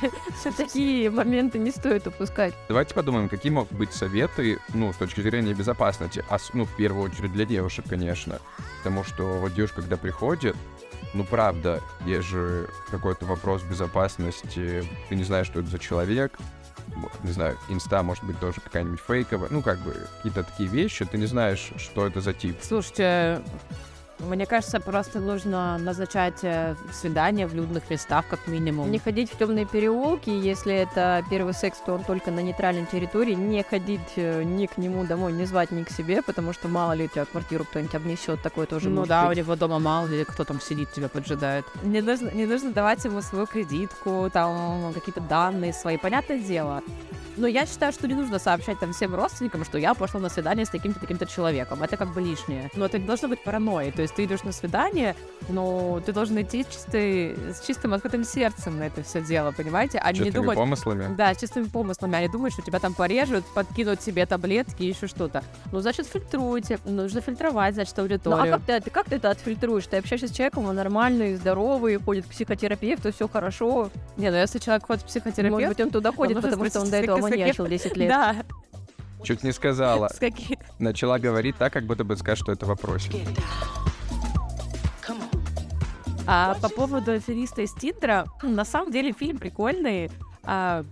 [0.57, 2.53] Такие моменты не стоит упускать.
[2.67, 7.33] Давайте подумаем, какие могут быть советы, ну, с точки зрения безопасности, ну, в первую очередь
[7.33, 8.39] для девушек, конечно.
[8.79, 10.55] Потому что вот девушка, когда приходит,
[11.13, 16.37] ну, правда, есть же какой-то вопрос безопасности, ты не знаешь, что это за человек,
[17.23, 21.17] не знаю, инста может быть тоже какая-нибудь фейковая, ну, как бы, какие-то такие вещи, ты
[21.17, 22.57] не знаешь, что это за тип.
[22.61, 23.41] Слушайте,
[24.19, 28.91] мне кажется, просто нужно назначать э, свидание в людных местах, как минимум.
[28.91, 33.33] Не ходить в темные переулки, если это первый секс, то он только на нейтральной территории.
[33.33, 36.91] Не ходить э, ни к нему домой, не звать ни к себе, потому что мало
[36.91, 39.37] ли у тебя квартиру кто-нибудь обнесет, такое тоже ну да, быть.
[39.37, 41.65] у него дома мало ли кто там сидит, тебя поджидает.
[41.83, 46.83] Не нужно, не нужно давать ему свою кредитку, там какие-то данные свои, понятное дело.
[47.39, 50.65] Но я считаю, что не нужно сообщать там всем родственникам, что я пошла на свидание
[50.65, 51.81] с таким-то таким-то человеком.
[51.81, 52.69] Это как бы лишнее.
[52.75, 53.93] Но это не должно быть паранойей.
[53.93, 55.15] То есть ты идешь на свидание,
[55.49, 59.99] но ты должен идти чистый, с чистым открытым сердцем на это все дело, понимаете?
[59.99, 61.15] А не Чистыми думать, помыслами.
[61.15, 62.17] да, с чистыми помыслами.
[62.17, 65.43] Они думают, что тебя там порежут, подкинут себе таблетки и еще что-то.
[65.71, 66.79] Ну, значит, фильтруйте.
[66.85, 68.53] Нужно фильтровать, значит, Ну а аудиторию.
[68.53, 69.87] как ты, ты как ты это отфильтруешь?
[69.87, 73.89] Ты общаешься с человеком, он нормальный, здоровый, ходит к психотерапевту, все хорошо.
[74.17, 75.51] Не, ну если человек ходит к психотерапевту...
[75.51, 78.09] Может быть, он туда ходит, нужно потому что он до этого маньячил 10 лет.
[78.09, 78.35] Да,
[79.23, 80.07] Чуть не сказала.
[80.09, 80.57] с каких...
[80.79, 83.13] Начала говорить так, как будто бы скажет, что это вопросик.
[86.31, 90.11] А по поводу афериста из Тиндера, на самом деле фильм прикольный.
[90.43, 90.85] А,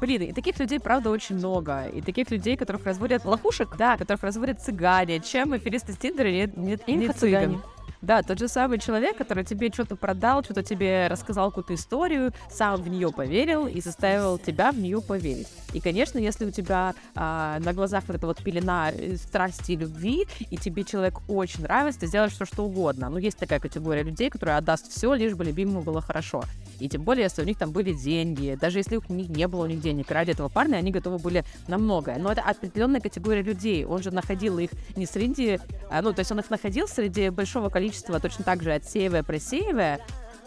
[0.00, 1.86] Блин, и таких людей, правда, очень много.
[1.88, 5.20] И таких людей, которых разводят лохушек, да, которых разводят цыгане.
[5.20, 7.62] Чем аферисты из Тиндера нет, нет, не цыган.
[8.00, 12.80] Да, тот же самый человек, который тебе что-то продал, что-то тебе рассказал какую-то историю, сам
[12.80, 15.48] в нее поверил и заставил тебя в нее поверить.
[15.72, 19.76] И, конечно, если у тебя а, на глазах вот эта вот пелена э, страсти и
[19.76, 23.08] любви, и тебе человек очень нравится, ты сделаешь все, что угодно.
[23.08, 26.42] Ну, есть такая категория людей, которая отдаст все, лишь бы любимому было хорошо.
[26.80, 29.64] И тем более, если у них там были деньги, даже если у них не было
[29.64, 32.18] у них денег, ради этого парня они готовы были на многое.
[32.18, 33.84] Но это определенная категория людей.
[33.84, 35.58] Он же находил их не среди...
[35.90, 40.00] а, Ну, то есть он их находил среди большого количества, точно так же отсеивая, просеивая.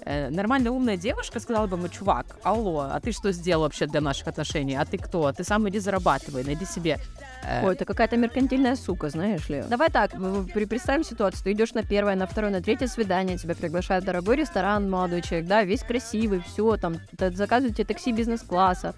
[0.06, 4.02] Э, Нормальная умная девушка сказала бы ему, чувак, алло, а ты что сделал вообще для
[4.02, 4.76] наших отношений?
[4.76, 5.32] А ты кто?
[5.32, 7.00] Ты сам иди зарабатывай, найди себе.
[7.44, 9.64] э, Ой, это какая-то меркантильная сука, знаешь ли.
[9.70, 10.12] Давай так,
[10.54, 11.44] представим ситуацию.
[11.44, 15.22] Ты идешь на первое, на второе, на третье свидание, тебя приглашают в дорогой ресторан, молодой
[15.22, 18.94] человек, да, весь красивый, все, там, заказывают тебе такси бизнес-класса.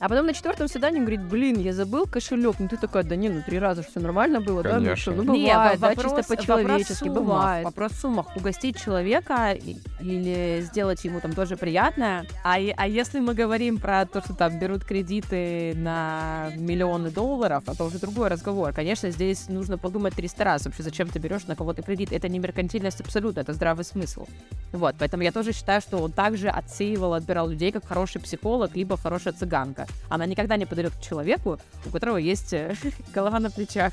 [0.00, 2.56] А потом на четвертом свидании он говорит, блин, я забыл кошелек.
[2.60, 4.74] Ну ты такая, да не, ну три раза все нормально было, да?
[4.78, 5.12] Ну Конечно.
[5.12, 7.64] что, ну Не, бывает, да, вопрос- чисто по-человечески, вопрос бывает.
[7.64, 8.36] Вопрос в суммах.
[8.36, 9.56] Угостить человека
[10.00, 12.26] или сделать ему там тоже приятное.
[12.44, 17.82] А, а если мы говорим про то, что там берут кредиты на миллионы долларов, это
[17.82, 18.72] уже другой разговор.
[18.72, 22.12] Конечно, здесь нужно подумать 300 раз вообще, зачем ты берешь на кого-то кредит.
[22.12, 24.26] Это не меркантильность абсолютно, это здравый смысл.
[24.72, 28.96] Вот, поэтому я тоже считаю, что он также отсеивал, отбирал людей как хороший психолог, либо
[28.96, 29.87] хорошая цыганка.
[30.08, 32.74] Она никогда не подойдет к человеку, у которого есть э,
[33.14, 33.92] голова на плечах.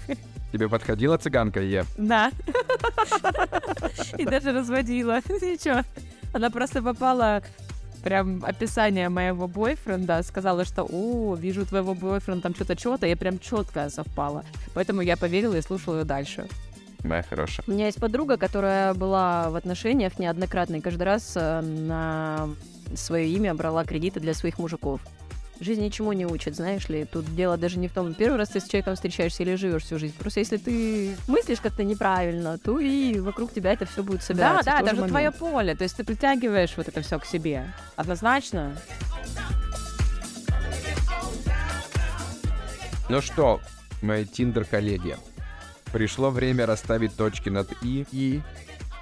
[0.52, 1.84] Тебе подходила цыганка, Е?
[1.98, 2.32] Да.
[4.18, 5.20] И даже разводила.
[5.28, 5.82] Ничего.
[6.34, 7.44] Она просто попала
[8.04, 13.40] прям описание моего бойфренда, сказала, что «О, вижу твоего бойфренда, там что-то, что-то», и прям
[13.40, 14.46] четко совпало.
[14.74, 16.48] Поэтому я поверила и слушала ее дальше.
[17.04, 17.64] Моя хорошая.
[17.68, 22.50] У меня есть подруга, которая была в отношениях неоднократно и каждый раз э, на
[22.96, 25.02] свое имя брала кредиты для своих мужиков.
[25.60, 27.06] Жизнь ничему не учит, знаешь ли.
[27.06, 29.98] Тут дело даже не в том, первый раз ты с человеком встречаешься или живешь всю
[29.98, 30.14] жизнь.
[30.20, 34.66] Просто если ты мыслишь как-то неправильно, то и вокруг тебя это все будет Да, собираться.
[34.66, 35.38] да, Тоже даже твое момент.
[35.38, 35.76] поле.
[35.76, 37.74] То есть ты притягиваешь вот это все к себе.
[37.96, 38.76] Однозначно.
[43.08, 43.62] Ну что,
[44.02, 45.18] мои тиндер-коллеги,
[45.94, 48.42] пришло время расставить точки над «и» и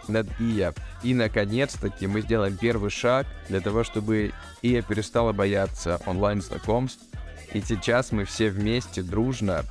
[0.07, 0.73] над «ия».
[1.03, 4.31] И, наконец-таки, мы сделаем первый шаг для того, чтобы
[4.61, 7.03] «ия» перестала бояться онлайн-знакомств.
[7.53, 9.63] И сейчас мы все вместе, дружно,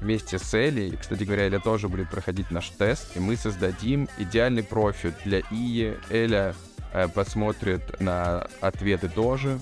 [0.00, 4.62] вместе с Элей, кстати говоря, Эля тоже будет проходить наш тест, и мы создадим идеальный
[4.62, 5.96] профиль для Ии.
[6.10, 6.54] Эля
[6.92, 9.58] э, посмотрит на ответы тоже,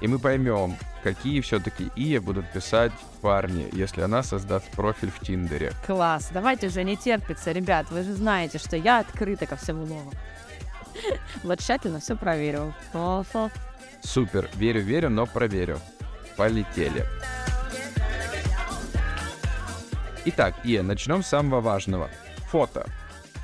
[0.00, 5.72] и мы поймем, какие все-таки ия будут писать парни, если она создаст профиль в Тиндере.
[5.86, 6.30] Класс.
[6.32, 7.90] Давайте уже не терпится, ребят.
[7.90, 10.12] Вы же знаете, что я открыта ко всему новому.
[11.44, 12.74] Вот тщательно все проверил.
[14.02, 15.78] Супер, верю-верю, но проверю.
[16.36, 17.06] Полетели.
[20.26, 22.10] Итак, Ия, начнем с самого важного.
[22.50, 22.86] Фото.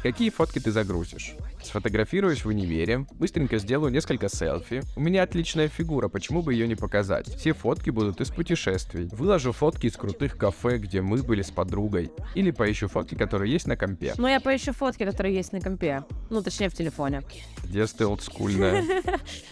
[0.03, 1.35] Какие фотки ты загрузишь?
[1.67, 4.83] Сфотографируюсь в универе, быстренько сделаю несколько селфи.
[4.95, 7.27] У меня отличная фигура, почему бы ее не показать?
[7.27, 9.09] Все фотки будут из путешествий.
[9.11, 12.13] Выложу фотки из крутых кафе, где мы были с подругой.
[12.37, 14.15] Или поищу фотки, которые есть на компе.
[14.17, 16.05] Ну, я поищу фотки, которые есть на компе.
[16.31, 17.23] Ну, точнее, в телефоне.
[17.65, 18.85] Детство олдскульное.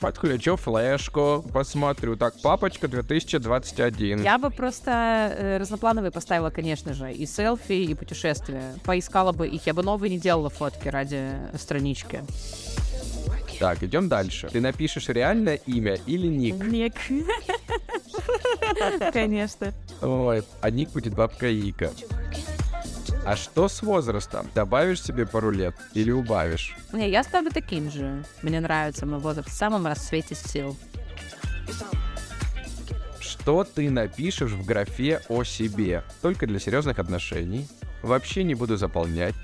[0.00, 2.14] Подключу флешку, посмотрю.
[2.14, 4.22] Так, папочка 2021.
[4.22, 8.74] Я бы просто э, разноплановые поставила, конечно же, и селфи, и путешествия.
[8.84, 9.66] Поискала бы их.
[9.66, 12.03] Я бы новые не делала фотки ради странички.
[13.58, 14.48] Так, идем дальше.
[14.50, 16.56] Ты напишешь реальное имя или ник?
[16.64, 16.94] Ник.
[19.12, 19.72] Конечно.
[20.02, 21.90] Ой, а ник будет бабка Ика.
[23.24, 24.50] А что с возрастом?
[24.54, 26.76] Добавишь себе пару лет или убавишь?
[26.92, 28.22] Не, я ставлю таким же.
[28.42, 30.76] Мне нравится мой возраст в самом расцвете сил.
[33.18, 36.04] Что ты напишешь в графе о себе?
[36.20, 37.66] Только для серьезных отношений.
[38.02, 39.34] Вообще не буду заполнять.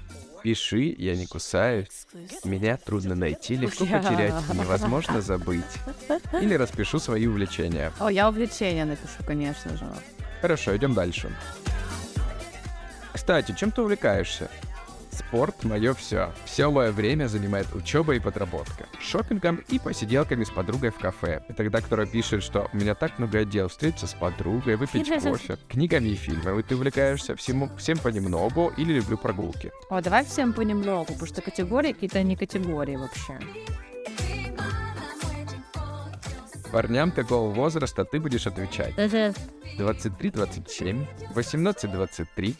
[0.42, 2.06] Пиши, я не кусаюсь.
[2.44, 5.64] Меня трудно найти, легко потерять, невозможно забыть.
[6.40, 7.92] Или распишу свои увлечения.
[7.98, 9.84] О, я увлечения напишу, конечно же.
[10.40, 11.30] Хорошо, идем дальше.
[13.12, 14.50] Кстати, чем ты увлекаешься?
[15.10, 16.32] Спорт— мое все.
[16.44, 18.86] Все мое время занимает учеба и подработка.
[19.00, 21.42] Шопингом и посиделками с подругой в кафе.
[21.48, 23.68] Это та, которая пишет, что у меня так много дел.
[23.68, 25.58] Встретиться с подругой, выпить кофе.
[25.68, 29.72] Книгами и фильмами ты увлекаешься всему, всем понемногу или люблю прогулки.
[29.88, 33.38] О, давай всем понемногу, потому что категории какие-то не категории вообще.
[36.72, 38.94] Парням какого возраста ты будешь отвечать?
[39.78, 42.54] 23-27, 18-23,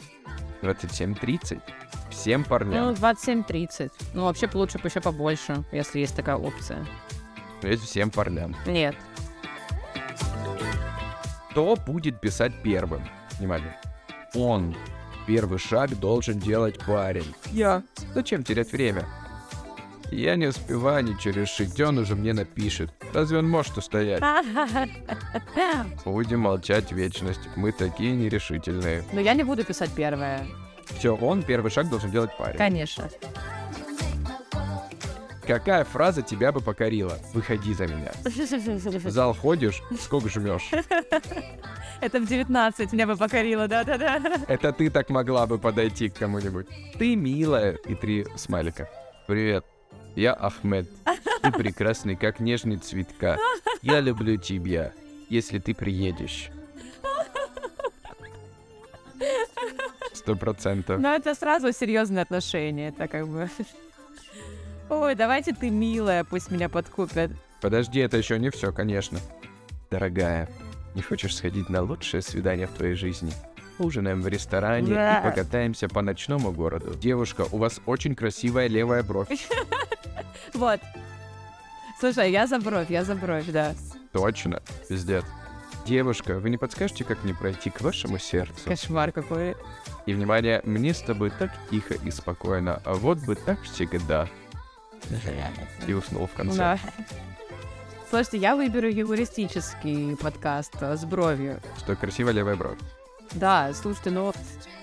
[0.63, 1.61] 27-30.
[2.11, 2.91] Всем Ну, парням.
[2.95, 3.91] 27-30.
[4.15, 6.87] Ну, вообще лучше бы еще побольше, если есть такая опция.
[7.63, 8.57] Ведь всем парням.
[8.67, 8.97] Нет.
[11.51, 13.03] Кто будет писать первым?
[13.39, 13.77] Внимание.
[14.35, 14.75] Он.
[15.27, 17.35] Первый шаг должен делать парень.
[17.53, 17.83] Я.
[18.15, 19.07] Зачем терять время?
[20.11, 22.91] Я не успеваю ничего решить, он уже мне напишет.
[23.13, 24.23] Разве он может устоять?
[26.05, 27.41] Будем молчать вечность.
[27.55, 29.05] Мы такие нерешительные.
[29.13, 30.47] Но я не буду писать первое.
[30.99, 32.59] Все, он первый шаг должен делать парень.
[32.59, 33.09] Конечно.
[35.47, 37.17] Какая фраза тебя бы покорила?
[37.33, 38.13] Выходи за меня.
[38.25, 40.71] В зал ходишь, сколько жмешь?
[42.01, 44.21] Это в 19 меня бы покорило, да-да-да.
[44.49, 46.67] Это ты так могла бы подойти к кому-нибудь.
[46.99, 47.73] Ты милая.
[47.73, 48.89] И три смайлика.
[49.27, 49.65] Привет.
[50.17, 50.89] Я Ахмед.
[51.43, 53.39] Ты прекрасный, как нежный цветка.
[53.83, 54.93] Я люблю тебя,
[55.29, 56.51] если ты приедешь.
[60.13, 61.01] Сто процентов.
[61.01, 62.89] Но это сразу серьезные отношения.
[62.89, 63.49] Это как бы...
[64.91, 67.31] Ой, давайте ты, милая, пусть меня подкупят.
[67.61, 69.19] Подожди, это еще не все, конечно.
[69.91, 70.49] Дорогая,
[70.95, 73.33] Не хочешь сходить на лучшее свидание в твоей жизни?
[73.81, 75.21] Ужинаем в ресторане Да.
[75.21, 76.95] и покатаемся по ночному городу.
[76.95, 79.29] Девушка, у вас очень красивая левая бровь.
[80.55, 80.81] Вот.
[82.01, 83.75] Слушай, я за бровь, я за бровь, да.
[84.13, 85.25] Точно, пиздец.
[85.87, 88.61] Девушка, вы не подскажете, как мне пройти к вашему сердцу?
[88.65, 89.55] Кошмар какой.
[90.07, 94.29] И внимание, мне с тобой так тихо и спокойно, а вот бы так всегда.
[95.87, 96.57] И уснул в конце.
[96.57, 96.79] Да.
[98.11, 101.61] Слушайте, я выберу юмористический подкаст э, с бровью.
[101.79, 102.79] Что красивая левая бровь.
[103.35, 104.33] Да, слушайте, ну,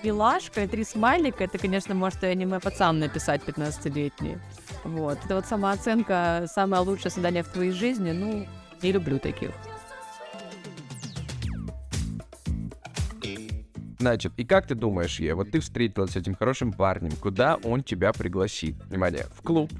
[0.02, 4.38] милашка и три смайлика, это, конечно, может и аниме-пацан написать 15-летний.
[4.84, 5.18] Вот.
[5.24, 8.46] Это вот самооценка, самое лучшее свидание в твоей жизни, ну,
[8.82, 9.50] не люблю таких.
[13.98, 17.82] Значит, и как ты думаешь, Е, вот ты встретилась с этим хорошим парнем, куда он
[17.82, 18.76] тебя пригласит?
[18.84, 19.72] Внимание, в клуб.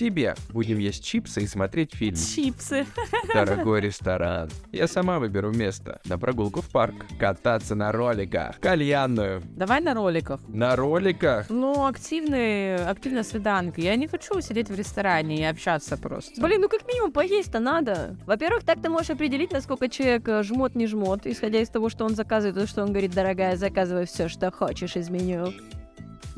[0.00, 0.34] Себе.
[0.48, 2.16] Будем есть чипсы и смотреть фильм.
[2.16, 2.86] Чипсы.
[3.34, 4.48] Дорогой ресторан.
[4.72, 6.00] Я сама выберу место.
[6.06, 6.94] На прогулку в парк.
[7.18, 8.58] Кататься на роликах.
[8.60, 9.42] Кальянную.
[9.44, 10.40] Давай на роликах.
[10.48, 11.50] На роликах?
[11.50, 13.82] Ну, активный, активная свиданка.
[13.82, 16.40] Я не хочу сидеть в ресторане и общаться просто.
[16.40, 18.16] Блин, ну как минимум поесть-то надо.
[18.24, 22.06] Во-первых, так ты можешь определить, насколько человек э, жмот не жмот, исходя из того, что
[22.06, 25.52] он заказывает, то, что он говорит, дорогая, заказывай все, что хочешь из меню.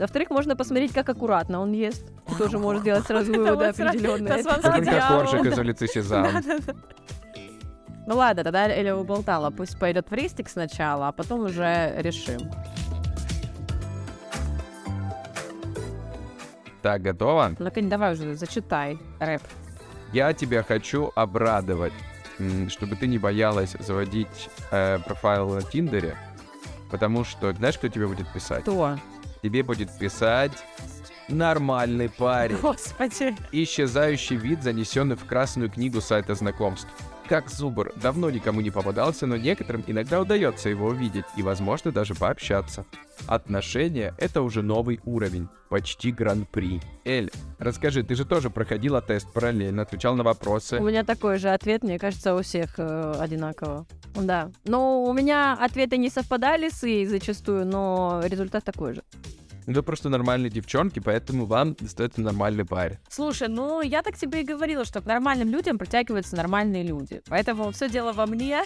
[0.03, 2.05] Во-вторых, можно посмотреть, как аккуратно он ест.
[2.27, 4.43] Ты тоже можешь делать сразу выводы определенные.
[4.43, 6.29] Только коржик из улицы Сезам.
[8.05, 9.51] Ну ладно, тогда Эля уболтала.
[9.51, 12.51] Пусть пойдет в рестик сначала, а потом уже решим.
[16.83, 17.55] Так, готово?
[17.61, 19.43] Ну, Кань, давай уже зачитай рэп.
[20.12, 21.93] Я тебя хочу обрадовать,
[22.66, 26.16] чтобы ты не боялась заводить э, профайл на Тиндере,
[26.91, 28.62] потому что знаешь, кто тебе будет писать?
[28.62, 28.97] Кто?
[29.43, 30.52] Тебе будет писать
[31.28, 32.56] нормальный парень.
[32.59, 33.35] Господи.
[33.51, 36.89] Исчезающий вид, занесенный в красную книгу сайта знакомств.
[37.33, 42.15] Как Зубр давно никому не попадался, но некоторым иногда удается его увидеть и, возможно, даже
[42.15, 42.85] пообщаться.
[43.27, 46.83] Отношения— это уже новый уровень, почти гран-при.
[47.07, 50.79] Эль, расскажи, ты же тоже проходила тест параллельно, отвечал на вопросы.
[50.79, 53.87] У меня такой же ответ, мне кажется, у всех э, одинаково.
[54.15, 54.51] Да.
[54.67, 59.03] Но у меня ответы не совпадали с ей зачастую, но результат такой же.
[59.66, 62.98] Вы просто нормальные девчонки, поэтому вам достается нормальный парень.
[63.09, 67.22] Слушай, ну я так тебе и говорила, что к нормальным людям притягиваются нормальные люди.
[67.28, 68.62] Поэтому все дело во мне.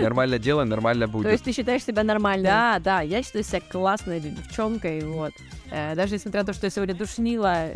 [0.00, 1.30] Нормально дело, нормально То будет.
[1.32, 2.46] есть ты считаешь себя нормальным?
[2.46, 5.32] Да, да, я считаю себя классной девчонкой, вот.
[5.70, 7.68] Э, даже несмотря на то, что я сегодня душнила.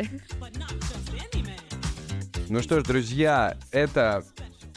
[2.49, 4.23] Ну что ж, друзья, это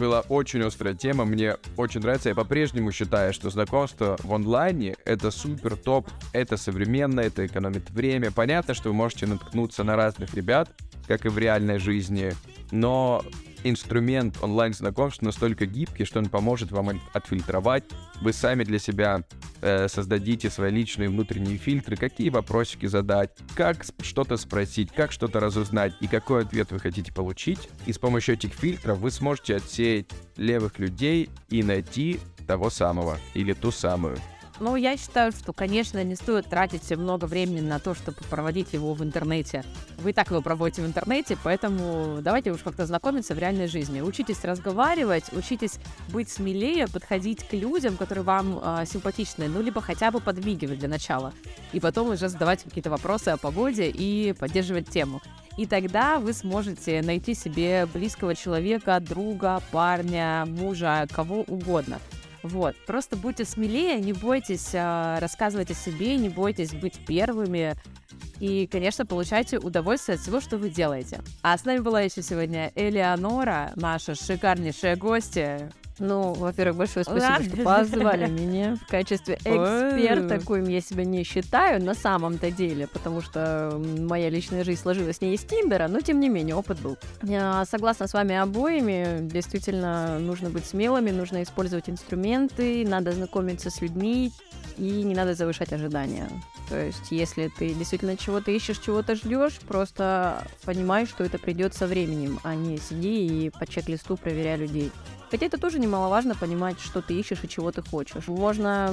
[0.01, 2.31] была очень острая тема, мне очень нравится.
[2.31, 8.31] Я по-прежнему считаю, что знакомство в онлайне— это супер топ, это современно, это экономит время.
[8.31, 10.71] Понятно, что вы можете наткнуться на разных ребят,
[11.07, 12.33] как и в реальной жизни,
[12.71, 13.23] но
[13.65, 17.85] инструмент онлайн-знакомств настолько гибкий, что он поможет вам от- отфильтровать.
[18.21, 19.25] Вы сами для себя
[19.63, 25.95] э, создадите свои личные внутренние фильтры, какие вопросики задать, как что-то спросить, как что-то разузнать
[26.01, 27.69] и какой ответ вы хотите получить.
[27.87, 30.07] И с помощью этих фильтров вы сможете отсеять
[30.37, 34.19] левых людей и найти того самого или ту самую.
[34.61, 38.93] Ну, я считаю, что, конечно, не стоит тратить много времени на то, чтобы проводить его
[38.93, 39.65] в интернете.
[39.97, 44.03] Вы и так его проводите в интернете, поэтому давайте уж как-то знакомиться в реальной жизни.
[44.03, 45.79] Учитесь разговаривать, учитесь
[46.11, 50.89] быть смелее, подходить к людям, которые вам а, симпатичны, ну, либо хотя бы подмигивать для
[50.89, 51.33] начала.
[51.73, 55.23] И потом уже задавать какие-то вопросы о погоде и поддерживать тему.
[55.57, 61.99] И тогда вы сможете найти себе близкого человека, друга, парня, мужа, кого угодно.
[62.43, 67.75] Вот, просто будьте смелее, не бойтесь а, рассказывать о себе, не бойтесь быть первыми.
[68.39, 71.21] И, конечно, получайте удовольствие от всего, что вы делаете.
[71.43, 75.71] А с нами была еще сегодня Элеонора, наша шикарнейшая гостья.
[76.01, 77.49] Ну, во-первых, большое спасибо, Ладно.
[77.51, 83.21] что позвали меня в качестве эксперта, коим я себя не считаю на самом-то деле, потому
[83.21, 86.97] что моя личная жизнь сложилась не из Тиндера, но тем не менее опыт был.
[87.23, 93.83] Я согласна с вами обоими, действительно нужно быть смелыми, нужно использовать инструменты, надо знакомиться с
[93.83, 94.33] людьми
[94.79, 96.29] и не надо завышать ожидания.
[96.71, 101.87] То есть, если ты действительно чего-то ищешь, чего-то ждешь, просто понимай, что это придет со
[101.87, 104.91] временем, а не сиди и по чек-листу проверяй людей.
[105.31, 108.27] Хотя это тоже немаловажно понимать, что ты ищешь и чего ты хочешь.
[108.27, 108.93] Можно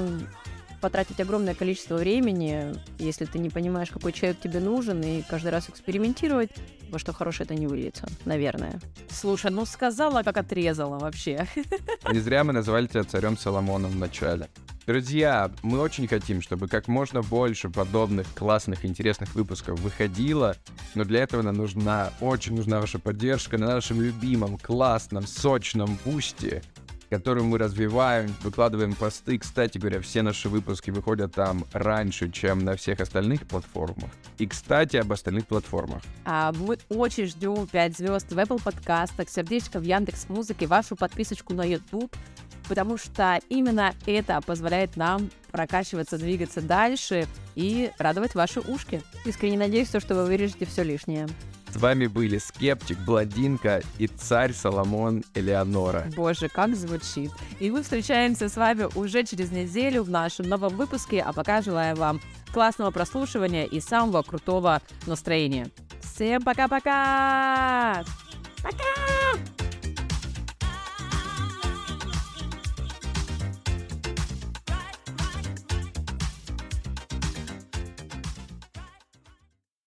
[0.81, 5.69] потратить огромное количество времени, если ты не понимаешь, какой человек тебе нужен, и каждый раз
[5.69, 6.51] экспериментировать,
[6.89, 8.79] во что хорошее это не выльется, наверное.
[9.09, 11.47] Слушай, ну сказала, как отрезала вообще.
[12.11, 14.47] Не зря мы назвали тебя царем Соломоном в начале.
[14.87, 20.55] Друзья, мы очень хотим, чтобы как можно больше подобных классных, интересных выпусков выходило,
[20.95, 26.63] но для этого нам нужна, очень нужна ваша поддержка на нашем любимом, классном, сочном бусте.
[27.09, 29.37] которую мы развиваем, выкладываем посты.
[29.37, 34.09] Кстати говоря, все наши выпуски выходят там раньше, чем на всех остальных платформах.
[34.37, 36.01] И, кстати, об остальных платформах.
[36.25, 41.53] А мы очень ждем 5 звезд в Apple подкастах, сердечко в Яндекс Музыке, вашу подписочку
[41.53, 42.13] на YouTube,
[42.67, 49.01] потому что именно это позволяет нам прокачиваться, двигаться дальше и радовать ваши ушки.
[49.25, 51.27] Искренне надеюсь, что вы вырежете все лишнее.
[51.69, 56.07] С вами были Скептик, Блондинка и Царь Соломон Элеонора.
[56.15, 57.31] Боже, как звучит.
[57.59, 61.95] И мы встречаемся с вами уже через неделю в нашем новом выпуске, а пока желаю
[61.95, 62.21] вам
[62.53, 65.67] классного прослушивания и самого крутого настроения.
[66.01, 68.03] Всем пока-пока!
[68.63, 69.76] Пока!